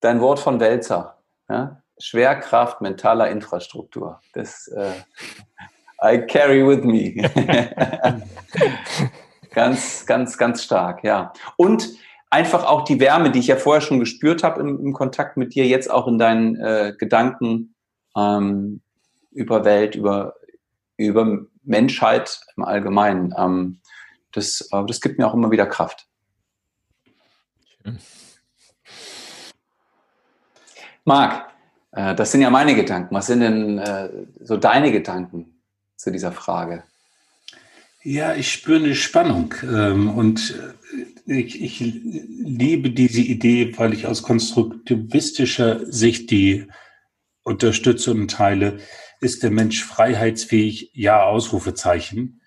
dein 0.00 0.20
Wort 0.20 0.38
von 0.38 0.58
Wälzer. 0.58 1.22
Ja? 1.50 1.82
Schwerkraft 2.00 2.80
mentaler 2.80 3.30
Infrastruktur. 3.30 4.22
Das 4.32 4.68
äh, 4.68 4.92
I 6.02 6.18
carry 6.18 6.66
with 6.66 6.84
me. 6.84 7.14
ganz, 9.52 10.06
ganz, 10.06 10.38
ganz 10.38 10.62
stark, 10.62 11.02
ja. 11.02 11.32
Und 11.56 11.88
einfach 12.30 12.64
auch 12.64 12.84
die 12.84 13.00
Wärme, 13.00 13.30
die 13.30 13.40
ich 13.40 13.48
ja 13.48 13.56
vorher 13.56 13.80
schon 13.80 13.98
gespürt 14.00 14.42
habe 14.42 14.60
im, 14.60 14.78
im 14.80 14.92
Kontakt 14.92 15.36
mit 15.36 15.54
dir, 15.54 15.66
jetzt 15.66 15.90
auch 15.90 16.06
in 16.06 16.18
deinen 16.18 16.56
äh, 16.56 16.94
Gedanken 16.96 17.74
ähm, 18.16 18.80
über 19.32 19.64
Welt, 19.64 19.96
über, 19.96 20.34
über 20.96 21.46
Menschheit 21.64 22.40
im 22.56 22.64
Allgemeinen. 22.64 23.34
Ähm, 23.36 23.80
das, 24.32 24.68
äh, 24.72 24.84
das 24.86 25.00
gibt 25.00 25.18
mir 25.18 25.26
auch 25.26 25.34
immer 25.34 25.50
wieder 25.50 25.66
Kraft. 25.66 26.06
Marc, 31.04 31.48
äh, 31.92 32.14
das 32.14 32.30
sind 32.30 32.42
ja 32.42 32.50
meine 32.50 32.74
Gedanken. 32.74 33.14
Was 33.14 33.26
sind 33.26 33.40
denn 33.40 33.78
äh, 33.78 34.10
so 34.40 34.56
deine 34.56 34.92
Gedanken 34.92 35.57
zu 35.98 36.10
dieser 36.10 36.32
Frage? 36.32 36.84
Ja, 38.02 38.34
ich 38.34 38.50
spüre 38.50 38.78
eine 38.78 38.94
Spannung 38.94 39.54
ähm, 39.62 40.08
und 40.08 40.54
äh, 41.26 41.40
ich, 41.40 41.60
ich 41.60 41.80
liebe 41.80 42.90
diese 42.90 43.20
Idee, 43.20 43.74
weil 43.76 43.92
ich 43.92 44.06
aus 44.06 44.22
konstruktivistischer 44.22 45.84
Sicht 45.92 46.30
die 46.30 46.66
unterstütze 47.42 48.12
und 48.12 48.30
teile. 48.30 48.78
Ist 49.20 49.42
der 49.42 49.50
Mensch 49.50 49.84
freiheitsfähig? 49.84 50.92
Ja, 50.94 51.24
Ausrufezeichen. 51.24 52.40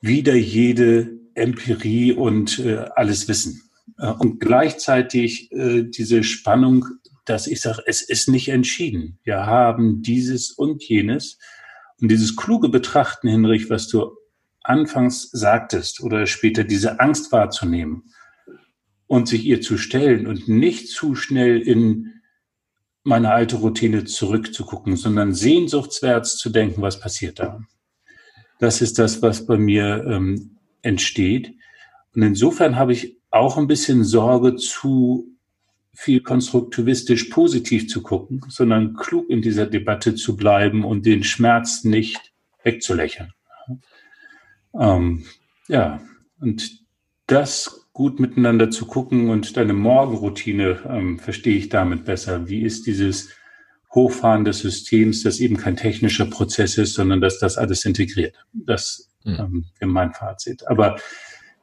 Wieder 0.00 0.34
jede 0.34 1.10
Empirie 1.34 2.12
und 2.12 2.58
äh, 2.60 2.86
alles 2.96 3.28
Wissen. 3.28 3.70
Äh, 3.98 4.06
und 4.06 4.40
gleichzeitig 4.40 5.52
äh, 5.52 5.82
diese 5.82 6.22
Spannung, 6.24 6.86
dass 7.26 7.46
ich 7.46 7.60
sage, 7.60 7.82
es 7.86 8.00
ist 8.00 8.28
nicht 8.28 8.48
entschieden. 8.48 9.18
Wir 9.22 9.44
haben 9.46 10.02
dieses 10.02 10.50
und 10.50 10.82
jenes. 10.82 11.38
Und 12.00 12.08
dieses 12.08 12.36
kluge 12.36 12.68
Betrachten, 12.68 13.28
Hinrich, 13.28 13.70
was 13.70 13.88
du 13.88 14.16
anfangs 14.62 15.30
sagtest 15.30 16.02
oder 16.02 16.26
später 16.26 16.64
diese 16.64 17.00
Angst 17.00 17.32
wahrzunehmen 17.32 18.12
und 19.06 19.28
sich 19.28 19.44
ihr 19.44 19.60
zu 19.60 19.78
stellen 19.78 20.26
und 20.26 20.48
nicht 20.48 20.88
zu 20.88 21.14
schnell 21.14 21.60
in 21.60 22.20
meine 23.02 23.30
alte 23.32 23.56
Routine 23.56 24.04
zurückzugucken, 24.04 24.96
sondern 24.96 25.34
sehnsuchtswärts 25.34 26.36
zu 26.36 26.50
denken, 26.50 26.82
was 26.82 27.00
passiert 27.00 27.38
da. 27.38 27.60
Das 28.58 28.82
ist 28.82 28.98
das, 28.98 29.22
was 29.22 29.46
bei 29.46 29.56
mir 29.56 30.04
ähm, 30.06 30.58
entsteht. 30.82 31.54
Und 32.14 32.22
insofern 32.22 32.76
habe 32.76 32.92
ich 32.92 33.18
auch 33.30 33.56
ein 33.56 33.66
bisschen 33.66 34.04
Sorge, 34.04 34.56
zu 34.56 35.29
viel 36.00 36.22
konstruktivistisch 36.22 37.24
positiv 37.24 37.86
zu 37.86 38.02
gucken, 38.02 38.40
sondern 38.48 38.94
klug 38.94 39.28
in 39.28 39.42
dieser 39.42 39.66
Debatte 39.66 40.14
zu 40.14 40.34
bleiben 40.34 40.82
und 40.82 41.04
den 41.04 41.22
Schmerz 41.24 41.84
nicht 41.84 42.32
wegzulächeln. 42.64 43.34
Ähm, 44.72 45.26
ja, 45.68 46.00
und 46.40 46.80
das 47.26 47.86
gut 47.92 48.18
miteinander 48.18 48.70
zu 48.70 48.86
gucken 48.86 49.28
und 49.28 49.58
deine 49.58 49.74
Morgenroutine 49.74 50.80
ähm, 50.88 51.18
verstehe 51.18 51.58
ich 51.58 51.68
damit 51.68 52.06
besser. 52.06 52.48
Wie 52.48 52.62
ist 52.62 52.86
dieses 52.86 53.28
Hochfahren 53.94 54.46
des 54.46 54.60
Systems, 54.60 55.22
das 55.22 55.38
eben 55.38 55.58
kein 55.58 55.76
technischer 55.76 56.24
Prozess 56.24 56.78
ist, 56.78 56.94
sondern 56.94 57.20
dass 57.20 57.38
das 57.38 57.58
alles 57.58 57.84
integriert. 57.84 58.34
Das 58.54 59.10
hm. 59.24 59.36
ähm, 59.38 59.64
ist 59.78 59.86
mein 59.86 60.14
Fazit. 60.14 60.66
Aber 60.66 60.96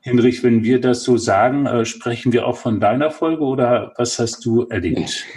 Hinrich, 0.07 0.43
wenn 0.43 0.63
wir 0.63 0.81
das 0.81 1.03
so 1.03 1.17
sagen, 1.17 1.65
äh, 1.65 1.85
sprechen 1.85 2.31
wir 2.31 2.47
auch 2.47 2.57
von 2.57 2.79
deiner 2.79 3.11
Folge 3.11 3.43
oder 3.43 3.93
was 3.97 4.19
hast 4.19 4.45
du 4.45 4.63
erlebt? 4.63 5.23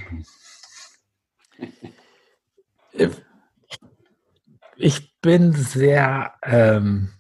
Ich 4.83 5.21
bin 5.21 5.53
sehr 5.53 6.33
ähm, 6.43 7.11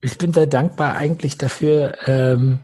ich 0.00 0.16
bin 0.18 0.32
sehr 0.32 0.46
dankbar 0.46 0.96
eigentlich 0.96 1.38
dafür, 1.38 1.96
ähm, 2.06 2.60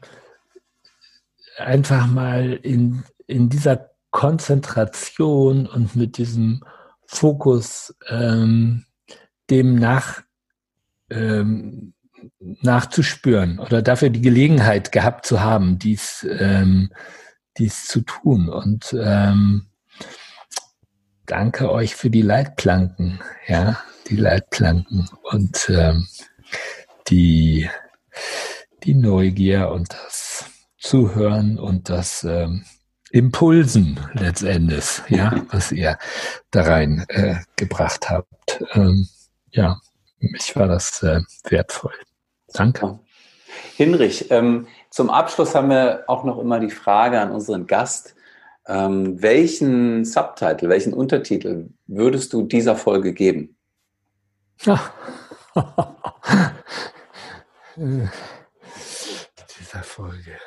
einfach 1.57 2.07
mal 2.07 2.53
in, 2.62 3.05
in 3.27 3.49
dieser 3.49 3.91
Konzentration 4.11 5.67
und 5.67 5.97
mit 5.97 6.19
diesem 6.19 6.65
Fokus 7.07 7.95
ähm, 8.09 8.85
dem 9.51 9.75
nach, 9.75 10.23
ähm, 11.11 11.94
nachzuspüren 12.41 13.59
oder 13.59 13.83
dafür 13.83 14.11
die 14.11 14.20
Gelegenheit 14.20 14.93
gehabt 14.93 15.27
zu 15.27 15.41
haben, 15.41 15.79
dies, 15.79 16.27
ähm, 16.39 16.91
dies 17.59 17.87
zu 17.87 18.01
tun. 18.03 18.49
Und 18.49 18.95
ähm, 18.99 19.66
danke 21.27 21.70
euch 21.70 21.95
für 21.95 22.11
die 22.11 22.22
Leitplanken, 22.22 23.20
ja, 23.47 23.81
die 24.09 24.16
Leitplanken. 24.16 25.09
Und 25.22 25.70
ähm, 25.70 26.07
die, 27.09 27.68
die 28.85 28.95
Neugier 28.95 29.70
und 29.70 29.93
das 29.93 30.47
Zuhören 30.79 31.59
und 31.59 31.89
das 31.89 32.25
ähm, 32.25 32.64
Impulsen 33.11 34.01
letztendlich, 34.14 35.03
ja, 35.09 35.45
was 35.51 35.72
ihr 35.72 35.99
da 36.51 36.62
rein 36.62 37.05
äh, 37.09 37.37
gebracht 37.57 38.11
habt. 38.11 38.62
Ähm, 38.72 39.09
ja, 39.51 39.81
mich 40.18 40.57
war 40.57 40.66
das 40.66 41.03
äh, 41.03 41.20
wertvoll. 41.45 41.95
Danke. 42.55 42.99
Hinrich, 43.77 44.31
ähm, 44.31 44.67
zum 44.89 45.11
Abschluss 45.11 45.55
haben 45.55 45.71
wir 45.71 46.05
auch 46.07 46.25
noch 46.25 46.39
immer 46.39 46.61
die 46.61 46.71
Frage 46.71 47.21
an 47.21 47.33
unseren 47.33 47.67
Gast. 47.67 48.15
Ähm, 48.67 49.21
welchen 49.21 50.05
Subtitle, 50.05 50.69
welchen 50.69 50.95
Untertitel 50.95 51.71
würdest 51.87 52.33
du 52.33 52.43
dieser 52.43 52.77
Folge 52.77 53.13
geben? 53.13 53.57
Ja. 54.63 54.81
dieser 57.77 59.83
Folge. 59.83 60.39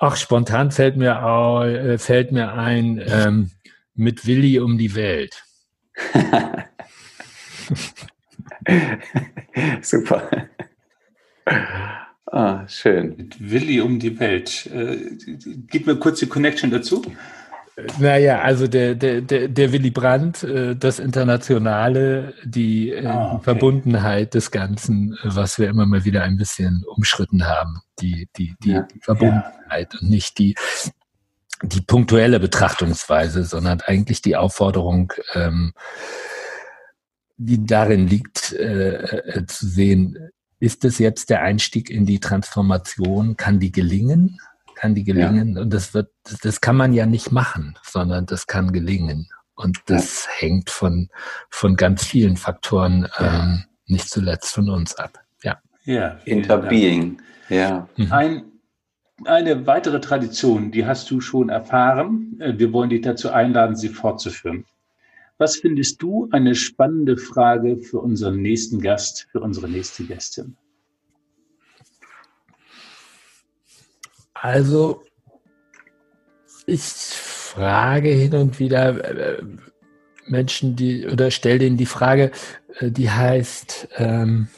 Ach, 0.00 0.16
spontan 0.16 0.70
fällt 0.70 0.96
mir, 0.96 1.24
auch, 1.24 1.62
äh, 1.62 1.98
fällt 1.98 2.32
mir 2.32 2.54
ein, 2.54 3.02
ähm, 3.06 3.50
mit 3.94 4.26
Willi 4.26 4.58
um 4.58 4.78
die 4.78 4.94
Welt. 4.94 5.44
Super. 9.82 10.48
Ah, 12.26 12.66
schön. 12.66 13.16
Mit 13.16 13.50
Willi 13.50 13.80
um 13.80 13.98
die 13.98 14.18
Welt. 14.18 14.66
Äh, 14.66 14.96
gib 15.68 15.86
mir 15.86 15.96
kurz 15.96 16.20
die 16.20 16.26
Connection 16.26 16.70
dazu. 16.70 17.02
Naja, 17.98 18.40
also 18.40 18.68
der, 18.68 18.94
der, 18.94 19.20
der, 19.20 19.48
der 19.48 19.72
Willy 19.72 19.90
Brandt, 19.90 20.44
äh, 20.44 20.76
das 20.76 21.00
Internationale, 21.00 22.34
die, 22.44 22.90
äh, 22.90 23.06
ah, 23.06 23.32
okay. 23.34 23.44
Verbundenheit 23.44 24.34
des 24.34 24.52
Ganzen, 24.52 25.18
was 25.24 25.58
wir 25.58 25.68
immer 25.68 25.84
mal 25.84 26.04
wieder 26.04 26.22
ein 26.22 26.36
bisschen 26.36 26.84
umschritten 26.86 27.46
haben. 27.46 27.80
Die, 28.00 28.28
die, 28.36 28.54
die, 28.62 28.72
ja. 28.72 28.86
Verbundenheit 29.00 29.92
ja. 29.92 30.00
und 30.00 30.08
nicht 30.08 30.38
die, 30.38 30.54
die 31.62 31.80
punktuelle 31.80 32.38
Betrachtungsweise, 32.38 33.44
sondern 33.44 33.80
eigentlich 33.80 34.22
die 34.22 34.36
Aufforderung, 34.36 35.12
ähm, 35.34 35.72
die 37.36 37.66
darin 37.66 38.06
liegt, 38.06 38.52
äh, 38.52 39.38
äh, 39.38 39.46
zu 39.46 39.66
sehen, 39.66 40.30
ist 40.64 40.84
es 40.84 40.98
jetzt 40.98 41.30
der 41.30 41.42
Einstieg 41.42 41.90
in 41.90 42.06
die 42.06 42.20
Transformation? 42.20 43.36
Kann 43.36 43.60
die 43.60 43.72
gelingen? 43.72 44.38
kann 44.74 44.94
die 44.94 45.04
gelingen. 45.04 45.56
Ja. 45.56 45.62
Und 45.62 45.72
das 45.72 45.94
wird, 45.94 46.10
das 46.42 46.60
kann 46.60 46.76
man 46.76 46.92
ja 46.92 47.06
nicht 47.06 47.32
machen, 47.32 47.78
sondern 47.82 48.26
das 48.26 48.46
kann 48.46 48.72
gelingen. 48.72 49.28
Und 49.54 49.78
das 49.86 50.26
ja. 50.26 50.30
hängt 50.40 50.68
von, 50.68 51.08
von 51.48 51.76
ganz 51.76 52.04
vielen 52.04 52.36
Faktoren, 52.36 53.08
ähm, 53.18 53.64
nicht 53.86 54.10
zuletzt 54.10 54.52
von 54.52 54.68
uns 54.68 54.94
ab. 54.96 55.20
Ja. 55.42 55.58
Ja. 55.84 56.18
Interbeing. 56.24 57.18
Ja. 57.48 57.88
Mhm. 57.96 58.12
Ein, 58.12 58.42
eine 59.24 59.66
weitere 59.66 60.00
Tradition, 60.00 60.70
die 60.70 60.84
hast 60.84 61.10
du 61.10 61.20
schon 61.20 61.48
erfahren. 61.48 62.36
Äh, 62.40 62.58
wir 62.58 62.72
wollen 62.72 62.90
dich 62.90 63.02
dazu 63.02 63.30
einladen, 63.30 63.76
sie 63.76 63.88
fortzuführen. 63.88 64.66
Was 65.38 65.56
findest 65.56 66.00
du 66.00 66.28
eine 66.30 66.54
spannende 66.54 67.16
Frage 67.16 67.78
für 67.78 67.98
unseren 67.98 68.40
nächsten 68.40 68.80
Gast, 68.80 69.26
für 69.32 69.40
unsere 69.40 69.68
nächste 69.68 70.04
Gästin? 70.04 70.56
Also, 74.34 75.02
ich 76.66 76.82
frage 76.82 78.10
hin 78.10 78.34
und 78.34 78.58
wieder 78.60 79.04
äh, 79.04 79.42
Menschen, 80.26 80.76
die 80.76 81.06
oder 81.08 81.30
stelle 81.30 81.58
denen 81.58 81.76
die 81.76 81.86
Frage, 81.86 82.30
äh, 82.78 82.90
die 82.90 83.10
heißt, 83.10 83.88
ähm, 83.96 84.48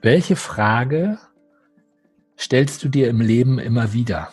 welche 0.00 0.36
Frage 0.36 1.18
stellst 2.38 2.82
du 2.84 2.88
dir 2.88 3.08
im 3.08 3.20
Leben 3.20 3.58
immer 3.58 3.92
wieder? 3.92 4.32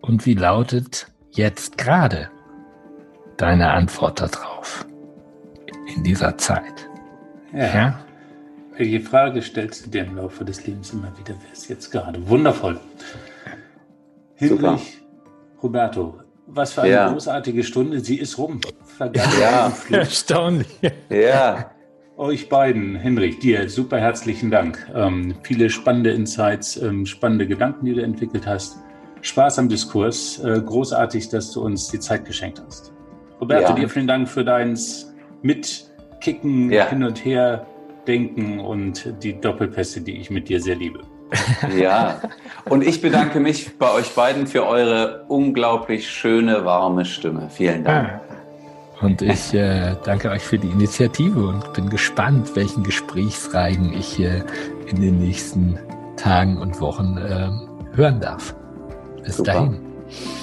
Und 0.00 0.26
wie 0.26 0.34
lautet 0.34 1.12
jetzt 1.30 1.78
gerade 1.78 2.30
deine 3.38 3.70
Antwort 3.70 4.20
darauf? 4.20 4.86
in 5.98 6.04
dieser 6.04 6.36
Zeit. 6.38 6.88
Ja. 7.52 7.74
ja? 7.74 8.00
Welche 8.76 9.00
Frage 9.00 9.42
stellst 9.42 9.86
du 9.86 9.90
dir 9.90 10.04
im 10.04 10.16
Laufe 10.16 10.44
des 10.44 10.66
Lebens 10.66 10.92
immer 10.92 11.12
wieder? 11.18 11.34
Wer 11.40 11.52
ist 11.52 11.68
jetzt 11.68 11.90
gerade? 11.90 12.26
Wundervoll. 12.28 12.78
Hinrich, 14.36 14.98
Roberto, 15.60 16.20
was 16.46 16.72
für 16.74 16.82
eine 16.82 16.92
ja. 16.92 17.10
großartige 17.10 17.64
Stunde. 17.64 17.98
Sie 18.00 18.16
ist 18.16 18.38
rum. 18.38 18.60
Ja, 19.40 19.72
erstaunlich. 19.90 20.68
Ja. 21.08 21.70
Euch 22.16 22.48
beiden, 22.48 22.96
Henrich, 22.96 23.38
dir 23.38 23.68
super 23.68 23.98
herzlichen 23.98 24.50
Dank. 24.50 24.88
Ähm, 24.94 25.36
viele 25.42 25.70
spannende 25.70 26.10
Insights, 26.10 26.76
ähm, 26.76 27.06
spannende 27.06 27.46
Gedanken, 27.46 27.86
die 27.86 27.94
du 27.94 28.02
entwickelt 28.02 28.46
hast. 28.46 28.78
Spaß 29.22 29.58
am 29.60 29.68
Diskurs. 29.68 30.38
Äh, 30.40 30.60
großartig, 30.60 31.28
dass 31.28 31.52
du 31.52 31.62
uns 31.62 31.88
die 31.88 32.00
Zeit 32.00 32.24
geschenkt 32.24 32.62
hast. 32.64 32.92
Roberto, 33.40 33.70
ja. 33.70 33.74
dir 33.74 33.88
vielen 33.88 34.06
Dank 34.06 34.28
für 34.28 34.44
deins 34.44 35.14
Mitkicken, 35.42 36.70
ja. 36.70 36.88
hin 36.88 37.04
und 37.04 37.24
her 37.24 37.66
denken 38.06 38.58
und 38.58 39.14
die 39.22 39.40
Doppelpässe, 39.40 40.00
die 40.00 40.16
ich 40.16 40.30
mit 40.30 40.48
dir 40.48 40.60
sehr 40.60 40.76
liebe. 40.76 41.00
Ja, 41.76 42.20
und 42.70 42.82
ich 42.86 43.02
bedanke 43.02 43.38
mich 43.38 43.76
bei 43.78 43.92
euch 43.92 44.14
beiden 44.14 44.46
für 44.46 44.66
eure 44.66 45.24
unglaublich 45.28 46.08
schöne, 46.08 46.64
warme 46.64 47.04
Stimme. 47.04 47.48
Vielen 47.50 47.84
Dank. 47.84 48.08
Ah. 48.08 48.20
Und 49.00 49.22
ich 49.22 49.54
äh, 49.54 49.94
danke 50.04 50.30
euch 50.30 50.42
für 50.42 50.58
die 50.58 50.68
Initiative 50.68 51.46
und 51.46 51.72
bin 51.72 51.88
gespannt, 51.88 52.56
welchen 52.56 52.82
Gesprächsreigen 52.82 53.92
ich 53.92 54.18
äh, 54.18 54.42
in 54.86 55.00
den 55.00 55.18
nächsten 55.18 55.78
Tagen 56.16 56.58
und 56.58 56.80
Wochen 56.80 57.16
äh, 57.16 57.96
hören 57.96 58.20
darf. 58.20 58.54
Bis 59.22 59.36
Super. 59.36 59.52
dahin. 59.52 59.80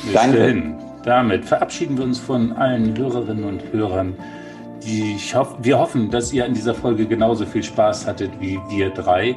Bis 0.03 0.13
danke. 0.13 0.37
dahin. 0.37 0.84
Damit 1.05 1.45
verabschieden 1.45 1.97
wir 1.97 2.03
uns 2.03 2.19
von 2.19 2.51
allen 2.53 2.97
Hörerinnen 2.97 3.43
und 3.43 3.61
Hörern. 3.71 4.15
Hoff, 5.33 5.55
wir 5.61 5.79
hoffen, 5.79 6.09
dass 6.09 6.33
ihr 6.33 6.45
an 6.45 6.53
dieser 6.53 6.73
Folge 6.73 7.05
genauso 7.05 7.45
viel 7.45 7.63
Spaß 7.63 8.07
hattet 8.07 8.31
wie 8.39 8.59
wir 8.69 8.89
drei. 8.89 9.35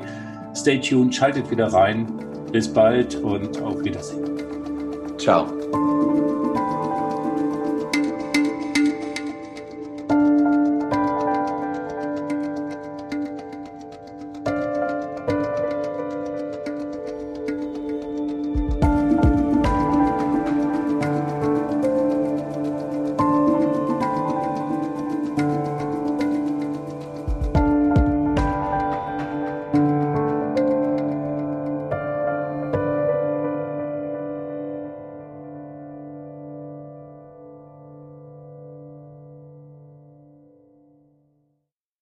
Stay 0.54 0.80
tuned, 0.80 1.14
schaltet 1.14 1.50
wieder 1.50 1.66
rein. 1.72 2.06
Bis 2.52 2.72
bald 2.72 3.16
und 3.16 3.60
auf 3.60 3.84
Wiedersehen. 3.84 4.24
Ciao. 5.18 5.46